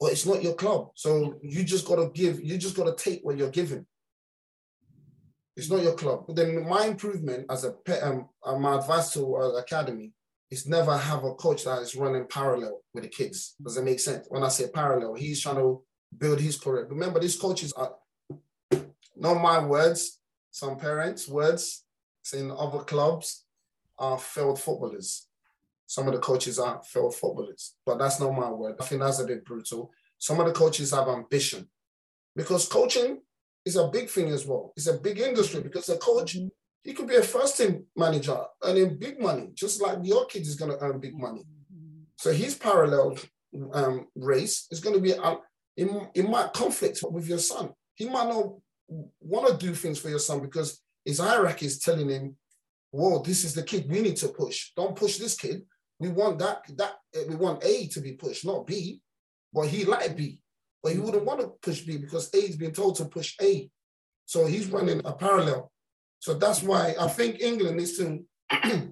but 0.00 0.12
it's 0.12 0.26
not 0.26 0.42
your 0.42 0.54
club. 0.54 0.90
So 0.94 1.38
you 1.42 1.64
just 1.64 1.86
got 1.86 1.96
to 1.96 2.10
give, 2.14 2.42
you 2.42 2.58
just 2.58 2.76
got 2.76 2.84
to 2.84 3.04
take 3.04 3.20
what 3.22 3.36
you're 3.36 3.50
given. 3.50 3.86
It's 5.56 5.70
not 5.70 5.82
your 5.82 5.94
club. 5.94 6.24
But 6.26 6.36
then 6.36 6.68
my 6.68 6.86
improvement 6.86 7.46
as 7.50 7.64
a 7.64 7.72
pet, 7.72 8.02
um, 8.02 8.28
uh, 8.44 8.58
my 8.58 8.76
advice 8.76 9.12
to 9.14 9.36
uh, 9.36 9.48
academy 9.54 10.12
is 10.50 10.66
never 10.66 10.96
have 10.96 11.24
a 11.24 11.34
coach 11.34 11.64
that 11.64 11.82
is 11.82 11.96
running 11.96 12.26
parallel 12.28 12.80
with 12.94 13.04
the 13.04 13.10
kids. 13.10 13.54
Does 13.62 13.76
it 13.76 13.84
make 13.84 14.00
sense? 14.00 14.26
When 14.28 14.42
I 14.42 14.48
say 14.48 14.68
parallel, 14.68 15.14
he's 15.14 15.40
trying 15.40 15.56
to 15.56 15.82
build 16.16 16.40
his 16.40 16.58
career. 16.58 16.86
Remember, 16.88 17.20
these 17.20 17.36
coaches 17.36 17.72
are 17.72 17.94
not 19.16 19.42
my 19.42 19.64
words, 19.64 20.20
some 20.50 20.76
parents' 20.78 21.28
words, 21.28 21.84
in 22.32 22.50
other 22.50 22.80
clubs 22.80 23.44
are 23.98 24.18
failed 24.18 24.60
footballers. 24.60 25.28
Some 25.86 26.08
of 26.08 26.14
the 26.14 26.20
coaches 26.20 26.58
are 26.58 26.82
failed 26.84 27.14
footballers, 27.14 27.74
but 27.84 27.98
that's 27.98 28.18
not 28.20 28.32
my 28.32 28.50
word. 28.50 28.76
I 28.80 28.84
think 28.84 29.00
that's 29.00 29.20
a 29.20 29.26
bit 29.26 29.44
brutal. 29.44 29.92
Some 30.18 30.40
of 30.40 30.46
the 30.46 30.52
coaches 30.52 30.92
have 30.92 31.08
ambition 31.08 31.68
because 32.34 32.68
coaching 32.68 33.20
is 33.64 33.76
a 33.76 33.88
big 33.88 34.08
thing 34.08 34.28
as 34.28 34.46
well. 34.46 34.72
It's 34.76 34.88
a 34.88 34.98
big 34.98 35.20
industry 35.20 35.60
because 35.60 35.88
a 35.88 35.96
coach, 35.98 36.36
mm-hmm. 36.36 36.48
He 36.84 36.92
could 36.92 37.08
be 37.08 37.16
a 37.16 37.22
first 37.22 37.56
team 37.56 37.84
manager 37.96 38.38
earning 38.62 38.96
big 38.98 39.20
money, 39.20 39.50
just 39.54 39.82
like 39.82 39.98
your 40.02 40.26
kid 40.26 40.42
is 40.42 40.56
going 40.56 40.70
to 40.70 40.78
earn 40.84 41.00
big 41.00 41.16
money. 41.18 41.42
So 42.16 42.32
his 42.32 42.54
parallel 42.54 43.18
um, 43.72 44.06
race 44.14 44.66
is 44.70 44.80
going 44.80 44.94
to 44.94 45.02
be, 45.02 45.14
uh, 45.14 45.36
it, 45.76 45.88
it 46.14 46.28
might 46.28 46.52
conflict 46.52 47.00
with 47.10 47.28
your 47.28 47.38
son. 47.38 47.70
He 47.94 48.08
might 48.08 48.28
not 48.28 48.52
want 49.20 49.48
to 49.48 49.66
do 49.66 49.74
things 49.74 49.98
for 49.98 50.08
your 50.08 50.18
son 50.18 50.40
because 50.40 50.80
his 51.04 51.18
hierarchy 51.18 51.66
is 51.66 51.78
telling 51.80 52.08
him, 52.08 52.36
whoa, 52.90 53.22
this 53.22 53.44
is 53.44 53.54
the 53.54 53.62
kid 53.62 53.90
we 53.90 54.00
need 54.00 54.16
to 54.16 54.28
push. 54.28 54.72
Don't 54.76 54.96
push 54.96 55.18
this 55.18 55.36
kid. 55.36 55.62
We 55.98 56.08
want 56.08 56.38
that, 56.38 56.62
that 56.76 56.94
we 57.28 57.34
want 57.34 57.64
A 57.64 57.88
to 57.88 58.00
be 58.00 58.12
pushed, 58.12 58.44
not 58.44 58.66
B. 58.66 59.00
But 59.52 59.68
he 59.68 59.84
like 59.84 60.16
B. 60.16 60.40
But 60.82 60.92
he 60.92 60.98
wouldn't 60.98 61.24
want 61.24 61.40
to 61.40 61.52
push 61.62 61.80
B 61.80 61.96
because 61.96 62.32
A 62.34 62.38
is 62.38 62.56
being 62.56 62.72
told 62.72 62.96
to 62.96 63.06
push 63.06 63.34
A. 63.40 63.68
So 64.24 64.46
he's 64.46 64.66
running 64.66 65.00
a 65.04 65.12
parallel. 65.12 65.72
So 66.26 66.34
that's 66.34 66.60
why 66.60 66.92
I 66.98 67.06
think 67.06 67.40
England 67.40 67.76
needs 67.76 67.96
to 67.98 68.24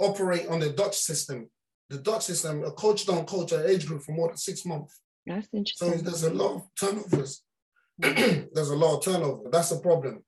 operate 0.00 0.48
on 0.48 0.58
the 0.58 0.70
Dutch 0.70 0.96
system. 0.96 1.48
The 1.90 1.98
Dutch 1.98 2.24
system, 2.24 2.64
a 2.64 2.72
coach 2.72 3.06
don't 3.06 3.24
coach 3.24 3.52
an 3.52 3.64
age 3.64 3.86
group 3.86 4.02
for 4.02 4.10
more 4.10 4.26
than 4.26 4.36
six 4.36 4.66
months. 4.66 5.00
That's 5.24 5.46
interesting. 5.52 5.92
So 5.92 5.96
there's 5.98 6.24
a 6.24 6.34
lot 6.34 6.56
of 6.56 6.62
turnovers. 6.74 7.44
there's 7.98 8.70
a 8.70 8.74
lot 8.74 8.96
of 8.96 9.04
turnover. 9.04 9.48
That's 9.48 9.70
a 9.70 9.78
problem 9.78 10.24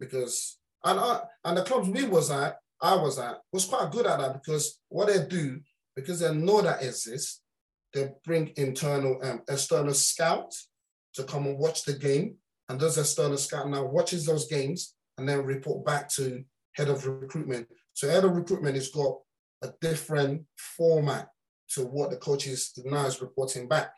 because 0.00 0.56
and 0.82 0.98
I, 0.98 1.20
and 1.44 1.58
the 1.58 1.62
clubs 1.62 1.90
we 1.90 2.04
was 2.04 2.30
at, 2.30 2.56
I 2.80 2.94
was 2.94 3.18
at, 3.18 3.36
was 3.52 3.66
quite 3.66 3.92
good 3.92 4.06
at 4.06 4.20
that 4.20 4.32
because 4.32 4.80
what 4.88 5.08
they 5.08 5.26
do 5.26 5.60
because 5.94 6.20
they 6.20 6.34
know 6.34 6.62
that 6.62 6.82
exists, 6.82 7.42
they 7.92 8.08
bring 8.24 8.54
internal 8.56 9.20
um, 9.22 9.42
external 9.46 9.92
scouts 9.92 10.70
to 11.16 11.24
come 11.24 11.44
and 11.44 11.58
watch 11.58 11.84
the 11.84 11.92
game, 11.92 12.36
and 12.70 12.80
those 12.80 12.96
external 12.96 13.36
scout 13.36 13.68
now 13.68 13.84
watches 13.84 14.24
those 14.24 14.48
games 14.48 14.94
and 15.18 15.28
then 15.28 15.44
report 15.44 15.84
back 15.84 16.08
to 16.10 16.44
head 16.72 16.88
of 16.88 17.06
recruitment. 17.06 17.68
So 17.92 18.08
head 18.08 18.24
of 18.24 18.36
recruitment 18.36 18.76
has 18.76 18.88
got 18.88 19.18
a 19.62 19.70
different 19.80 20.42
format 20.56 21.28
to 21.70 21.82
what 21.82 22.10
the 22.10 22.16
coaches 22.16 22.72
now 22.84 23.06
is 23.06 23.20
reporting 23.20 23.68
back. 23.68 23.92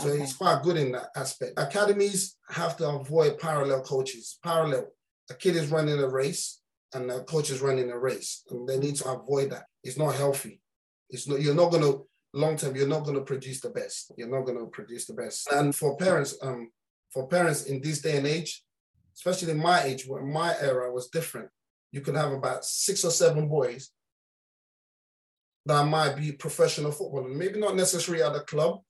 So 0.00 0.08
okay. 0.08 0.22
it's 0.22 0.34
quite 0.34 0.62
good 0.62 0.76
in 0.76 0.92
that 0.92 1.10
aspect. 1.14 1.52
Academies 1.58 2.36
have 2.48 2.76
to 2.78 2.88
avoid 2.88 3.38
parallel 3.38 3.82
coaches. 3.82 4.38
Parallel, 4.42 4.88
a 5.30 5.34
kid 5.34 5.54
is 5.54 5.70
running 5.70 5.98
a 5.98 6.08
race 6.08 6.62
and 6.94 7.08
the 7.08 7.22
coach 7.24 7.50
is 7.50 7.60
running 7.60 7.90
a 7.90 7.98
race, 7.98 8.42
and 8.50 8.68
they 8.68 8.78
need 8.78 8.96
to 8.96 9.10
avoid 9.10 9.50
that. 9.50 9.64
It's 9.82 9.98
not 9.98 10.14
healthy. 10.14 10.60
It's 11.10 11.26
not. 11.28 11.40
You're 11.40 11.54
not 11.54 11.70
going 11.70 11.82
to 11.82 12.06
long 12.34 12.56
term. 12.56 12.76
You're 12.76 12.88
not 12.88 13.04
going 13.04 13.16
to 13.16 13.24
produce 13.24 13.60
the 13.60 13.70
best. 13.70 14.12
You're 14.16 14.28
not 14.28 14.46
going 14.46 14.58
to 14.58 14.66
produce 14.66 15.06
the 15.06 15.14
best. 15.14 15.50
And 15.52 15.74
for 15.74 15.96
parents, 15.96 16.36
um, 16.42 16.70
for 17.12 17.28
parents 17.28 17.64
in 17.64 17.80
this 17.80 18.00
day 18.00 18.18
and 18.18 18.26
age, 18.26 18.62
especially 19.14 19.50
in 19.52 19.58
my 19.58 19.82
age, 19.82 20.06
where 20.06 20.22
my 20.22 20.54
era 20.60 20.92
was 20.92 21.08
different, 21.08 21.48
you 21.90 22.00
could 22.00 22.16
have 22.16 22.32
about 22.32 22.64
six 22.64 23.04
or 23.04 23.10
seven 23.10 23.48
boys 23.48 23.90
that 25.66 25.86
might 25.86 26.16
be 26.16 26.32
professional 26.32 26.90
footballers, 26.90 27.36
maybe 27.36 27.60
not 27.60 27.76
necessarily 27.76 28.22
at 28.22 28.34
a 28.34 28.40
club, 28.40 28.80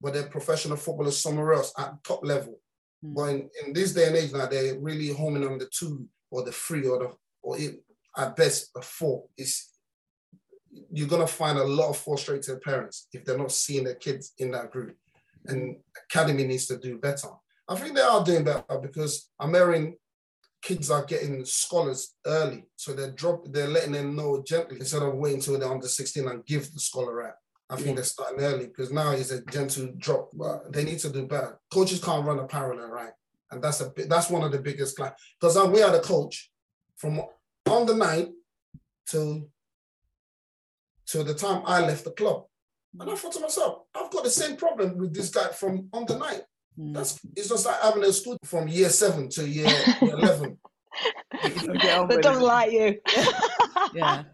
but 0.00 0.12
they're 0.12 0.24
professional 0.24 0.76
footballers 0.76 1.18
somewhere 1.18 1.54
else 1.54 1.72
at 1.78 2.02
top 2.04 2.24
level. 2.24 2.60
Mm. 3.04 3.14
But 3.14 3.28
in, 3.30 3.50
in, 3.66 3.72
this 3.72 3.94
day 3.94 4.06
and 4.06 4.16
age 4.16 4.32
now, 4.32 4.46
they're 4.46 4.78
really 4.78 5.08
homing 5.08 5.46
on 5.46 5.58
the 5.58 5.66
two 5.66 6.06
or 6.30 6.44
the 6.44 6.52
three 6.52 6.86
or 6.86 6.98
the 6.98 7.12
or 7.42 7.58
it, 7.58 7.82
at 8.16 8.36
best 8.36 8.70
a 8.76 8.82
four. 8.82 9.24
Is 9.36 9.68
you're 10.92 11.08
gonna 11.08 11.26
find 11.26 11.58
a 11.58 11.64
lot 11.64 11.90
of 11.90 11.96
frustrated 11.96 12.60
parents 12.62 13.08
if 13.12 13.24
they're 13.24 13.38
not 13.38 13.52
seeing 13.52 13.84
their 13.84 13.94
kids 13.94 14.34
in 14.38 14.50
that 14.52 14.70
group. 14.70 14.96
And 15.46 15.76
academy 16.10 16.44
needs 16.44 16.66
to 16.66 16.76
do 16.76 16.98
better. 16.98 17.28
I 17.70 17.76
think 17.76 17.94
they 17.94 18.02
are 18.02 18.24
doing 18.24 18.42
better 18.42 18.78
because 18.82 19.30
I'm 19.38 19.54
hearing 19.54 19.96
kids 20.60 20.90
are 20.90 21.04
getting 21.04 21.44
scholars 21.44 22.16
early. 22.26 22.64
So 22.74 22.92
they're 22.92 23.12
drop 23.12 23.44
they're 23.46 23.68
letting 23.68 23.92
them 23.92 24.16
know 24.16 24.42
gently 24.44 24.78
instead 24.80 25.02
of 25.02 25.14
waiting 25.14 25.38
until 25.38 25.58
they're 25.58 25.70
under 25.70 25.86
16 25.86 26.26
and 26.26 26.44
give 26.44 26.72
the 26.72 26.80
scholar 26.80 27.28
out. 27.28 27.34
I 27.70 27.76
think 27.76 27.94
they're 27.94 28.04
starting 28.04 28.40
early 28.40 28.66
because 28.66 28.92
now 28.92 29.12
it's 29.12 29.30
a 29.30 29.44
gentle 29.44 29.92
drop, 29.96 30.30
but 30.34 30.72
they 30.72 30.82
need 30.82 30.98
to 30.98 31.10
do 31.10 31.24
better. 31.26 31.60
Coaches 31.72 32.02
can't 32.02 32.26
run 32.26 32.40
a 32.40 32.46
parallel, 32.46 32.88
right? 32.88 33.12
And 33.52 33.62
that's 33.62 33.80
a 33.80 33.92
that's 34.08 34.28
one 34.28 34.42
of 34.42 34.50
the 34.50 34.58
biggest 34.58 34.96
clients. 34.96 35.22
because 35.40 35.56
we 35.68 35.78
had 35.78 35.94
a 35.94 36.00
coach 36.00 36.50
from 36.96 37.22
on 37.66 37.86
the 37.86 37.94
night 37.94 38.30
till 39.06 39.48
till 41.06 41.22
the 41.22 41.34
time 41.34 41.62
I 41.64 41.80
left 41.80 42.04
the 42.04 42.10
club. 42.10 42.46
And 42.98 43.08
I 43.08 43.14
thought 43.14 43.32
to 43.34 43.40
myself, 43.40 43.82
I've 43.94 44.10
got 44.10 44.24
the 44.24 44.30
same 44.30 44.56
problem 44.56 44.98
with 44.98 45.14
this 45.14 45.30
guy 45.30 45.48
from 45.48 45.88
on 45.92 46.06
the 46.06 46.18
night. 46.18 46.42
Mm. 46.78 46.94
That's 46.94 47.18
it's 47.36 47.48
just 47.48 47.66
like 47.66 47.80
having 47.80 48.04
a 48.04 48.12
school 48.12 48.38
from 48.44 48.68
year 48.68 48.88
seven 48.88 49.28
to 49.30 49.48
year, 49.48 49.66
year 49.66 49.96
eleven. 50.14 50.58
that 51.42 52.18
doesn't 52.22 52.42
like 52.42 52.72
you. 52.72 52.98
yeah. 53.94 54.24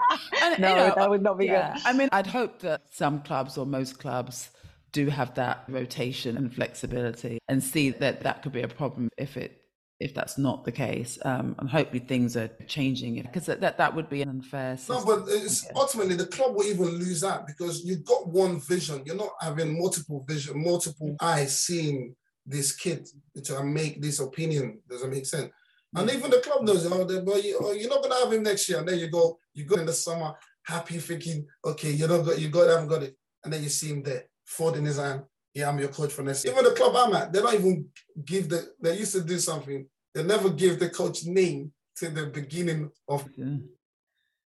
And, 0.42 0.58
no, 0.58 0.68
you 0.68 0.74
know, 0.76 0.92
that 0.96 1.10
would 1.10 1.22
not 1.22 1.38
be 1.38 1.46
yeah. 1.46 1.74
good. 1.74 1.82
I 1.84 1.92
mean, 1.92 2.08
I'd 2.12 2.26
hope 2.26 2.60
that 2.60 2.82
some 2.90 3.20
clubs 3.20 3.58
or 3.58 3.66
most 3.66 3.98
clubs 3.98 4.50
do 4.92 5.08
have 5.08 5.34
that 5.34 5.64
rotation 5.68 6.36
and 6.36 6.54
flexibility 6.54 7.38
and 7.48 7.62
see 7.62 7.90
that 7.90 8.22
that 8.22 8.42
could 8.42 8.52
be 8.52 8.62
a 8.62 8.68
problem 8.68 9.10
if 9.18 9.36
it 9.36 9.60
if 9.98 10.14
that's 10.14 10.36
not 10.36 10.64
the 10.64 10.72
case 10.72 11.18
um, 11.24 11.54
and 11.58 11.70
hopefully 11.70 12.00
things 12.00 12.36
are 12.36 12.48
changing 12.66 13.20
because 13.22 13.46
that, 13.46 13.60
that 13.60 13.78
that 13.78 13.94
would 13.94 14.10
be 14.10 14.22
an 14.22 14.28
unfair 14.28 14.76
system. 14.76 14.96
no 14.96 15.04
but 15.04 15.24
it's 15.28 15.66
ultimately 15.74 16.14
the 16.14 16.26
club 16.26 16.54
will 16.54 16.64
even 16.64 16.86
lose 16.86 17.20
that 17.20 17.46
because 17.46 17.84
you've 17.84 18.04
got 18.04 18.28
one 18.28 18.60
vision 18.60 19.02
you're 19.06 19.16
not 19.16 19.32
having 19.40 19.78
multiple 19.78 20.24
vision 20.28 20.62
multiple 20.62 21.16
eyes 21.20 21.58
seeing 21.58 22.14
this 22.46 22.74
kid 22.74 23.08
to 23.42 23.62
make 23.64 24.00
this 24.00 24.20
opinion 24.20 24.78
does 24.88 25.02
it 25.02 25.10
make 25.10 25.26
sense 25.26 25.50
and 25.96 26.10
even 26.10 26.30
the 26.30 26.38
club 26.38 26.62
knows, 26.62 26.86
oh, 26.90 27.04
but 27.04 27.42
you, 27.42 27.58
oh, 27.60 27.72
you're 27.72 27.88
not 27.88 28.02
gonna 28.02 28.16
have 28.16 28.32
him 28.32 28.42
next 28.42 28.68
year. 28.68 28.78
And 28.78 28.88
then 28.88 28.98
you 28.98 29.08
go, 29.08 29.38
you 29.54 29.64
go 29.64 29.76
in 29.76 29.86
the 29.86 29.92
summer, 29.92 30.34
happy, 30.62 30.98
thinking, 30.98 31.46
okay, 31.64 31.90
you 31.90 32.06
don't 32.06 32.24
got, 32.24 32.38
you 32.38 32.48
got, 32.48 32.68
haven't 32.68 32.88
got 32.88 33.02
it. 33.02 33.16
And 33.42 33.52
then 33.52 33.62
you 33.62 33.70
see 33.70 33.88
him 33.88 34.02
there, 34.02 34.24
folding 34.44 34.84
his 34.84 34.98
hand. 34.98 35.22
Yeah, 35.54 35.70
I'm 35.70 35.78
your 35.78 35.88
coach 35.88 36.12
for 36.12 36.22
next. 36.22 36.44
Year. 36.44 36.52
Even 36.52 36.64
the 36.64 36.72
club 36.72 36.94
I'm 36.96 37.14
at, 37.14 37.32
they 37.32 37.40
don't 37.40 37.54
even 37.54 37.86
give 38.24 38.50
the. 38.50 38.68
They 38.78 38.98
used 38.98 39.12
to 39.12 39.22
do 39.22 39.38
something. 39.38 39.86
They 40.14 40.22
never 40.22 40.50
give 40.50 40.78
the 40.78 40.90
coach 40.90 41.24
name 41.24 41.72
to 41.96 42.10
the 42.10 42.26
beginning 42.26 42.90
of. 43.08 43.26
Yeah. 43.34 43.56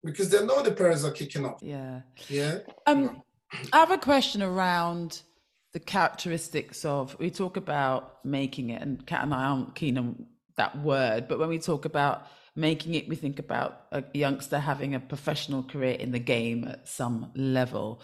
Because 0.03 0.31
they 0.31 0.45
know 0.47 0.63
the 0.63 0.73
parents 0.73 1.05
are 1.05 1.11
kicking 1.11 1.45
off. 1.45 1.59
Yeah. 1.63 2.01
Yeah. 2.29 2.61
Um, 2.87 3.23
I 3.71 3.81
have 3.81 3.91
a 3.91 3.99
question 3.99 4.43
around 4.43 5.21
the 5.75 5.81
characteristics 5.81 6.85
of. 6.85 7.19
We 7.19 7.31
talk 7.31 7.59
about 7.59 8.25
making 8.25 8.71
it, 8.71 8.81
and 8.81 9.05
Kat 9.07 9.25
and 9.25 9.35
I 9.35 9.45
aren't 9.45 9.75
keen 9.75 9.99
on 9.99 10.27
that 10.57 10.79
word, 10.79 11.29
but 11.29 11.39
when 11.39 11.49
we 11.49 11.59
talk 11.59 11.85
about 11.85 12.27
making 12.57 12.95
it, 12.95 13.09
we 13.09 13.17
think 13.17 13.41
about 13.41 13.83
a 13.91 14.05
youngster 14.15 14.61
having 14.61 14.95
a 14.95 15.01
professional 15.01 15.65
career 15.65 15.95
in 15.95 16.13
the 16.13 16.21
game 16.21 16.65
at 16.65 16.89
some 16.89 17.33
level. 17.35 18.01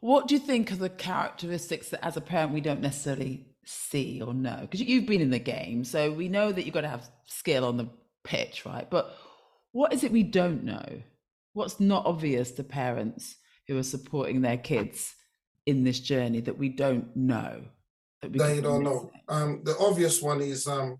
What 0.00 0.26
do 0.26 0.34
you 0.34 0.40
think 0.40 0.72
are 0.72 0.76
the 0.76 0.90
characteristics 0.90 1.90
that, 1.90 2.04
as 2.04 2.16
a 2.16 2.20
parent, 2.20 2.52
we 2.52 2.60
don't 2.60 2.80
necessarily 2.80 3.46
see 3.64 4.20
or 4.20 4.34
know? 4.34 4.58
Because 4.62 4.80
you've 4.82 5.06
been 5.06 5.20
in 5.20 5.30
the 5.30 5.38
game, 5.38 5.84
so 5.84 6.10
we 6.10 6.28
know 6.28 6.50
that 6.50 6.64
you've 6.64 6.74
got 6.74 6.80
to 6.80 6.88
have 6.88 7.08
skill 7.26 7.64
on 7.64 7.76
the 7.76 7.88
pitch, 8.24 8.66
right? 8.66 8.90
But 8.90 9.16
what 9.70 9.92
is 9.92 10.02
it 10.02 10.10
we 10.10 10.24
don't 10.24 10.64
know? 10.64 11.02
What's 11.52 11.78
not 11.78 12.04
obvious 12.04 12.50
to 12.52 12.64
parents 12.64 13.36
who 13.68 13.78
are 13.78 13.84
supporting 13.84 14.40
their 14.40 14.58
kids 14.58 15.14
in 15.66 15.84
this 15.84 16.00
journey 16.00 16.40
that 16.40 16.58
we 16.58 16.68
don't 16.68 17.14
know? 17.16 17.62
That 18.20 18.32
we 18.32 18.38
they 18.38 18.60
don't 18.60 18.84
know. 18.84 19.10
Um, 19.28 19.62
the 19.64 19.76
obvious 19.78 20.22
one 20.22 20.40
is 20.40 20.66
um, 20.66 20.98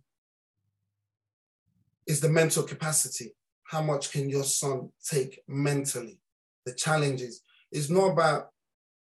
is 2.06 2.20
the 2.20 2.28
mental 2.28 2.62
capacity. 2.62 3.34
How 3.64 3.82
much 3.82 4.12
can 4.12 4.28
your 4.28 4.44
son 4.44 4.90
take 5.04 5.40
mentally? 5.48 6.20
The 6.66 6.74
challenges. 6.74 7.42
It's 7.70 7.90
not 7.90 8.12
about 8.12 8.50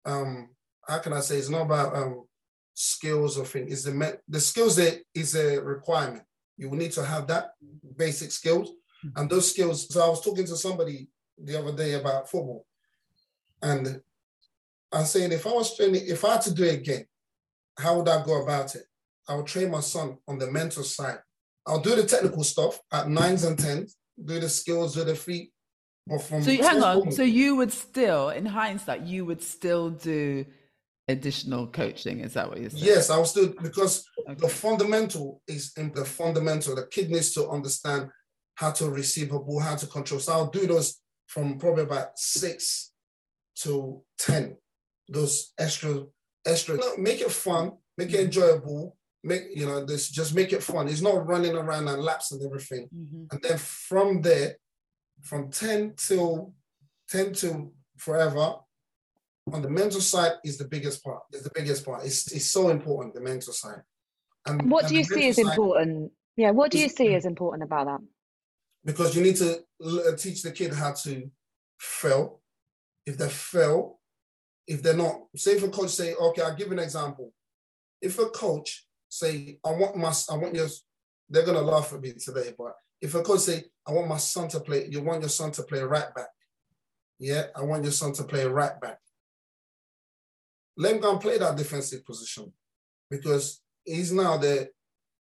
um, 0.04 0.50
how 0.88 0.98
can 0.98 1.12
I 1.12 1.20
say? 1.20 1.36
It's 1.36 1.48
not 1.48 1.62
about 1.62 1.94
um, 1.94 2.24
skills 2.74 3.38
or 3.38 3.44
things. 3.44 3.72
Is 3.72 3.84
the 3.84 4.18
the 4.28 4.40
skills 4.40 4.76
that 4.76 5.02
is 5.14 5.34
a 5.34 5.60
requirement. 5.60 6.24
You 6.56 6.68
will 6.68 6.78
need 6.78 6.92
to 6.92 7.04
have 7.04 7.26
that 7.28 7.52
basic 7.96 8.30
skills, 8.30 8.70
mm-hmm. 8.70 9.18
and 9.18 9.30
those 9.30 9.50
skills. 9.50 9.92
So 9.92 10.04
I 10.04 10.08
was 10.08 10.22
talking 10.22 10.46
to 10.46 10.56
somebody 10.56 11.08
the 11.42 11.58
other 11.58 11.72
day 11.72 11.94
about 11.94 12.28
football, 12.28 12.66
and 13.62 14.00
I'm 14.92 15.04
saying 15.04 15.32
if 15.32 15.46
I 15.46 15.52
was 15.52 15.76
training, 15.76 16.02
if 16.06 16.24
I 16.24 16.32
had 16.32 16.42
to 16.42 16.54
do 16.54 16.64
it 16.64 16.74
again, 16.74 17.04
how 17.78 17.96
would 17.96 18.08
I 18.08 18.24
go 18.24 18.42
about 18.42 18.74
it? 18.74 18.82
I 19.28 19.36
would 19.36 19.46
train 19.46 19.70
my 19.70 19.80
son 19.80 20.18
on 20.28 20.38
the 20.38 20.50
mental 20.50 20.82
side. 20.82 21.18
I'll 21.66 21.80
do 21.80 21.94
the 21.94 22.04
technical 22.04 22.44
stuff 22.44 22.80
at 22.92 23.08
nines 23.08 23.44
and 23.44 23.58
tens, 23.58 23.96
do 24.22 24.40
the 24.40 24.48
skills, 24.48 24.94
do 24.94 25.04
the 25.04 25.14
feet. 25.14 25.52
But 26.06 26.22
from 26.22 26.42
so 26.42 26.50
hang 26.50 26.82
on. 26.82 27.12
So 27.12 27.22
you 27.22 27.54
would 27.56 27.72
still, 27.72 28.30
in 28.30 28.44
hindsight, 28.44 29.02
you 29.02 29.24
would 29.24 29.42
still 29.42 29.90
do 29.90 30.44
additional 31.08 31.68
coaching. 31.68 32.20
Is 32.20 32.34
that 32.34 32.48
what 32.48 32.60
you're 32.60 32.70
saying? 32.70 32.84
Yes, 32.84 33.10
I 33.10 33.16
will 33.16 33.24
still 33.24 33.54
because 33.62 34.04
okay. 34.28 34.34
the 34.34 34.48
fundamental 34.48 35.40
is 35.46 35.72
in 35.76 35.92
the 35.92 36.04
fundamental. 36.04 36.74
The 36.74 36.86
kid 36.86 37.10
needs 37.10 37.32
to 37.34 37.48
understand 37.48 38.10
how 38.56 38.72
to 38.72 38.90
receive 38.90 39.32
a 39.32 39.38
ball, 39.38 39.60
how 39.60 39.76
to 39.76 39.86
control. 39.86 40.20
So 40.20 40.32
I'll 40.32 40.50
do 40.50 40.66
those 40.66 41.00
from 41.28 41.58
probably 41.58 41.84
about 41.84 42.18
six 42.18 42.92
to 43.60 44.02
ten. 44.18 44.56
Those 45.08 45.52
extra, 45.58 46.04
extra. 46.46 46.78
Make 46.98 47.20
it 47.20 47.30
fun, 47.30 47.72
make 47.98 48.12
it 48.12 48.20
enjoyable, 48.20 48.96
make 49.24 49.44
you 49.54 49.66
know 49.66 49.84
this 49.84 50.08
just 50.08 50.34
make 50.34 50.52
it 50.52 50.62
fun. 50.62 50.88
It's 50.88 51.00
not 51.00 51.26
running 51.26 51.54
around 51.54 51.88
and 51.88 52.02
laps 52.02 52.32
and 52.32 52.42
everything. 52.44 52.88
Mm-hmm. 52.94 53.24
And 53.30 53.42
then 53.42 53.58
from 53.58 54.22
there, 54.22 54.56
from 55.22 55.50
10 55.50 55.94
till 55.96 56.54
10 57.10 57.32
to 57.34 57.72
forever, 57.96 58.56
on 59.52 59.62
the 59.62 59.70
mental 59.70 60.00
side 60.00 60.32
is 60.44 60.58
the 60.58 60.64
biggest 60.64 61.04
part. 61.04 61.22
Is 61.32 61.42
the 61.42 61.52
biggest 61.54 61.84
part. 61.84 62.04
It's 62.04 62.30
it's 62.32 62.46
so 62.46 62.68
important, 62.68 63.14
the 63.14 63.20
mental 63.20 63.52
side. 63.52 63.82
And 64.46 64.70
what 64.70 64.84
and 64.84 64.90
do 64.90 64.98
you 64.98 65.04
see 65.04 65.28
as 65.28 65.38
important? 65.38 66.12
Yeah, 66.36 66.50
what 66.50 66.70
do 66.70 66.78
you 66.78 66.88
see 66.88 67.14
as 67.14 67.24
important 67.24 67.62
about 67.62 67.86
that? 67.86 68.00
Because 68.84 69.14
you 69.14 69.22
need 69.22 69.36
to 69.36 69.58
uh, 69.84 70.16
teach 70.16 70.42
the 70.42 70.50
kid 70.50 70.72
how 70.72 70.92
to 70.92 71.30
fail. 71.78 72.40
If 73.06 73.18
they 73.18 73.28
fail, 73.28 74.00
if 74.66 74.82
they're 74.82 74.96
not, 74.96 75.22
say 75.36 75.52
if 75.52 75.62
a 75.62 75.68
coach 75.68 75.90
say, 75.90 76.14
okay, 76.14 76.42
I'll 76.42 76.56
give 76.56 76.72
an 76.72 76.78
example. 76.78 77.32
If 78.00 78.18
a 78.18 78.26
coach 78.26 78.86
say, 79.08 79.58
I 79.64 79.72
want 79.72 79.96
my, 79.96 80.12
I 80.30 80.36
want 80.36 80.54
your, 80.54 80.68
they're 81.28 81.46
gonna 81.46 81.62
laugh 81.62 81.92
at 81.92 82.00
me 82.00 82.12
today, 82.12 82.54
but 82.56 82.74
if 83.00 83.14
a 83.14 83.22
coach 83.22 83.40
say, 83.40 83.64
I 83.86 83.92
want 83.92 84.08
my 84.08 84.16
son 84.16 84.48
to 84.48 84.60
play, 84.60 84.86
you 84.88 85.02
want 85.02 85.20
your 85.20 85.28
son 85.28 85.50
to 85.52 85.62
play 85.64 85.82
right 85.82 86.14
back. 86.14 86.28
Yeah, 87.18 87.46
I 87.54 87.62
want 87.62 87.82
your 87.82 87.92
son 87.92 88.12
to 88.14 88.24
play 88.24 88.44
right 88.44 88.80
back. 88.80 88.98
Let 90.76 90.94
him 90.94 91.00
go 91.00 91.12
and 91.12 91.20
play 91.20 91.38
that 91.38 91.56
defensive 91.56 92.04
position 92.04 92.52
because 93.10 93.60
he's 93.84 94.12
now 94.12 94.36
the, 94.38 94.68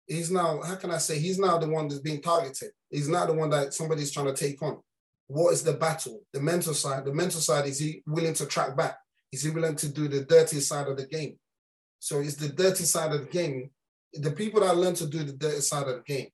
he's 0.07 0.31
now, 0.31 0.61
how 0.63 0.75
can 0.75 0.91
I 0.91 0.99
say, 0.99 1.19
he's 1.19 1.39
now 1.39 1.59
the 1.59 1.69
one 1.69 1.89
that's 1.89 2.01
being 2.01 2.21
targeted. 2.21 2.71
He's 2.91 3.09
not 3.09 3.29
the 3.29 3.35
one 3.35 3.51
that 3.51 3.75
somebody's 3.75 4.11
trying 4.11 4.27
to 4.27 4.35
take 4.35 4.61
on. 4.63 4.79
What 5.27 5.53
is 5.53 5.63
the 5.63 5.75
battle? 5.75 6.23
The 6.33 6.41
mental 6.41 6.75
side. 6.75 7.05
The 7.05 7.15
mental 7.15 7.41
side, 7.41 7.67
is 7.67 7.79
he 7.79 8.03
willing 8.07 8.35
to 8.35 8.47
track 8.47 8.77
back? 8.77 8.97
Is 9.33 9.43
he 9.43 9.51
willing 9.51 9.77
to 9.77 9.89
do 9.89 10.09
the 10.09 10.25
dirty 10.25 10.61
side 10.61 10.89
of 10.89 10.97
the 10.97 11.07
game? 11.07 11.39
So 11.99 12.21
it's 12.21 12.37
the 12.37 12.49
dirty 12.49 12.85
side 12.85 13.13
of 13.13 13.21
the 13.21 13.27
game 13.27 13.71
the 14.15 14.31
people 14.31 14.61
that 14.61 14.77
learn 14.77 14.95
to 14.95 15.07
do 15.07 15.23
the 15.25 15.33
dirty 15.33 15.61
side 15.61 15.89
of 15.89 15.97
the 15.97 16.03
game 16.03 16.29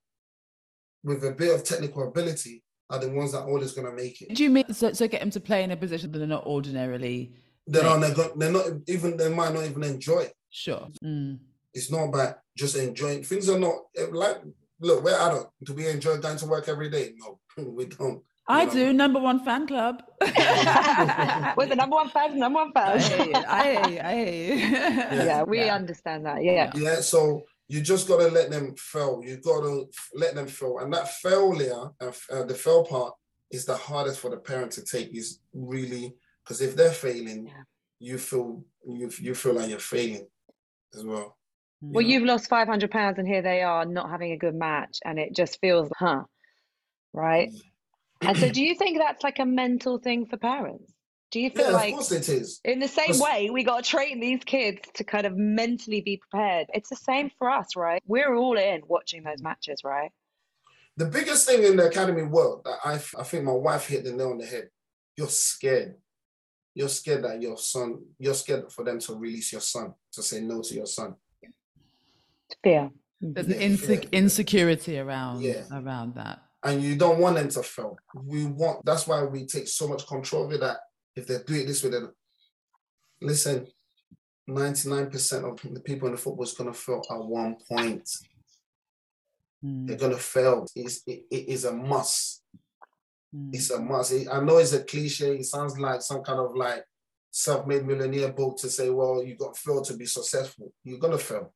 with 1.03 1.25
a 1.25 1.33
bit 1.33 1.55
of 1.55 1.65
technical 1.65 2.09
ability 2.09 2.63
are 2.91 2.99
the 2.99 3.11
ones 3.11 3.33
that 3.33 3.43
always 3.43 3.73
going 3.73 3.87
to 3.87 3.93
make 3.95 4.21
it. 4.23 4.35
Do 4.35 4.43
you 4.43 4.51
mean 4.51 4.73
so, 4.73 4.93
so 4.93 5.09
get 5.09 5.21
them 5.21 5.31
to 5.31 5.41
play 5.41 5.63
in 5.63 5.71
a 5.71 5.77
position 5.77 6.13
that 6.13 6.19
they're 6.19 6.27
not 6.27 6.47
ordinarily? 6.47 7.33
They're 7.67 7.83
not. 7.83 8.01
They're, 8.01 8.29
they're 8.37 8.53
not 8.53 8.67
even. 8.87 9.17
They 9.17 9.33
might 9.33 9.55
not 9.55 9.65
even 9.65 9.83
enjoy 9.85 10.21
it. 10.21 10.35
Sure. 10.51 10.89
Mm. 11.03 11.39
It's 11.73 11.91
not 11.91 12.05
about 12.05 12.37
just 12.57 12.77
enjoying. 12.77 13.23
Things 13.23 13.49
are 13.49 13.59
not 13.59 13.77
like. 14.13 14.43
Look, 14.81 15.03
we're 15.03 15.19
adult. 15.19 15.51
Do 15.63 15.73
we 15.73 15.89
enjoy 15.89 16.19
going 16.19 16.37
to 16.37 16.47
work 16.47 16.69
every 16.69 16.91
day? 16.91 17.15
No, 17.17 17.41
we 17.65 17.87
don't. 17.87 18.23
I 18.47 18.67
do. 18.67 18.93
Number 18.93 19.21
one 19.21 19.43
fan 19.45 19.67
club. 19.67 20.03
We're 20.21 21.67
the 21.67 21.77
number 21.77 21.97
one 21.97 22.11
fans, 22.11 22.35
number 22.35 22.59
one 22.59 22.73
fans. 22.73 23.05
I 23.11 23.75
hate 23.75 23.93
you. 23.93 24.01
I 24.01 24.15
hate 24.15 24.49
you. 24.49 24.55
yeah. 24.55 25.25
yeah, 25.25 25.43
we 25.43 25.61
yeah. 25.61 25.75
understand 25.75 26.27
that. 26.27 26.45
Yeah. 26.45 26.71
Yeah. 26.75 27.01
So 27.01 27.45
you 27.69 27.81
just 27.81 28.07
got 28.07 28.19
to 28.19 28.29
let 28.29 28.51
them 28.51 28.75
fail. 28.77 29.23
You 29.25 29.39
got 29.39 29.63
to 29.63 29.87
let 30.15 30.35
them 30.35 30.47
fail, 30.47 30.79
and 30.79 30.93
that 30.93 31.09
failure, 31.09 31.91
uh, 32.01 32.45
the 32.45 32.55
fail 32.55 32.85
part, 32.85 33.15
is 33.51 33.65
the 33.65 33.77
hardest 33.77 34.21
for 34.21 34.31
the 34.31 34.37
parent 34.37 34.73
to 34.73 34.85
take. 34.85 35.17
Is 35.17 35.41
really 35.55 36.15
because 36.45 36.61
if 36.61 36.77
they're 36.77 36.91
failing, 36.91 37.47
yeah. 37.47 37.63
you 37.99 38.19
feel 38.19 38.63
you 38.87 39.11
you 39.21 39.35
feel 39.35 39.55
like 39.55 39.71
you're 39.71 39.79
failing 39.79 40.27
as 40.95 41.05
well. 41.05 41.39
Well, 41.81 42.05
you 42.05 42.19
have 42.19 42.27
lost 42.27 42.49
five 42.49 42.69
hundred 42.69 42.91
pounds, 42.91 43.19
and 43.19 43.27
here 43.27 43.43
they 43.43 43.63
are 43.63 43.87
not 43.87 44.11
having 44.11 44.33
a 44.33 44.39
good 44.39 44.55
match, 44.55 44.99
and 45.05 45.19
it 45.19 45.35
just 45.35 45.59
feels, 45.61 45.91
huh, 45.99 46.25
right? 47.13 47.51
And 48.29 48.37
so, 48.37 48.51
do 48.51 48.63
you 48.63 48.75
think 48.75 48.99
that's 48.99 49.23
like 49.23 49.39
a 49.39 49.47
mental 49.47 49.99
thing 49.99 50.27
for 50.27 50.37
parents? 50.37 50.93
Do 51.35 51.41
you 51.41 51.51
feel 51.51 51.67
yeah, 51.67 51.73
like, 51.73 51.89
of 51.89 51.95
course 51.95 52.13
it 52.13 52.29
is. 52.29 52.61
In 52.65 52.79
the 52.79 52.87
same 52.87 53.19
way, 53.19 53.51
we 53.51 53.65
got 53.65 53.83
to 53.83 53.91
train 53.91 54.21
these 54.21 54.45
kids 54.45 54.79
to 54.95 55.03
kind 55.03 55.27
of 55.27 55.37
mentally 55.37 56.01
be 56.01 56.17
prepared. 56.17 56.69
It's 56.73 56.91
the 56.91 56.95
same 56.95 57.29
for 57.39 57.51
us, 57.51 57.75
right? 57.75 58.01
We're 58.07 58.37
all 58.37 58.57
in 58.57 58.83
watching 58.87 59.25
those 59.25 59.43
matches, 59.43 59.81
right? 59.83 60.13
The 60.97 61.07
biggest 61.07 61.49
thing 61.49 61.65
in 61.65 61.77
the 61.77 61.89
academy 61.89 62.23
world 62.23 62.63
that 62.65 62.79
I, 62.85 62.95
I 62.95 63.25
think 63.25 63.43
my 63.43 63.51
wife 63.51 63.89
hit 63.89 64.05
the 64.05 64.13
nail 64.13 64.31
on 64.31 64.39
the 64.39 64.47
head. 64.47 64.69
You're 65.17 65.27
scared. 65.27 65.97
You're 66.73 66.89
scared 66.89 67.25
that 67.25 67.43
your 67.43 67.59
son. 67.59 68.05
You're 68.17 68.35
scared 68.35 68.71
for 68.71 68.85
them 68.85 69.01
to 69.01 69.15
release 69.17 69.51
your 69.51 69.61
son 69.61 69.95
to 70.13 70.23
say 70.23 70.41
no 70.41 70.63
to 70.63 70.75
your 70.75 70.87
son. 70.87 71.17
Fear. 72.63 72.93
There's 73.21 73.49
yeah, 73.49 73.57
inse- 73.57 74.13
insecurity 74.13 75.01
around 75.01 75.43
yeah. 75.43 75.65
around 75.73 76.15
that 76.15 76.44
and 76.65 76.83
you 76.83 76.97
don't 76.97 77.19
want 77.19 77.37
them 77.37 77.49
to 77.51 77.63
fail. 77.63 77.97
We 78.15 78.47
want 78.47 78.85
that's 78.85 79.07
why 79.07 79.23
we 79.23 79.47
take 79.47 79.69
so 79.69 79.87
much 79.87 80.07
control 80.07 80.45
over 80.45 80.57
that 80.59 80.79
if 81.15 81.27
they 81.27 81.39
do 81.47 81.55
it 81.55 81.67
this 81.67 81.85
way, 81.85 81.91
then 81.91 82.09
listen, 83.21 83.67
99% 84.49 85.45
of 85.45 85.75
the 85.75 85.81
people 85.81 86.09
in 86.09 86.15
the 86.15 86.21
football 86.21 86.45
is 86.45 86.55
going 86.55 86.73
to 86.73 86.79
fail 86.79 87.03
at 87.11 87.25
one 87.25 87.57
point. 87.71 88.09
Mm. 89.65 89.87
They're 89.87 89.97
going 89.97 90.13
to 90.13 90.19
fail. 90.19 90.67
It's, 90.75 91.03
it, 91.07 91.25
it 91.31 91.49
is 91.49 91.65
a 91.65 91.73
must. 91.73 92.43
Mm. 93.35 93.55
It's 93.55 93.71
a 93.71 93.81
must. 93.81 94.13
I 94.31 94.41
know 94.41 94.59
it's 94.59 94.73
a 94.73 94.83
cliche. 94.83 95.37
It 95.37 95.45
sounds 95.45 95.79
like 95.79 96.03
some 96.03 96.23
kind 96.23 96.41
of 96.41 96.57
like 96.57 96.85
self-made 97.31 97.87
millionaire 97.87 98.33
book 98.33 98.59
to 98.59 98.69
say, 98.69 98.91
well, 98.91 99.23
you 99.23 99.37
got 99.37 99.55
to 99.55 99.61
fail 99.61 99.83
to 99.83 99.97
be 99.97 100.07
successful. 100.07 100.73
You're 100.83 100.99
going 100.99 101.17
to 101.17 101.25
fail. 101.25 101.55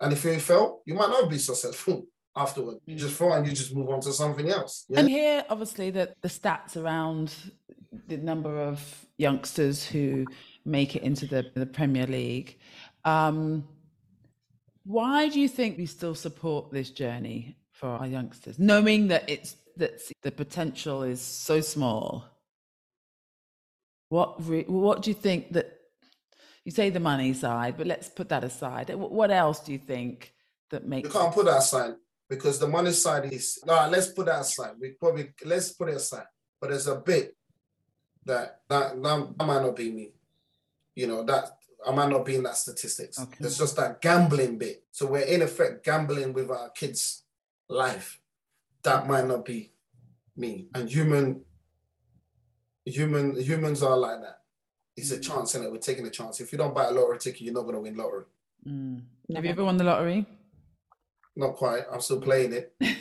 And 0.00 0.12
if 0.12 0.24
you 0.24 0.38
fail, 0.38 0.80
you 0.86 0.94
might 0.94 1.10
not 1.10 1.30
be 1.30 1.38
successful 1.38 2.06
afterward. 2.38 2.78
You 2.86 2.96
just 2.96 3.18
fail 3.18 3.32
and 3.32 3.46
you 3.46 3.52
just 3.52 3.74
move 3.74 3.88
on 3.88 4.00
to 4.02 4.12
something 4.12 4.48
else. 4.48 4.84
Yeah? 4.88 5.00
And 5.00 5.08
here, 5.08 5.44
obviously, 5.48 5.90
that 5.90 6.14
the 6.22 6.28
stats 6.28 6.76
around 6.76 7.34
the 8.06 8.16
number 8.16 8.58
of 8.58 9.06
youngsters 9.16 9.84
who 9.84 10.26
make 10.64 10.94
it 10.96 11.02
into 11.02 11.26
the, 11.26 11.50
the 11.54 11.66
Premier 11.66 12.06
League. 12.06 12.58
Um, 13.04 13.66
why 14.84 15.28
do 15.28 15.40
you 15.40 15.48
think 15.48 15.78
we 15.78 15.86
still 15.86 16.14
support 16.14 16.70
this 16.70 16.90
journey 16.90 17.56
for 17.72 17.88
our 17.88 18.06
youngsters, 18.06 18.58
knowing 18.58 19.08
that 19.08 19.28
it's 19.28 19.56
that 19.76 20.00
the 20.22 20.32
potential 20.32 21.02
is 21.02 21.20
so 21.20 21.60
small? 21.60 22.24
What 24.08 24.46
re- 24.48 24.64
what 24.66 25.02
do 25.02 25.10
you 25.10 25.14
think 25.14 25.52
that 25.52 25.78
you 26.64 26.72
say 26.72 26.90
the 26.90 27.00
money 27.00 27.32
side, 27.32 27.76
but 27.78 27.86
let's 27.86 28.08
put 28.08 28.28
that 28.28 28.44
aside. 28.44 28.90
What 28.94 29.30
else 29.30 29.60
do 29.60 29.72
you 29.72 29.78
think 29.78 30.34
that 30.70 30.86
makes 30.86 31.08
you 31.08 31.18
can't 31.18 31.32
put 31.32 31.46
that 31.46 31.58
aside 31.58 31.94
because 32.28 32.58
the 32.58 32.68
money 32.68 32.92
side 32.92 33.32
is 33.32 33.58
no. 33.64 33.88
Let's 33.90 34.08
put 34.08 34.26
that 34.26 34.40
aside. 34.40 34.72
We 34.78 34.90
probably 34.90 35.30
let's 35.44 35.72
put 35.72 35.88
it 35.88 35.96
aside. 35.96 36.26
But 36.60 36.70
there's 36.70 36.86
a 36.86 36.96
bit 36.96 37.36
that 38.24 38.60
that, 38.68 39.02
that, 39.02 39.46
might 39.46 39.62
not 39.62 39.76
be 39.76 39.90
me. 39.90 40.12
You 40.94 41.06
know, 41.06 41.24
that 41.24 41.58
I 41.86 41.92
might 41.92 42.10
not 42.10 42.24
be 42.24 42.36
in 42.36 42.42
that 42.42 42.56
statistics. 42.56 43.18
Okay. 43.20 43.36
It's 43.40 43.58
just 43.58 43.76
that 43.76 44.00
gambling 44.00 44.58
bit. 44.58 44.84
So 44.92 45.06
we're 45.06 45.20
in 45.20 45.42
effect 45.42 45.84
gambling 45.84 46.32
with 46.32 46.50
our 46.50 46.70
kids' 46.70 47.22
life. 47.68 48.20
That 48.82 49.06
might 49.06 49.26
not 49.26 49.44
be 49.44 49.72
me. 50.36 50.68
And 50.74 50.88
human 50.88 51.42
human 52.84 53.40
humans 53.40 53.82
are 53.82 53.96
like 53.96 54.20
that. 54.20 54.40
It's 54.96 55.12
a 55.12 55.18
mm. 55.18 55.22
chance, 55.22 55.54
and 55.54 55.70
we're 55.70 55.78
taking 55.78 56.06
a 56.06 56.10
chance. 56.10 56.40
If 56.40 56.52
you 56.52 56.58
don't 56.58 56.74
buy 56.74 56.84
a 56.84 56.90
lottery 56.90 57.18
ticket, 57.18 57.42
you're 57.42 57.54
not 57.54 57.62
gonna 57.62 57.80
win 57.80 57.96
lottery. 57.96 58.24
Mm. 58.66 59.02
Have 59.34 59.44
you 59.44 59.50
ever 59.50 59.64
won 59.64 59.76
the 59.76 59.84
lottery? 59.84 60.26
Not 61.38 61.54
quite. 61.54 61.84
I'm 61.92 62.00
still 62.00 62.20
playing 62.20 62.52
it. 62.52 62.74
You're 62.80 62.96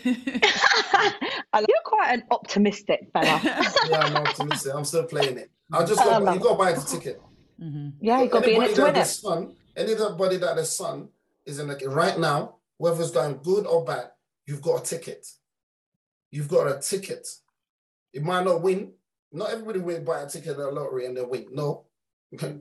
quite 1.84 2.12
an 2.12 2.24
optimistic 2.30 3.10
fella. 3.12 3.42
yeah, 3.90 3.98
I'm 3.98 4.16
optimistic. 4.16 4.74
I'm 4.76 4.86
still 4.86 5.06
playing 5.06 5.40
it. 5.40 5.50
I 5.74 5.84
just 5.84 5.96
got, 5.96 6.36
you 6.36 6.40
got 6.40 6.52
to 6.52 6.56
buy 6.56 6.74
the 6.74 6.82
ticket. 6.82 7.20
Mm-hmm. 7.60 7.90
Yeah, 8.00 8.22
you 8.22 8.30
got 8.30 8.44
to 8.44 8.46
be 8.46 8.56
in 8.56 8.62
it 8.62 8.76
to 8.76 8.84
win 8.84 8.96
it. 8.96 9.06
Son, 9.06 9.56
anybody 9.76 10.38
that 10.38 10.56
the 10.56 10.66
son 10.66 11.10
is 11.48 11.58
in 11.58 11.68
the 11.68 11.90
right 11.90 12.20
now, 12.20 12.58
whether 12.78 13.02
it's 13.02 13.10
going 13.10 13.40
good 13.42 13.66
or 13.66 13.84
bad, 13.84 14.12
you've 14.46 14.62
got 14.62 14.82
a 14.82 14.86
ticket. 14.86 15.26
You've 16.30 16.48
got 16.48 16.68
a 16.68 16.80
ticket. 16.80 17.28
It 18.14 18.22
might 18.22 18.46
not 18.46 18.62
win. 18.62 18.94
Not 19.32 19.50
everybody 19.50 19.80
will 19.80 20.02
buy 20.02 20.22
a 20.22 20.30
ticket 20.30 20.52
at 20.52 20.58
the 20.58 20.70
lottery 20.70 21.08
and 21.08 21.18
they 21.18 21.24
win. 21.24 21.48
No, 21.52 21.88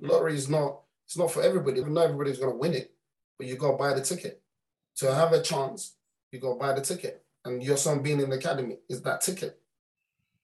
lottery 0.00 0.36
is 0.36 0.48
not. 0.48 0.80
It's 1.04 1.18
not 1.18 1.30
for 1.30 1.42
everybody. 1.42 1.84
Not 1.84 2.04
everybody's 2.04 2.38
going 2.38 2.52
to 2.52 2.58
win 2.58 2.72
it, 2.72 2.94
but 3.36 3.46
you 3.46 3.56
got 3.56 3.72
to 3.72 3.76
buy 3.76 3.92
the 3.92 4.00
ticket 4.00 4.40
to 4.96 5.14
have 5.14 5.32
a 5.32 5.42
chance, 5.42 5.94
you 6.32 6.38
go 6.38 6.56
buy 6.56 6.72
the 6.72 6.80
ticket. 6.80 7.22
And 7.44 7.62
your 7.62 7.76
son 7.76 8.02
being 8.02 8.20
in 8.20 8.30
the 8.30 8.36
academy 8.36 8.78
is 8.88 9.02
that 9.02 9.20
ticket. 9.20 9.58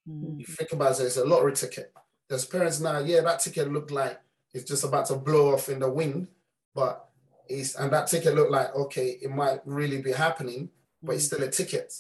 Mm-hmm. 0.09 0.41
You 0.41 0.47
think 0.47 0.73
about 0.73 1.01
it, 1.01 1.05
it's 1.05 1.17
a 1.17 1.25
lottery 1.25 1.55
ticket. 1.55 1.93
There's 2.29 2.45
parents 2.45 2.81
now, 2.81 3.01
yeah, 3.01 3.21
that 3.23 3.41
ticket 3.41 3.73
looked 3.73 3.91
like 3.91 4.21
it's 4.55 4.65
just 4.65 4.85
about 4.85 5.07
to 5.07 5.17
blow 5.17 5.55
off 5.55 5.69
in 5.69 5.81
the 5.81 5.91
wind, 5.91 6.29
but 6.75 7.09
it's, 7.49 7.75
and 7.75 7.93
that 7.93 8.07
ticket 8.09 8.35
looked 8.35 8.51
like 8.51 8.75
okay, 8.75 9.19
it 9.21 9.31
might 9.31 9.61
really 9.65 10.01
be 10.01 10.13
happening, 10.13 10.71
but 11.03 11.17
it's 11.17 11.25
still 11.25 11.43
a 11.43 11.49
ticket. 11.51 11.93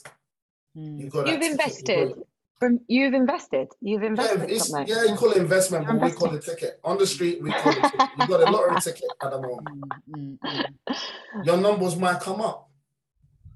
Mm. 0.77 1.01
You 1.01 1.11
got 1.11 1.27
You've 1.27 1.41
that 1.41 1.43
ticket, 1.43 1.51
invested. 1.51 2.09
got- 2.17 2.27
From 2.63 2.79
you've 2.87 3.13
invested. 3.13 3.67
You've 3.81 4.05
invested 4.05 4.57
something. 4.61 4.87
yeah, 4.87 5.03
you 5.03 5.17
call 5.17 5.33
it 5.33 5.39
investment, 5.39 5.85
You're 5.85 5.95
but 5.95 6.05
we 6.05 6.13
call 6.13 6.33
it 6.33 6.45
ticket. 6.45 6.79
On 6.85 6.97
the 6.97 7.09
street, 7.09 7.43
we 7.43 7.51
call 7.51 7.73
it 7.73 7.83
ticket. 7.83 8.09
You 8.17 8.27
got 8.29 8.41
a 8.49 8.53
lottery 8.53 8.81
ticket 8.81 9.11
at 9.21 9.31
the 9.33 9.41
moment. 9.41 9.93
Mm, 10.09 10.39
mm, 10.39 10.75
Your 11.45 11.57
numbers 11.57 11.97
might 11.97 12.21
come 12.21 12.41
up. 12.41 12.71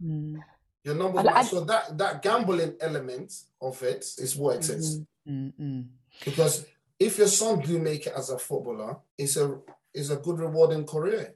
mm, 0.05 0.43
Your 0.83 0.97
numbers 0.97 1.21
And 1.21 1.27
might. 1.27 1.37
I- 1.37 1.45
So 1.45 1.61
that 1.67 1.97
that 1.99 2.21
gambling 2.21 2.75
element 2.81 3.33
of 3.63 3.81
it 3.85 4.05
is 4.19 4.35
what 4.35 4.57
it 4.57 4.71
is. 4.71 4.99
mm, 5.29 5.53
mm. 5.57 5.85
Because 6.25 6.67
if 6.99 7.17
your 7.19 7.29
son 7.29 7.61
do 7.61 7.79
make 7.79 8.09
it 8.09 8.13
as 8.17 8.31
a 8.31 8.39
footballer, 8.41 8.97
it's 9.17 9.37
a 9.37 9.57
it's 9.95 10.11
a 10.11 10.17
good 10.17 10.41
rewarding 10.41 10.85
career 10.85 11.33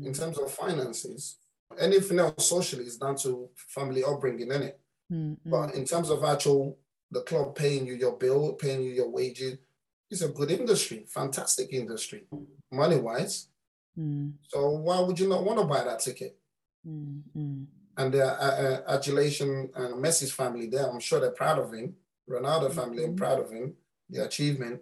in 0.00 0.12
terms 0.12 0.38
of 0.38 0.48
finances. 0.52 1.38
Anything 1.76 2.20
else 2.20 2.46
socially 2.46 2.84
is 2.84 2.98
down 2.98 3.16
to 3.16 3.48
family 3.56 4.04
upbringing? 4.04 4.48
Mm, 4.48 4.72
mm. 5.12 5.36
But 5.44 5.74
in 5.74 5.84
terms 5.84 6.08
of 6.08 6.22
actual 6.22 6.78
the 7.10 7.22
club 7.22 7.54
paying 7.56 7.86
you 7.86 7.94
your 7.94 8.16
bill, 8.16 8.52
paying 8.54 8.82
you 8.82 8.90
your 8.90 9.08
wages, 9.08 9.58
it's 10.10 10.22
a 10.22 10.28
good 10.28 10.50
industry, 10.50 11.04
fantastic 11.08 11.72
industry, 11.72 12.24
money 12.72 12.96
wise. 12.96 13.48
Mm, 13.98 14.32
So 14.48 14.70
why 14.70 15.00
would 15.00 15.18
you 15.18 15.28
not 15.28 15.44
want 15.44 15.58
to 15.60 15.64
buy 15.66 15.84
that 15.84 16.00
ticket? 16.00 16.36
mm. 16.86 17.66
And 17.96 18.14
the 18.14 18.24
uh, 18.24 18.82
uh, 18.86 18.94
adulation 18.96 19.70
and 19.74 19.94
Messi's 20.04 20.32
family 20.32 20.66
there, 20.66 20.88
I'm 20.88 21.00
sure 21.00 21.20
they're 21.20 21.32
proud 21.32 21.58
of 21.58 21.72
him. 21.72 21.94
Ronaldo 22.28 22.72
family 22.72 23.04
are 23.04 23.08
Mhm. 23.08 23.16
proud 23.16 23.40
of 23.40 23.50
him, 23.50 23.74
the 24.08 24.24
achievement. 24.24 24.80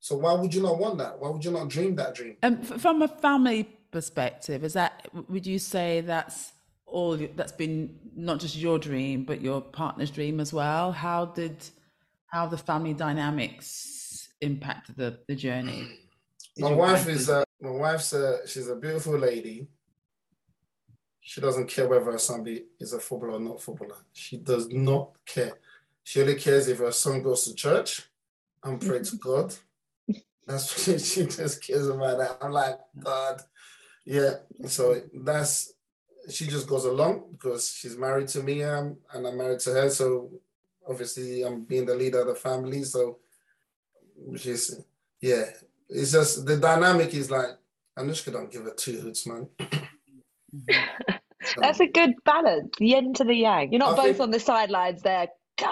So 0.00 0.16
why 0.16 0.32
would 0.34 0.52
you 0.54 0.62
not 0.62 0.78
want 0.78 0.98
that? 0.98 1.18
Why 1.18 1.30
would 1.30 1.44
you 1.44 1.50
not 1.52 1.68
dream 1.68 1.94
that 1.96 2.14
dream? 2.14 2.36
Um, 2.42 2.58
f- 2.60 2.80
from 2.80 3.02
a 3.02 3.08
family 3.08 3.64
perspective, 3.90 4.64
is 4.64 4.72
that 4.74 5.08
would 5.28 5.46
you 5.46 5.58
say 5.58 6.00
that's 6.02 6.52
all 6.90 7.16
that's 7.16 7.52
been 7.52 7.98
not 8.14 8.40
just 8.40 8.56
your 8.56 8.78
dream 8.78 9.24
but 9.24 9.40
your 9.40 9.60
partner's 9.60 10.10
dream 10.10 10.40
as 10.40 10.52
well? 10.52 10.92
How 10.92 11.26
did 11.26 11.56
how 12.26 12.46
the 12.46 12.58
family 12.58 12.94
dynamics 12.94 14.28
impacted 14.40 14.96
the 14.96 15.18
the 15.28 15.34
journey? 15.34 15.88
Did 16.56 16.62
My 16.64 16.72
wife 16.72 17.08
is 17.08 17.28
wife- 17.28 17.44
a 17.60 17.64
my 17.64 17.70
wife's 17.70 18.12
a 18.12 18.46
she's 18.46 18.68
a 18.68 18.76
beautiful 18.76 19.18
lady. 19.18 19.68
She 21.20 21.40
doesn't 21.42 21.68
care 21.68 21.86
whether 21.86 22.16
somebody 22.18 22.64
is 22.80 22.94
a 22.94 23.00
footballer 23.00 23.34
or 23.34 23.40
not 23.40 23.60
footballer. 23.60 23.96
She 24.14 24.38
does 24.38 24.68
not 24.70 25.10
care. 25.26 25.52
She 26.02 26.22
only 26.22 26.36
cares 26.36 26.68
if 26.68 26.78
her 26.78 26.90
son 26.92 27.22
goes 27.22 27.44
to 27.44 27.54
church 27.54 28.02
and 28.64 28.80
pray 28.80 29.00
to 29.02 29.16
God. 29.28 29.54
That's 30.46 30.88
what 30.88 31.00
she, 31.00 31.04
she 31.04 31.26
just 31.26 31.62
cares 31.62 31.86
about 31.88 32.16
that. 32.18 32.38
I'm 32.40 32.52
like, 32.52 32.78
God, 32.98 33.42
yeah. 34.06 34.36
So 34.68 35.02
that's 35.12 35.74
she 36.30 36.46
just 36.46 36.66
goes 36.68 36.84
along 36.84 37.24
because 37.32 37.68
she's 37.70 37.96
married 37.96 38.28
to 38.28 38.42
me 38.42 38.62
um, 38.62 38.96
and 39.12 39.26
I'm 39.26 39.36
married 39.36 39.60
to 39.60 39.70
her. 39.72 39.90
So 39.90 40.30
obviously 40.88 41.42
I'm 41.42 41.64
being 41.64 41.86
the 41.86 41.94
leader 41.94 42.20
of 42.20 42.28
the 42.28 42.34
family. 42.34 42.84
So 42.84 43.18
she's 44.36 44.80
yeah. 45.20 45.44
It's 45.88 46.12
just 46.12 46.44
the 46.44 46.56
dynamic 46.56 47.14
is 47.14 47.30
like 47.30 47.50
Anushka 47.98 48.32
don't 48.32 48.52
give 48.52 48.66
a 48.66 48.74
two 48.74 49.00
hoots, 49.00 49.26
man. 49.26 49.48
That's 51.56 51.80
a 51.80 51.86
good 51.86 52.12
balance. 52.24 52.74
Yin 52.78 53.14
to 53.14 53.24
the 53.24 53.34
yang. 53.34 53.72
You're 53.72 53.78
not 53.80 53.94
I 53.94 53.96
both 53.96 54.04
think- 54.06 54.20
on 54.20 54.30
the 54.30 54.40
sidelines 54.40 55.02
there. 55.02 55.28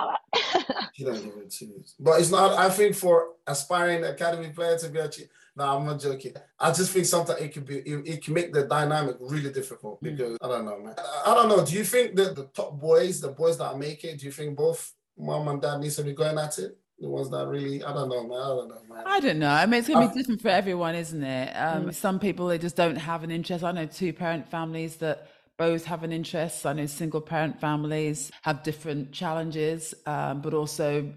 She 0.94 1.04
don't 1.04 1.22
give 1.22 1.36
a 1.36 1.48
two 1.48 1.66
hoots. 1.66 1.94
But 2.00 2.18
it's 2.20 2.30
not. 2.30 2.52
I 2.58 2.70
think 2.70 2.96
for 2.96 3.34
aspiring 3.46 4.02
academy 4.04 4.48
player 4.48 4.76
to 4.78 4.88
be 4.88 4.98
a 4.98 5.08
chi- 5.08 5.28
no, 5.56 5.64
I'm 5.76 5.86
not 5.86 6.00
joking. 6.00 6.34
I 6.60 6.70
just 6.72 6.92
think 6.92 7.06
sometimes 7.06 7.40
it 7.40 7.52
could 7.54 7.64
be 7.66 7.78
it, 7.78 8.06
it 8.06 8.24
can 8.24 8.34
make 8.34 8.52
the 8.52 8.64
dynamic 8.64 9.16
really 9.20 9.52
difficult 9.52 10.02
Mm. 10.02 10.10
because 10.16 10.38
I 10.42 10.48
don't 10.48 10.64
know, 10.66 10.78
man. 10.78 10.94
I, 10.98 11.30
I 11.32 11.34
don't 11.34 11.48
know. 11.48 11.64
Do 11.64 11.72
you 11.74 11.84
think 11.84 12.14
that 12.16 12.36
the 12.36 12.44
top 12.46 12.78
boys, 12.80 13.20
the 13.20 13.28
boys 13.28 13.56
that 13.58 13.78
make 13.78 14.04
it, 14.04 14.18
do 14.20 14.26
you 14.26 14.32
think 14.32 14.56
both 14.56 14.92
mom 15.18 15.48
and 15.48 15.60
dad 15.62 15.78
needs 15.80 15.96
to 15.96 16.02
be 16.04 16.12
going 16.12 16.38
at 16.38 16.58
it? 16.58 16.76
The 16.98 17.08
ones 17.08 17.28
that 17.30 17.46
really, 17.46 17.84
I 17.84 17.92
don't 17.92 18.08
know, 18.08 18.22
man. 18.26 18.38
I 18.38 18.48
don't 18.56 18.68
know, 18.68 18.94
man. 18.94 19.04
I 19.06 19.20
don't 19.20 19.38
know. 19.38 19.50
I 19.50 19.66
mean, 19.66 19.80
it's 19.80 19.88
going 19.88 20.00
to 20.00 20.10
I- 20.10 20.14
be 20.14 20.18
different 20.20 20.40
for 20.40 20.48
everyone, 20.48 20.94
isn't 20.94 21.22
it? 21.22 21.48
Um, 21.54 21.86
Mm. 21.86 21.94
Some 21.94 22.18
people 22.18 22.46
they 22.46 22.58
just 22.58 22.76
don't 22.76 22.96
have 22.96 23.22
an 23.22 23.30
interest. 23.30 23.62
I 23.64 23.72
know 23.72 23.84
two 23.86 24.12
parent 24.14 24.48
families 24.50 24.96
that 24.96 25.28
both 25.58 25.84
have 25.86 26.02
an 26.04 26.12
interest. 26.12 26.64
I 26.66 26.72
know 26.74 26.86
single 26.86 27.20
parent 27.20 27.60
families 27.60 28.30
have 28.42 28.62
different 28.62 29.12
challenges, 29.12 29.94
um, 30.06 30.40
but 30.42 30.52
also 30.54 31.12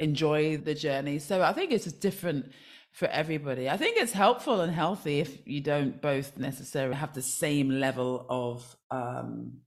enjoy 0.00 0.56
the 0.56 0.74
journey. 0.74 1.18
So 1.18 1.42
I 1.42 1.52
think 1.52 1.72
it's 1.72 1.84
just 1.84 2.00
different 2.00 2.50
for 2.92 3.08
everybody. 3.08 3.68
I 3.68 3.76
think 3.76 3.96
it's 3.96 4.12
helpful 4.12 4.60
and 4.60 4.72
healthy 4.72 5.20
if 5.20 5.38
you 5.46 5.60
don't 5.60 6.00
both 6.00 6.36
necessarily 6.36 6.94
have 6.94 7.14
the 7.14 7.22
same 7.22 7.68
level 7.70 8.26
of 8.28 8.76
um, 8.90 9.62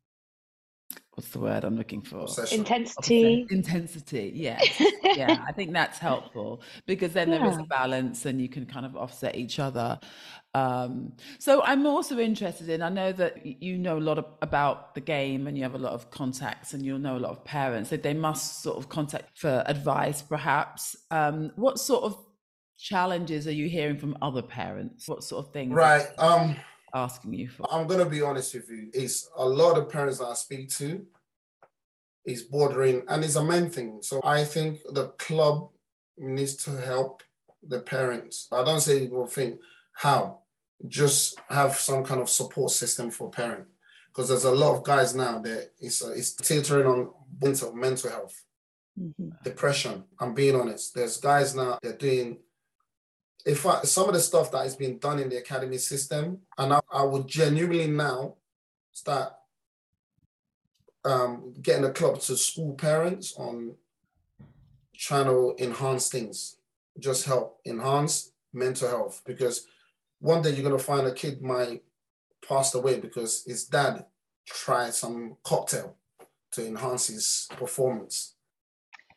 what's 1.16 1.30
the 1.30 1.40
word 1.40 1.64
I'm 1.64 1.78
looking 1.78 2.02
for? 2.02 2.20
Obsession. 2.20 2.60
Intensity. 2.60 3.48
Intensity, 3.50 4.32
yeah 4.36 4.62
yeah 5.16 5.44
i 5.48 5.52
think 5.52 5.72
that's 5.72 5.98
helpful 5.98 6.62
because 6.86 7.14
then 7.14 7.30
there 7.30 7.46
is 7.46 7.58
a 7.58 7.64
balance 7.64 8.26
and 8.26 8.42
you 8.42 8.50
can 8.50 8.66
kind 8.66 8.86
of 8.86 8.96
offset 8.96 9.36
each 9.36 9.60
other 9.60 10.00
um, 10.54 11.12
so 11.40 11.62
i'm 11.64 11.86
also 11.86 12.18
interested 12.20 12.70
in 12.70 12.82
i 12.82 12.90
know 12.90 13.12
that 13.12 13.46
you 13.46 13.78
know 13.78 13.98
a 13.98 14.00
lot 14.00 14.18
of, 14.18 14.26
about 14.42 14.96
the 14.96 15.02
game 15.02 15.48
and 15.48 15.58
you 15.58 15.64
have 15.64 15.76
a 15.76 15.80
lot 15.80 15.94
of 15.94 16.10
contacts 16.12 16.74
and 16.74 16.84
you'll 16.86 17.00
know 17.00 17.18
a 17.18 17.20
lot 17.20 17.32
of 17.32 17.44
parents 17.44 17.90
that 17.90 18.04
they 18.04 18.14
must 18.14 18.62
sort 18.62 18.78
of 18.78 18.90
contact 18.90 19.38
for 19.38 19.64
advice 19.68 20.22
perhaps 20.22 20.96
um, 21.12 21.52
what 21.56 21.80
sort 21.80 22.04
of 22.04 22.25
challenges 22.78 23.48
are 23.48 23.52
you 23.54 23.68
hearing 23.70 23.98
from 23.98 24.18
other 24.22 24.42
parents 24.42 25.08
what 25.08 25.24
sort 25.24 25.46
of 25.46 25.54
things 25.54 25.74
Right. 25.74 26.08
Um. 26.18 26.56
asking 26.94 27.34
you 27.34 27.50
for 27.50 27.68
I'm 27.74 27.88
gonna 27.88 28.06
be 28.10 28.22
honest 28.22 28.54
with 28.54 28.70
you. 28.70 28.90
It's 28.94 29.30
a 29.38 29.46
lot 29.46 29.78
of 29.78 29.90
parents 29.90 30.20
that 30.20 30.28
I 30.28 30.34
speak 30.34 30.70
to 30.78 31.06
is 32.26 32.44
bordering, 32.44 33.04
and 33.08 33.24
it's 33.24 33.36
a 33.36 33.44
main 33.44 33.70
thing. 33.70 34.00
So 34.02 34.20
I 34.24 34.44
think 34.44 34.80
the 34.94 35.10
club 35.20 35.70
needs 36.18 36.56
to 36.66 36.72
help 36.72 37.22
the 37.68 37.82
parents. 37.82 38.48
I 38.52 38.64
don't 38.64 38.80
say 38.82 39.08
will 39.08 39.28
think 39.28 39.60
how, 39.94 40.40
just 40.88 41.38
have 41.50 41.76
some 41.76 42.04
kind 42.04 42.22
of 42.22 42.30
support 42.30 42.72
system 42.72 43.12
for 43.12 43.30
parents 43.30 43.70
because 44.08 44.30
there's 44.30 44.46
a 44.46 44.52
lot 44.52 44.76
of 44.76 44.84
guys 44.84 45.14
now 45.14 45.40
that 45.40 45.72
it's 45.80 46.04
uh, 46.04 46.12
it's 46.16 46.34
teetering 46.34 46.88
on 46.88 47.10
mental 47.42 47.74
mental 47.76 48.10
health 48.10 48.42
Mhm. 48.98 49.44
depression. 49.44 50.06
I'm 50.20 50.34
being 50.34 50.56
honest. 50.56 50.96
There's 50.96 51.18
guys 51.18 51.54
now 51.56 51.78
they're 51.82 51.98
doing. 51.98 52.40
If 53.46 53.66
I, 53.66 53.84
some 53.84 54.08
of 54.08 54.14
the 54.14 54.20
stuff 54.20 54.52
that 54.52 54.66
is 54.66 54.76
being 54.76 54.98
done 54.98 55.20
in 55.20 55.30
the 55.30 55.38
academy 55.38 55.78
system, 55.78 56.40
and 56.58 56.74
I, 56.74 56.80
I 56.92 57.04
would 57.04 57.28
genuinely 57.28 57.88
now 57.88 58.36
start 58.92 59.34
um, 61.04 61.54
getting 61.62 61.84
the 61.84 61.92
club 61.92 62.20
to 62.22 62.36
school 62.36 62.74
parents 62.74 63.36
on 63.38 63.76
trying 64.96 65.26
to 65.26 65.56
enhance 65.60 66.10
things, 66.10 66.58
just 67.00 67.26
help 67.26 67.60
enhance 67.66 68.32
mental 68.52 68.90
health. 68.90 69.22
Because 69.26 69.68
one 70.20 70.42
day 70.42 70.52
you're 70.52 70.64
gonna 70.64 70.80
find 70.80 71.06
a 71.06 71.14
kid 71.14 71.42
might 71.42 71.84
passed 72.48 72.76
away 72.76 73.00
because 73.00 73.44
his 73.46 73.66
dad 73.66 74.06
tried 74.46 74.94
some 74.94 75.38
cocktail 75.44 75.96
to 76.52 76.66
enhance 76.66 77.08
his 77.08 77.48
performance. 77.58 78.36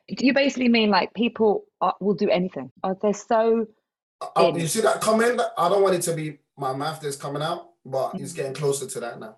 Do 0.09 0.27
you 0.27 0.33
basically 0.33 0.69
mean 0.69 0.91
like 0.91 1.13
people 1.15 1.65
are, 1.81 1.95
will 2.01 2.15
do 2.15 2.31
anything? 2.31 2.73
Or 2.83 2.97
they're 3.01 3.13
so 3.13 3.67
Oh, 4.37 4.49
in. 4.51 4.61
you 4.61 4.67
see 4.67 4.81
that 4.81 5.01
comment? 5.01 5.41
I 5.57 5.69
don't 5.69 5.83
want 5.83 5.95
it 5.95 6.03
to 6.03 6.15
be 6.15 6.39
my 6.57 6.73
mouth 6.75 7.01
that's 7.01 7.17
coming 7.17 7.43
out, 7.43 7.69
but 7.85 8.15
it's 8.21 8.33
getting 8.33 8.55
closer 8.55 8.87
to 8.87 9.01
that 9.01 9.21
now. 9.21 9.37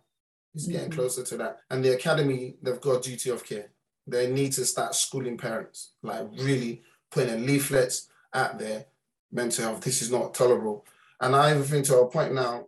It's 0.54 0.66
getting 0.66 0.90
Mhm. 0.90 0.94
closer 0.94 1.22
to 1.22 1.36
that. 1.38 1.60
And 1.70 1.84
the 1.84 1.94
academy, 1.94 2.56
they've 2.62 2.80
got 2.80 3.02
duty 3.02 3.30
of 3.30 3.44
care. 3.44 3.72
They 4.06 4.30
need 4.32 4.52
to 4.54 4.64
start 4.64 4.94
schooling 4.94 5.36
parents, 5.36 5.92
like 6.02 6.26
really 6.32 6.82
putting 7.10 7.34
in 7.34 7.46
leaflets 7.46 8.08
out 8.32 8.58
there. 8.58 8.86
Mental 9.30 9.64
health, 9.64 9.82
this 9.82 10.02
is 10.02 10.10
not 10.10 10.34
tolerable. 10.34 10.84
And 11.20 11.36
I 11.36 11.50
even 11.50 11.62
think 11.62 11.84
to 11.86 12.00
a 12.00 12.10
point 12.10 12.34
now, 12.34 12.66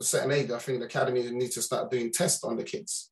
a 0.00 0.04
certain 0.04 0.30
age, 0.30 0.50
I 0.50 0.58
think 0.58 0.78
the 0.78 0.86
academy 0.86 1.28
need 1.30 1.50
to 1.52 1.60
start 1.62 1.90
doing 1.90 2.12
tests 2.12 2.44
on 2.44 2.56
the 2.56 2.62
kids. 2.64 3.10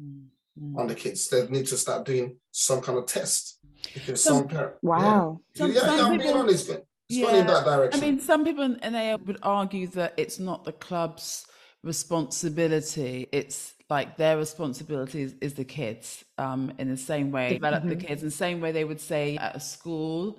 Mm, 0.00 0.28
mm. 0.60 0.78
On 0.78 0.86
the 0.88 0.94
kids, 0.94 1.28
they 1.28 1.46
need 1.48 1.66
to 1.66 1.76
start 1.76 2.04
doing 2.06 2.40
some 2.50 2.80
kind 2.80 2.98
of 2.98 3.06
test 3.06 3.58
because 3.94 4.24
Some- 4.24 4.38
some 4.38 4.48
parents. 4.48 4.78
wow. 4.82 5.40
Yeah, 5.54 5.58
Some- 5.58 5.72
yeah, 5.72 5.80
some 5.80 5.96
yeah, 5.98 6.04
I'm 6.06 6.18
being 6.18 6.34
honest. 6.34 6.70
It's 7.10 7.18
going 7.20 7.34
in 7.40 7.46
Yeah, 7.48 7.54
that 7.54 7.64
direction. 7.64 8.00
I 8.02 8.06
mean, 8.06 8.20
some 8.20 8.44
people 8.44 8.62
in 8.64 8.78
NA 8.92 9.16
would 9.26 9.38
argue 9.42 9.88
that 9.88 10.14
it's 10.16 10.38
not 10.38 10.64
the 10.64 10.72
club's 10.72 11.44
responsibility. 11.82 13.26
It's 13.32 13.74
like 13.88 14.16
their 14.16 14.36
responsibility 14.38 15.22
is, 15.22 15.34
is 15.40 15.54
the 15.54 15.64
kids. 15.64 16.24
Um, 16.38 16.72
in 16.78 16.88
the 16.88 16.96
same 16.96 17.32
way, 17.32 17.54
develop 17.54 17.82
the 17.84 17.96
Mhm. 17.96 18.06
kids 18.06 18.22
in 18.22 18.28
the 18.28 18.34
same 18.34 18.60
way 18.60 18.70
they 18.70 18.84
would 18.84 19.00
say 19.00 19.36
at 19.38 19.56
a 19.56 19.60
school, 19.60 20.38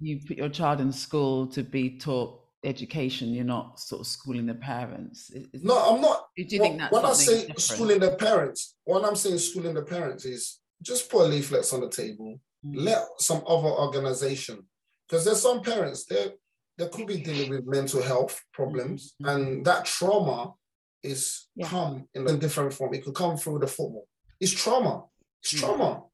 you 0.00 0.18
put 0.26 0.36
your 0.36 0.48
child 0.48 0.80
in 0.80 0.90
school 0.92 1.46
to 1.48 1.62
be 1.62 1.98
taught 1.98 2.40
education. 2.64 3.28
You're 3.32 3.44
not 3.44 3.78
sort 3.78 4.00
of 4.00 4.06
schooling 4.08 4.46
the 4.46 4.54
parents. 4.54 5.30
Is- 5.30 5.46
is- 5.52 5.62
No, 5.62 5.76
I'm 5.78 6.00
not. 6.00 6.26
do 6.36 6.42
you 6.42 6.58
think 6.60 6.78
that's 6.78 6.92
when 6.92 7.04
I 7.04 7.12
say 7.12 7.40
different? 7.42 7.60
schooling 7.60 8.00
the 8.00 8.16
parents, 8.16 8.74
what 8.84 9.04
I'm 9.04 9.14
saying 9.14 9.38
schooling 9.38 9.74
the 9.74 9.82
parents 9.82 10.24
is 10.24 10.58
just 10.82 11.08
put 11.08 11.30
leaflets 11.30 11.72
on 11.72 11.80
the 11.82 11.88
table. 11.88 12.40
Mm. 12.66 12.74
Let 12.88 13.02
some 13.18 13.42
other 13.46 13.68
organization, 13.68 14.66
because 15.08 15.24
there's 15.24 15.42
some 15.42 15.62
parents 15.62 16.04
they 16.06 16.32
they 16.78 16.88
could 16.88 17.06
be 17.06 17.18
dealing 17.20 17.50
with 17.50 17.66
mental 17.66 18.02
health 18.02 18.42
problems, 18.54 19.14
Mhm. 19.20 19.30
and 19.34 19.64
that 19.66 19.84
trauma 19.84 20.54
is 21.02 21.48
Yeah. 21.54 21.68
come 21.68 22.08
in 22.14 22.26
a 22.26 22.36
different 22.36 22.72
form. 22.72 22.94
It 22.94 23.04
could 23.04 23.14
come 23.14 23.36
through 23.36 23.58
the 23.58 23.66
football. 23.66 24.08
It's 24.40 24.52
trauma. 24.52 25.04
It's 25.42 25.52
Mm. 25.52 25.58
trauma. 25.60 26.04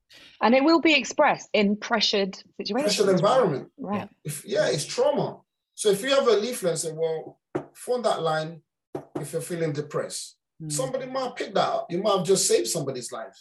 And 0.41 0.55
it 0.55 0.65
will 0.65 0.81
be 0.81 0.95
expressed 0.95 1.49
in 1.53 1.77
pressured 1.77 2.37
situations. 2.57 2.97
Pressured 2.97 3.15
environment. 3.15 3.71
Right. 3.77 4.09
If 4.25 4.45
yeah, 4.45 4.67
it's 4.69 4.85
trauma. 4.85 5.41
So 5.75 5.91
if 5.91 6.03
you 6.03 6.09
have 6.11 6.27
a 6.27 6.33
leaflet 6.33 6.71
and 6.73 6.79
say, 6.81 6.93
well, 6.93 7.39
phone 7.75 8.03
that 8.03 8.23
line 8.23 8.63
if 9.21 9.33
you're 9.33 9.43
feeling 9.43 9.73
depressed. 9.73 10.37
Mm, 10.61 10.73
Somebody 10.73 11.07
might 11.07 11.37
pick 11.37 11.55
that 11.55 11.69
up. 11.69 11.87
You 11.93 12.03
might 12.03 12.17
have 12.19 12.27
just 12.27 12.49
saved 12.49 12.67
somebody's 12.67 13.13
life. 13.13 13.39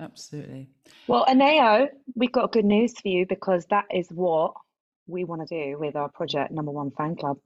Absolutely. 0.00 0.68
Well, 1.06 1.26
Anayo, 1.26 1.88
we've 2.14 2.32
got 2.32 2.52
good 2.52 2.64
news 2.64 2.94
for 3.00 3.08
you 3.08 3.26
because 3.26 3.66
that 3.70 3.86
is 3.92 4.08
what 4.10 4.54
we 5.06 5.24
want 5.24 5.46
to 5.48 5.72
do 5.72 5.78
with 5.78 5.96
our 5.96 6.08
project 6.08 6.52
Number 6.52 6.70
One 6.70 6.90
Fan 6.90 7.16
Club. 7.16 7.38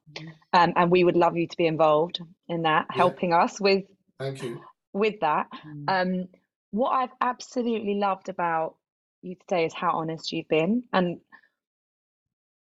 Um, 0.53 0.72
and 0.76 0.90
we 0.90 1.05
would 1.05 1.16
love 1.16 1.36
you 1.36 1.46
to 1.46 1.57
be 1.57 1.66
involved 1.66 2.20
in 2.48 2.62
that, 2.62 2.86
Yeah. 2.90 2.96
helping 2.96 3.32
us 3.32 3.61
with 3.61 3.84
Thank 4.18 4.42
you. 4.42 4.61
with 4.92 5.20
that. 5.20 5.48
Mm. 5.66 5.84
Um, 5.88 6.28
what 6.72 6.90
I've 6.90 7.12
absolutely 7.20 7.94
loved 7.94 8.28
about 8.28 8.76
you 9.22 9.36
today 9.36 9.64
is 9.64 9.72
how 9.74 9.92
honest 9.92 10.32
you've 10.32 10.48
been. 10.48 10.84
And 10.92 11.20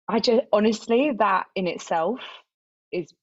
I 0.08 0.20
just 0.20 0.42
honestly, 0.52 1.12
that 1.18 1.48
in 1.56 1.68
itself 1.68 2.20
is 2.92 3.14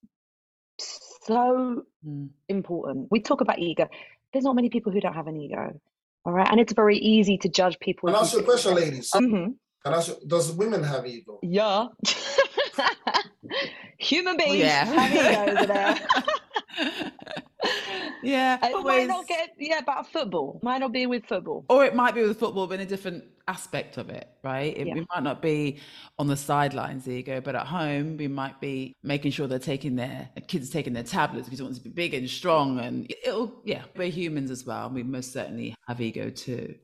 so 0.79 1.85
Mm. 2.07 2.31
important. 2.49 3.09
We 3.11 3.21
talk 3.21 3.41
about 3.41 3.59
ego. 3.59 3.89
There's 4.33 4.45
not 4.45 4.55
many 4.57 4.71
people 4.71 4.93
who 4.93 5.01
don't 5.01 5.15
have 5.15 5.27
an 5.27 5.37
ego. 5.37 5.81
All 6.27 6.33
right. 6.33 6.49
And 6.51 6.59
it's 6.59 6.73
very 6.73 6.99
easy 6.99 7.39
to 7.39 7.49
judge 7.49 7.79
people. 7.79 8.09
Can 8.09 8.17
I 8.17 8.21
ask 8.21 8.35
you 8.35 8.41
a 8.41 8.43
question, 8.43 8.75
ladies? 8.75 9.11
hmm 9.15 9.21
Can 9.23 9.55
I 9.85 9.93
ask 9.93 10.09
you, 10.09 10.17
does 10.27 10.51
women 10.53 10.83
have 10.83 11.07
ego? 11.07 11.39
Yeah. 11.41 11.87
Human 13.99 14.37
beings 14.37 14.57
yeah. 14.57 14.85
have 14.87 15.55
egos 15.55 15.67
there. 15.69 17.13
yeah. 18.27 18.57
It 18.57 18.61
might 18.63 18.75
always- 18.75 19.09
not 19.09 19.27
get 19.29 19.51
yeah 19.59 19.79
about 19.79 20.11
football. 20.13 20.61
Might 20.63 20.79
not 20.79 20.93
be 20.93 21.07
with 21.07 21.25
football. 21.27 21.65
or 21.69 21.85
it 21.85 21.95
might 21.95 22.15
be 22.15 22.23
with 22.23 22.39
football, 22.39 22.67
but 22.67 22.75
in 22.75 22.81
a 22.81 22.87
different 22.95 23.25
aspect 23.49 23.97
of 23.97 24.11
it, 24.11 24.27
right? 24.43 24.77
It, 24.77 24.87
Yeah. 24.89 24.95
We 24.95 25.07
might 25.15 25.23
not 25.23 25.41
be 25.41 25.79
on 26.19 26.27
the 26.27 26.37
sidelines, 26.37 27.09
ego, 27.09 27.41
but 27.41 27.55
at 27.55 27.67
home 27.67 28.17
we 28.17 28.27
might 28.27 28.61
be 28.61 28.93
making 29.03 29.31
sure 29.31 29.47
they're 29.47 29.59
taking 29.75 29.95
their 29.97 30.29
kids 30.49 30.69
taking 30.71 30.93
their 30.95 31.05
tablets 31.05 31.45
because 31.47 31.61
we 31.61 31.65
want 31.65 31.77
to 31.77 31.83
be 31.83 31.91
big 31.91 32.13
and 32.15 32.29
strong, 32.29 32.81
and 32.81 32.95
it'll 33.25 33.53
yeah. 33.65 33.83
We're 33.97 34.11
humans 34.11 34.51
as 34.51 34.67
well. 34.67 34.91
We 34.91 35.03
most 35.05 35.33
certainly 35.33 35.75
have 35.87 36.01
ego 36.01 36.31
too, 36.31 36.75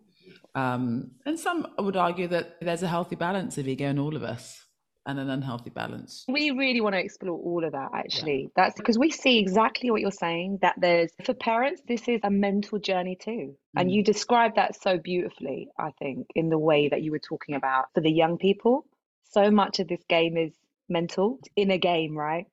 um, 0.54 1.10
and 1.26 1.38
some 1.38 1.66
would 1.78 1.96
argue 1.96 2.28
that 2.28 2.60
there's 2.60 2.82
a 2.84 2.88
healthy 2.88 3.16
balance 3.16 3.58
of 3.58 3.66
ego 3.66 3.86
in 3.86 3.98
all 3.98 4.14
of 4.16 4.22
us, 4.22 4.64
and 5.06 5.18
an 5.18 5.30
unhealthy 5.30 5.70
balance. 5.70 6.24
We 6.28 6.50
really 6.50 6.80
want 6.80 6.94
to 6.94 7.00
explore 7.00 7.38
all 7.38 7.64
of 7.64 7.72
that 7.72 7.90
actually. 7.94 8.50
That's 8.54 8.76
because 8.76 8.98
we 8.98 9.10
see 9.10 9.38
exactly 9.38 9.90
what 9.90 10.00
you're 10.00 10.10
saying 10.10 10.58
that 10.62 10.74
there's 10.78 11.10
for 11.24 11.34
parents 11.34 11.82
this 11.88 12.08
is 12.08 12.20
a 12.22 12.30
mental 12.30 12.78
journey 12.78 13.16
too. 13.16 13.56
And 13.76 13.88
Mm. 13.88 13.92
you 13.94 14.04
described 14.04 14.56
that 14.56 14.80
so 14.80 14.98
beautifully, 14.98 15.68
I 15.78 15.90
think, 15.98 16.26
in 16.34 16.50
the 16.50 16.58
way 16.58 16.88
that 16.88 17.02
you 17.02 17.10
were 17.10 17.18
talking 17.18 17.54
about 17.54 17.86
for 17.94 18.00
the 18.00 18.10
young 18.12 18.38
people. 18.38 18.86
So 19.24 19.50
much 19.50 19.80
of 19.80 19.88
this 19.88 20.02
game 20.08 20.36
is 20.36 20.52
mental, 20.88 21.40
inner 21.56 21.78
game, 21.78 22.16
right? 22.16 22.46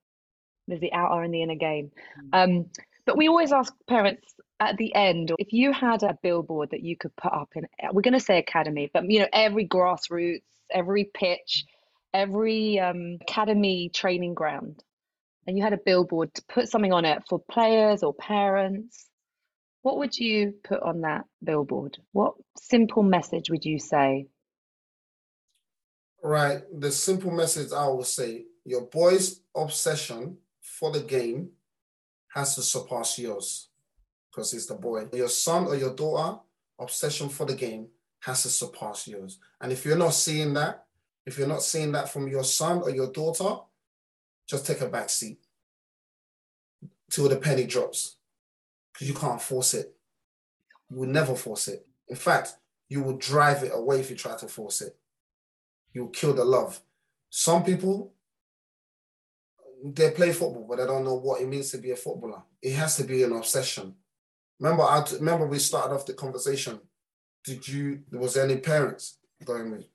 There's 0.68 0.80
the 0.82 0.94
outer 0.94 1.22
and 1.24 1.34
the 1.34 1.42
inner 1.44 1.56
game. 1.56 1.92
Um, 2.32 2.66
but 3.06 3.18
we 3.18 3.28
always 3.28 3.52
ask 3.52 3.74
parents 3.88 4.34
at 4.60 4.78
the 4.78 4.94
end 4.94 5.32
if 5.40 5.52
you 5.54 5.72
had 5.72 6.04
a 6.04 6.18
billboard 6.22 6.70
that 6.72 6.82
you 6.84 6.96
could 6.98 7.16
put 7.16 7.32
up 7.34 7.50
in 7.56 7.66
we're 7.94 8.02
going 8.02 8.14
to 8.14 8.20
say 8.20 8.38
academy 8.38 8.90
but 8.94 9.10
you 9.10 9.20
know 9.20 9.28
every 9.32 9.66
grassroots 9.66 10.42
every 10.70 11.06
pitch 11.14 11.66
every 12.14 12.80
um, 12.80 13.18
academy 13.22 13.90
training 13.94 14.34
ground 14.34 14.84
and 15.48 15.58
you 15.58 15.64
had 15.64 15.74
a 15.74 15.78
billboard 15.78 16.34
to 16.34 16.44
put 16.50 16.70
something 16.70 16.94
on 16.94 17.06
it 17.06 17.24
for 17.28 17.42
players 17.52 18.04
or 18.04 18.14
parents 18.14 19.08
what 19.82 19.98
would 19.98 20.18
you 20.18 20.54
put 20.64 20.82
on 20.82 21.02
that 21.02 21.26
billboard 21.44 21.98
what 22.12 22.34
simple 22.58 23.04
message 23.04 23.50
would 23.50 23.66
you 23.66 23.80
say 23.80 24.28
Right. 26.22 26.62
The 26.80 26.92
simple 26.92 27.32
message 27.32 27.72
I 27.72 27.88
will 27.88 28.04
say 28.04 28.46
your 28.66 28.82
boy's 28.82 29.42
obsession 29.56 30.38
for 30.62 30.92
the 30.92 31.02
game 31.02 31.52
has 32.34 32.56
to 32.56 32.62
surpass 32.62 33.18
yours 33.18 33.70
because 34.30 34.54
it's 34.54 34.66
the 34.66 34.76
boy. 34.76 35.08
Your 35.14 35.30
son 35.30 35.68
or 35.68 35.76
your 35.76 35.96
daughter 35.96 36.40
obsession 36.80 37.30
for 37.30 37.46
the 37.46 37.56
game 37.56 37.88
has 38.20 38.44
to 38.44 38.50
surpass 38.50 39.08
yours. 39.08 39.40
And 39.62 39.72
if 39.72 39.86
you're 39.86 39.98
not 39.98 40.14
seeing 40.14 40.54
that, 40.54 40.86
if 41.30 41.38
you're 41.38 41.48
not 41.48 41.64
seeing 41.64 41.92
that 41.94 42.10
from 42.10 42.28
your 42.28 42.44
son 42.44 42.82
or 42.82 42.90
your 42.90 43.12
daughter, 43.12 43.62
just 44.48 44.66
take 44.66 44.82
a 44.82 44.88
back 44.88 45.10
seat 45.10 45.40
till 47.10 47.30
the 47.30 47.38
penny 47.38 47.66
drops 47.66 48.18
because 48.92 49.08
you 49.08 49.14
can't 49.14 49.42
force 49.42 49.74
it. 49.74 49.96
You 50.90 50.98
will 50.98 51.08
never 51.08 51.36
force 51.36 51.68
it. 51.68 51.88
In 52.08 52.16
fact, 52.16 52.56
you 52.90 53.02
will 53.02 53.18
drive 53.18 53.64
it 53.64 53.72
away 53.74 54.00
if 54.00 54.10
you 54.10 54.16
try 54.16 54.36
to 54.36 54.48
force 54.48 54.82
it 54.82 55.00
you 55.94 56.02
will 56.02 56.10
kill 56.10 56.34
the 56.34 56.46
love. 56.46 56.80
Some 57.30 57.64
people, 57.64 58.14
they 59.84 60.12
play 60.12 60.32
football, 60.32 60.66
but 60.68 60.78
they 60.78 60.86
don't 60.86 61.06
know 61.06 61.16
what 61.16 61.42
it 61.42 61.48
means 61.48 61.72
to 61.72 61.78
be 61.78 61.92
a 61.92 61.96
footballer. 61.96 62.44
It 62.62 62.74
has 62.74 62.98
to 62.98 63.04
be 63.04 63.24
an 63.24 63.34
obsession. 63.34 63.96
Remember, 64.60 64.84
I 64.84 65.06
remember 65.14 65.48
we 65.48 65.60
started 65.60 65.94
off 65.94 66.06
the 66.06 66.14
conversation. 66.14 66.80
Did 67.44 67.68
you? 67.68 68.02
was 68.12 68.34
There 68.34 68.44
any 68.44 68.58
parents 68.58 69.18
going 69.46 69.72
with? 69.72 69.86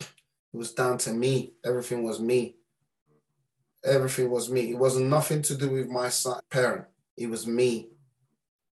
It 0.55 0.57
was 0.57 0.71
down 0.71 0.99
to 0.99 1.13
me. 1.13 1.55
Everything 1.65 2.05
was 2.05 2.21
me. 2.21 2.55
Everything 3.85 4.31
was 4.31 4.49
me. 4.49 4.71
It 4.71 4.79
wasn't 4.79 5.09
nothing 5.09 5.43
to 5.43 5.57
do 5.57 5.69
with 5.69 5.89
my 5.89 6.09
son, 6.09 6.41
parent. 6.49 6.85
It 7.17 7.29
was 7.29 7.45
me. 7.45 7.89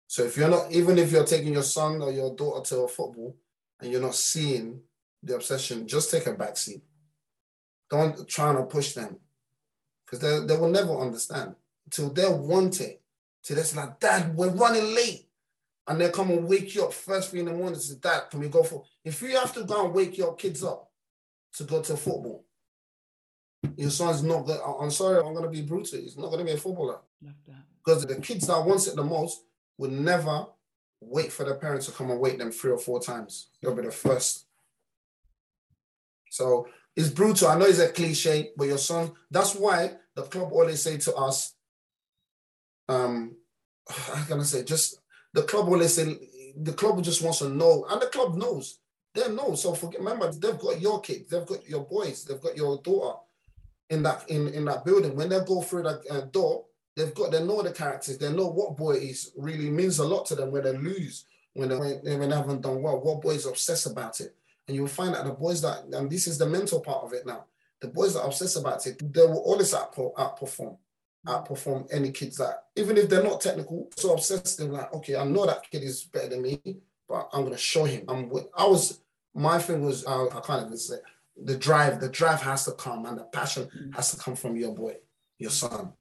So 0.06 0.22
if 0.22 0.36
you're 0.36 0.48
not, 0.48 0.70
even 0.70 0.96
if 0.96 1.10
you're 1.10 1.24
taking 1.24 1.54
your 1.54 1.64
son 1.64 2.00
or 2.00 2.12
your 2.12 2.36
daughter 2.36 2.62
to 2.68 2.82
a 2.82 2.88
football 2.88 3.36
and 3.80 3.90
you're 3.90 4.00
not 4.00 4.14
seeing 4.14 4.80
the 5.24 5.34
obsession, 5.34 5.88
just 5.88 6.12
take 6.12 6.28
a 6.28 6.34
back 6.34 6.56
seat. 6.56 6.82
Don't 7.90 8.28
try 8.28 8.54
to 8.54 8.62
push 8.62 8.92
them 8.92 9.16
because 10.04 10.20
they, 10.20 10.46
they 10.46 10.60
will 10.60 10.70
never 10.70 10.96
understand 10.96 11.56
until 11.84 12.10
they 12.10 12.28
want 12.28 12.80
it. 12.80 13.02
Till 13.42 13.56
they're 13.56 13.64
like, 13.74 13.98
Dad, 13.98 14.36
we're 14.36 14.50
running 14.50 14.94
late. 14.94 15.26
And 15.88 16.00
they 16.00 16.10
come 16.10 16.30
and 16.30 16.46
wake 16.46 16.76
you 16.76 16.84
up 16.84 16.92
first 16.92 17.32
thing 17.32 17.40
in 17.40 17.46
the 17.46 17.52
morning 17.52 17.74
and 17.74 17.82
say, 17.82 17.96
Dad, 18.00 18.30
can 18.30 18.38
we 18.38 18.48
go 18.48 18.62
for? 18.62 18.84
If 19.04 19.20
you 19.20 19.36
have 19.36 19.52
to 19.54 19.64
go 19.64 19.86
and 19.86 19.92
wake 19.92 20.16
your 20.16 20.36
kids 20.36 20.62
up 20.62 20.91
to 21.54 21.64
go 21.64 21.82
to 21.82 21.96
football, 21.96 22.44
your 23.76 23.90
son's 23.90 24.22
not 24.22 24.46
going 24.46 24.60
I'm 24.80 24.90
sorry, 24.90 25.18
I'm 25.18 25.34
going 25.34 25.44
to 25.44 25.50
be 25.50 25.62
brutal. 25.62 26.00
He's 26.00 26.16
not 26.16 26.26
going 26.26 26.40
to 26.40 26.44
be 26.44 26.52
a 26.52 26.56
footballer 26.56 26.98
because 27.84 28.06
the 28.06 28.16
kids 28.16 28.46
that 28.46 28.64
wants 28.64 28.86
it 28.86 28.96
the 28.96 29.04
most 29.04 29.44
will 29.78 29.90
never 29.90 30.46
wait 31.00 31.32
for 31.32 31.44
their 31.44 31.56
parents 31.56 31.86
to 31.86 31.92
come 31.92 32.10
and 32.10 32.20
wait 32.20 32.38
them 32.38 32.50
three 32.50 32.72
or 32.72 32.78
four 32.78 33.00
times. 33.00 33.48
You'll 33.60 33.74
be 33.74 33.82
the 33.82 33.90
first. 33.90 34.46
So 36.30 36.68
it's 36.96 37.08
brutal. 37.08 37.48
I 37.48 37.58
know 37.58 37.66
it's 37.66 37.78
a 37.78 37.88
cliche, 37.88 38.50
but 38.56 38.66
your 38.66 38.78
son, 38.78 39.12
that's 39.30 39.54
why 39.54 39.92
the 40.14 40.22
club 40.22 40.52
always 40.52 40.82
say 40.82 40.98
to 40.98 41.14
us, 41.14 41.54
um, 42.88 43.36
how 43.88 44.24
can 44.24 44.40
I 44.40 44.44
say, 44.44 44.64
just 44.64 45.00
the 45.32 45.42
club 45.42 45.66
always 45.68 45.94
say, 45.94 46.18
the 46.56 46.72
club 46.72 47.02
just 47.02 47.22
wants 47.22 47.38
to 47.38 47.48
know, 47.48 47.86
and 47.88 48.00
the 48.00 48.06
club 48.06 48.36
knows. 48.36 48.78
They 49.14 49.28
know. 49.28 49.54
So 49.54 49.74
forget, 49.74 50.00
remember, 50.00 50.32
they've 50.32 50.58
got 50.58 50.80
your 50.80 51.00
kids, 51.00 51.28
they've 51.28 51.46
got 51.46 51.68
your 51.68 51.84
boys, 51.84 52.24
they've 52.24 52.40
got 52.40 52.56
your 52.56 52.80
daughter 52.82 53.18
in 53.90 54.02
that 54.02 54.28
in, 54.30 54.48
in 54.48 54.64
that 54.64 54.84
building. 54.84 55.14
When 55.14 55.28
they 55.28 55.40
go 55.44 55.60
through 55.60 55.82
that 55.84 56.00
uh, 56.10 56.20
door, 56.32 56.64
they've 56.96 57.14
got 57.14 57.30
they 57.30 57.44
know 57.44 57.62
the 57.62 57.72
characters. 57.72 58.18
They 58.18 58.32
know 58.32 58.48
what 58.48 58.76
boy 58.76 58.92
is 58.92 59.32
really 59.36 59.70
means 59.70 59.98
a 59.98 60.04
lot 60.04 60.26
to 60.26 60.34
them 60.34 60.50
when 60.50 60.64
they 60.64 60.72
lose, 60.72 61.26
when 61.52 61.68
they 61.68 61.76
when 61.76 62.28
they, 62.30 62.36
haven't 62.36 62.62
done 62.62 62.80
well. 62.82 63.00
What 63.00 63.20
boys 63.20 63.44
obsess 63.46 63.86
about 63.86 64.20
it, 64.20 64.34
and 64.66 64.74
you'll 64.74 64.86
find 64.88 65.14
that 65.14 65.24
the 65.26 65.32
boys 65.32 65.60
that 65.62 65.84
and 65.92 66.10
this 66.10 66.26
is 66.26 66.38
the 66.38 66.46
mental 66.46 66.80
part 66.80 67.04
of 67.04 67.12
it 67.12 67.26
now. 67.26 67.44
The 67.82 67.88
boys 67.88 68.14
that 68.14 68.24
obsess 68.24 68.56
about 68.56 68.86
it, 68.86 69.12
they 69.12 69.22
will 69.22 69.40
always 69.40 69.74
outpo- 69.74 70.14
outperform, 70.14 70.78
outperform 71.26 71.88
any 71.92 72.12
kids 72.12 72.36
that 72.36 72.66
even 72.76 72.96
if 72.96 73.08
they're 73.08 73.24
not 73.24 73.40
technical, 73.40 73.90
so 73.96 74.14
obsessed. 74.14 74.56
They're 74.58 74.68
like, 74.68 74.94
okay, 74.94 75.16
I 75.16 75.24
know 75.24 75.44
that 75.46 75.68
kid 75.70 75.82
is 75.82 76.04
better 76.04 76.28
than 76.28 76.42
me, 76.42 76.60
but 77.08 77.28
I'm 77.32 77.42
gonna 77.44 77.58
show 77.58 77.84
him. 77.84 78.04
I'm. 78.08 78.30
with- 78.30 78.48
I 78.56 78.66
was. 78.66 79.01
My 79.34 79.58
thing 79.58 79.84
was. 79.84 80.06
Uh, 80.06 80.26
I 80.26 80.40
can't 80.40 80.66
even 80.66 80.76
say 80.76 80.96
the 81.42 81.56
drive. 81.56 82.00
The 82.00 82.08
drive 82.08 82.42
has 82.42 82.64
to 82.66 82.72
come, 82.72 83.06
and 83.06 83.18
the 83.18 83.24
passion 83.24 83.68
has 83.94 84.12
to 84.12 84.18
come 84.18 84.36
from 84.36 84.56
your 84.56 84.74
boy, 84.74 84.96
your 85.38 85.50
son. 85.50 85.92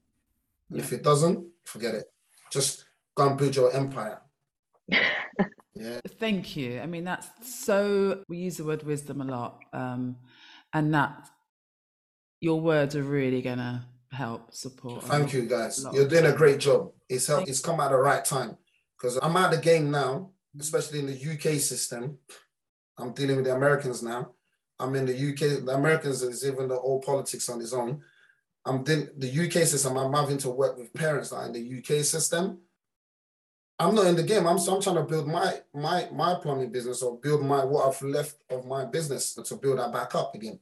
And 0.70 0.80
if 0.80 0.94
it 0.94 1.04
doesn't, 1.04 1.46
forget 1.66 1.96
it. 1.96 2.06
Just 2.52 2.86
go 3.16 3.30
and 3.30 3.38
build 3.38 3.56
your 3.56 3.74
empire. 3.74 4.22
yeah. 4.88 6.00
Thank 6.20 6.56
you. 6.56 6.80
I 6.80 6.86
mean, 6.86 7.04
that's 7.04 7.28
so, 7.44 8.24
we 8.28 8.38
use 8.38 8.58
the 8.58 8.64
word 8.64 8.84
wisdom 8.84 9.22
a 9.22 9.26
lot. 9.26 9.60
Um, 9.74 10.16
and 10.74 10.94
that 10.94 11.30
your 12.40 12.62
words 12.62 12.96
are 12.96 13.04
really 13.04 13.42
going 13.42 13.58
to 13.58 13.82
help 14.12 14.54
support. 14.54 15.04
a 15.04 15.08
Thank 15.08 15.34
you, 15.34 15.44
guys. 15.44 15.86
You're 15.94 16.08
doing 16.08 16.26
a 16.26 16.34
great 16.34 16.60
job. 16.60 16.92
It's 17.10 17.28
helped. 17.28 17.50
It's 17.50 17.60
come 17.60 17.80
at 17.80 17.92
the 17.92 17.98
right 17.98 18.24
time 18.24 18.58
because 18.98 19.18
I'm 19.22 19.36
out 19.36 19.54
of 19.54 19.60
the 19.60 19.64
game 19.64 19.92
now, 19.92 20.32
especially 20.60 21.00
in 21.00 21.08
the 21.08 21.14
UK 21.14 21.60
system. 21.60 22.18
I'm 23.02 23.14
dealing 23.14 23.38
with 23.38 23.46
the 23.46 23.56
Americans 23.56 24.04
now. 24.04 24.32
I'm 24.80 24.96
in 24.96 25.06
the 25.06 25.14
UK. 25.14 25.66
The 25.66 25.76
Americans 25.76 26.22
is 26.22 26.46
even 26.46 26.68
the 26.68 26.80
old 26.80 27.04
politics 27.04 27.50
on 27.50 27.62
its 27.62 27.74
own. 27.74 28.02
I'm 28.66 28.84
dealing 28.84 29.10
the 29.18 29.46
UK 29.46 29.66
system. 29.66 29.98
I'm 29.98 30.14
having 30.14 30.38
to 30.40 30.50
work 30.50 30.78
with 30.78 30.94
parents 30.94 31.30
that 31.30 31.38
are 31.38 31.46
in 31.48 31.54
the 31.54 31.78
UK 31.80 32.04
system. 32.04 32.60
I'm 33.80 33.96
not 33.96 34.06
in 34.06 34.16
the 34.16 34.24
game. 34.24 34.46
I'm, 34.46 34.60
so 34.60 34.76
I'm 34.76 34.82
trying 34.82 34.98
to 34.98 35.04
build 35.04 35.28
my 35.28 35.60
my 35.74 36.08
my 36.12 36.36
plumbing 36.36 36.72
business 36.72 37.02
or 37.02 37.18
build 37.18 37.44
my 37.44 37.66
what 37.66 37.88
I've 37.88 38.02
left 38.04 38.36
of 38.50 38.66
my 38.66 38.86
business 38.86 39.34
to 39.34 39.56
build 39.56 39.80
that 39.80 39.92
back 39.92 40.14
up 40.14 40.36
again. 40.36 40.60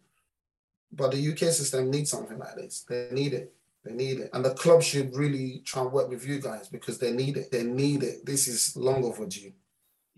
But 0.92 1.12
the 1.12 1.32
UK 1.32 1.52
system 1.52 1.92
needs 1.92 2.12
something 2.12 2.40
like 2.40 2.56
this. 2.56 2.86
They 2.88 3.10
need 3.12 3.34
it. 3.34 3.54
They 3.84 3.94
need 3.94 4.20
it. 4.20 4.30
And 4.34 4.44
the 4.44 4.54
club 4.54 4.82
should 4.82 5.16
really 5.16 5.62
try 5.66 5.84
and 5.84 5.92
work 5.92 6.10
with 6.10 6.26
you 6.26 6.40
guys 6.40 6.70
because 6.70 6.98
they 6.98 7.12
need 7.12 7.38
it. 7.38 7.52
They 7.52 7.64
need 7.64 8.04
it. 8.04 8.26
This 8.26 8.48
is 8.48 8.76
long 8.76 9.04
overdue. 9.04 9.52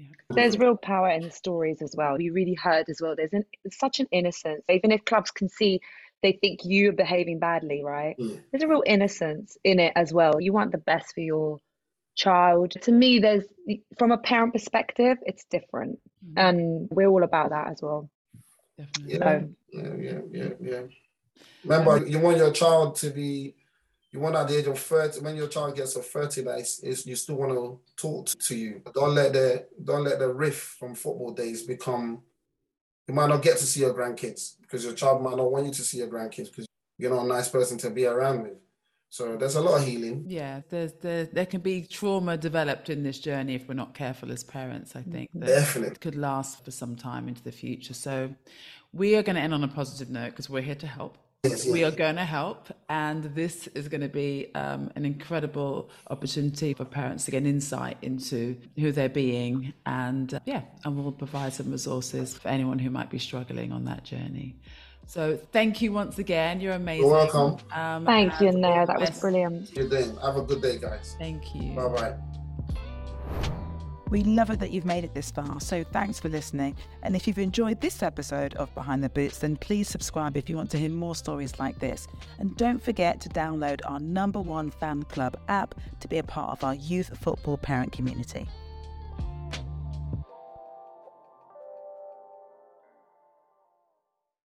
Yeah. 0.02 0.36
There's 0.36 0.58
real 0.58 0.78
power 0.78 1.10
in 1.10 1.22
the 1.22 1.32
stories 1.32 1.82
as 1.82 1.95
well. 1.95 2.20
You 2.20 2.34
really 2.34 2.56
heard 2.56 2.89
as 2.89 2.99
well. 3.02 3.16
There's 3.16 3.34
an, 3.34 3.45
such 3.72 3.99
an 3.99 4.08
innocence. 4.12 4.64
Even 4.70 4.91
if 4.91 5.06
clubs 5.06 5.32
can 5.32 5.49
see 5.49 5.82
they 6.22 6.34
think 6.34 6.60
you're 6.64 6.93
behaving 6.93 7.39
badly, 7.39 7.84
right? 7.84 8.16
Mm. 8.18 8.41
There's 8.52 8.64
a 8.64 8.68
real 8.68 8.84
innocence 8.86 9.58
in 9.64 9.80
it 9.80 9.93
as 9.95 10.14
well. 10.14 10.39
You 10.39 10.54
want 10.54 10.72
the 10.72 10.78
best 10.78 11.14
for 11.14 11.22
your 11.22 11.60
child. 12.16 12.74
To 12.82 12.91
me, 12.91 13.20
there's 13.20 13.45
from 13.97 14.12
a 14.12 14.18
parent 14.18 14.54
perspective, 14.54 15.18
it's 15.26 15.45
different, 15.45 15.99
mm. 16.26 16.34
and 16.38 16.89
we're 16.91 17.08
all 17.08 17.24
about 17.24 17.49
that 17.49 17.70
as 17.72 17.82
well. 17.82 18.10
Definitely. 18.78 19.14
Yeah, 19.14 19.20
so, 19.20 19.49
yeah, 19.72 19.93
yeah, 19.97 20.20
yeah, 20.32 20.49
yeah. 20.62 20.82
Remember, 21.64 22.06
you 22.06 22.20
want 22.20 22.38
your 22.38 22.52
child 22.52 22.95
to 22.97 23.10
be. 23.10 23.56
You 24.12 24.20
want 24.20 24.36
at 24.36 24.47
the 24.49 24.57
age 24.57 24.68
of 24.68 24.78
30, 24.78 25.22
when 25.22 25.38
your 25.38 25.47
child 25.47 25.76
gets 25.76 25.93
to 25.93 26.01
30, 26.01 26.41
that 26.41 26.59
is, 26.59 26.80
is 26.84 27.05
you 27.05 27.16
still 27.16 27.36
want 27.36 27.53
to 27.53 27.80
talk 27.95 28.28
to 28.28 28.55
you. 28.55 28.82
Don't 28.93 29.16
let 29.16 29.32
the 29.32 29.68
don't 29.84 30.03
let 30.03 30.20
the 30.20 30.28
riff 30.28 30.76
from 30.80 30.95
football 30.95 31.32
days 31.32 31.64
become 31.64 32.22
you 33.07 33.14
might 33.14 33.28
not 33.28 33.41
get 33.41 33.57
to 33.57 33.66
see 33.66 33.82
your 33.82 33.93
grandkids 33.93 34.55
because 34.62 34.86
your 34.86 34.93
child 34.93 35.22
might 35.22 35.36
not 35.36 35.51
want 35.51 35.66
you 35.66 35.72
to 35.74 35.82
see 35.82 35.97
your 35.97 36.07
grandkids 36.07 36.49
because 36.49 36.66
you're 36.97 37.14
not 37.14 37.26
a 37.26 37.28
nice 37.28 37.49
person 37.49 37.78
to 37.80 37.89
be 37.89 38.05
around 38.05 38.43
with. 38.43 38.53
So 39.09 39.36
there's 39.36 39.55
a 39.55 39.62
lot 39.62 39.82
of 39.82 39.86
healing. 39.86 40.24
Yeah, 40.28 40.62
there's 40.70 40.93
there 40.93 41.26
there 41.26 41.45
can 41.45 41.59
be 41.59 41.82
trauma 41.82 42.38
developed 42.38 42.89
in 42.89 43.03
this 43.03 43.20
journey 43.20 43.55
if 43.55 43.68
we're 43.68 43.74
not 43.74 43.93
careful 43.93 44.32
as 44.32 44.45
parents. 44.45 44.95
I 44.95 45.01
think 45.01 45.30
that 45.34 45.47
definitely 45.47 45.97
could 45.97 46.16
last 46.16 46.64
for 46.64 46.72
some 46.72 46.95
time 46.95 47.28
into 47.28 47.43
the 47.43 47.51
future. 47.51 47.93
So 47.93 48.34
we 48.93 49.16
are 49.18 49.24
going 49.24 49.36
to 49.36 49.41
end 49.41 49.53
on 49.53 49.64
a 49.66 49.68
positive 49.68 50.09
note 50.09 50.30
because 50.30 50.49
we're 50.49 50.62
here 50.62 50.76
to 50.76 50.88
help. 50.88 51.18
Yes, 51.43 51.65
yes. 51.65 51.73
We 51.73 51.83
are 51.83 51.89
going 51.89 52.17
to 52.17 52.23
help, 52.23 52.67
and 52.87 53.23
this 53.23 53.65
is 53.73 53.87
going 53.87 54.01
to 54.01 54.09
be 54.09 54.51
um, 54.53 54.91
an 54.95 55.05
incredible 55.05 55.89
opportunity 56.11 56.75
for 56.75 56.85
parents 56.85 57.25
to 57.25 57.31
get 57.31 57.47
insight 57.47 57.97
into 58.03 58.55
who 58.77 58.91
they're 58.91 59.09
being, 59.09 59.73
and 59.87 60.35
uh, 60.35 60.39
yeah, 60.45 60.61
and 60.85 60.95
we'll 60.95 61.11
provide 61.11 61.51
some 61.53 61.71
resources 61.71 62.37
for 62.37 62.47
anyone 62.49 62.77
who 62.77 62.91
might 62.91 63.09
be 63.09 63.17
struggling 63.17 63.71
on 63.71 63.85
that 63.85 64.03
journey. 64.03 64.55
So 65.07 65.35
thank 65.51 65.81
you 65.81 65.91
once 65.91 66.19
again. 66.19 66.61
You're 66.61 66.73
amazing. 66.73 67.07
You're 67.07 67.15
welcome. 67.15 67.57
Um, 67.73 68.05
Thank 68.05 68.39
you, 68.39 68.51
Nair. 68.51 68.85
That 68.85 68.99
was 68.99 69.19
brilliant. 69.19 69.73
Good 69.73 69.89
day. 69.89 70.11
Have 70.21 70.37
a 70.37 70.43
good 70.43 70.61
day, 70.61 70.77
guys. 70.77 71.15
Thank 71.17 71.55
you. 71.55 71.73
Bye 71.73 71.87
bye. 71.87 73.51
We 74.12 74.26
love 74.26 74.49
it 74.49 74.59
that 74.59 74.72
you've 74.72 74.86
made 74.86 75.05
it 75.05 75.14
this 75.14 75.32
far, 75.32 75.62
so 75.62 75.86
thanks 75.86 76.20
for 76.20 76.28
listening. 76.28 76.76
And 77.01 77.16
if 77.16 77.28
you've 77.28 77.39
enjoyed 77.39 77.80
this 77.80 78.03
episode 78.03 78.53
of 78.55 78.76
Behind 78.76 79.01
the 79.01 79.07
Boots, 79.07 79.38
then 79.38 79.55
please 79.55 79.88
subscribe 79.88 80.36
if 80.36 80.49
you 80.49 80.57
want 80.57 80.70
to 80.72 80.78
hear 80.78 80.89
more 80.89 81.16
stories 81.16 81.57
like 81.59 81.80
this. 81.80 82.09
And 82.38 82.55
don't 82.57 82.84
forget 82.84 83.22
to 83.22 83.30
download 83.30 83.80
our 83.86 84.01
number 84.01 84.41
one 84.41 84.70
fan 84.70 85.03
club 85.03 85.38
app 85.47 85.76
to 86.01 86.09
be 86.09 86.18
a 86.18 86.24
part 86.24 86.51
of 86.51 86.62
our 86.66 86.76
youth 86.76 87.18
football 87.20 87.55
parent 87.55 87.93
community. 87.93 88.49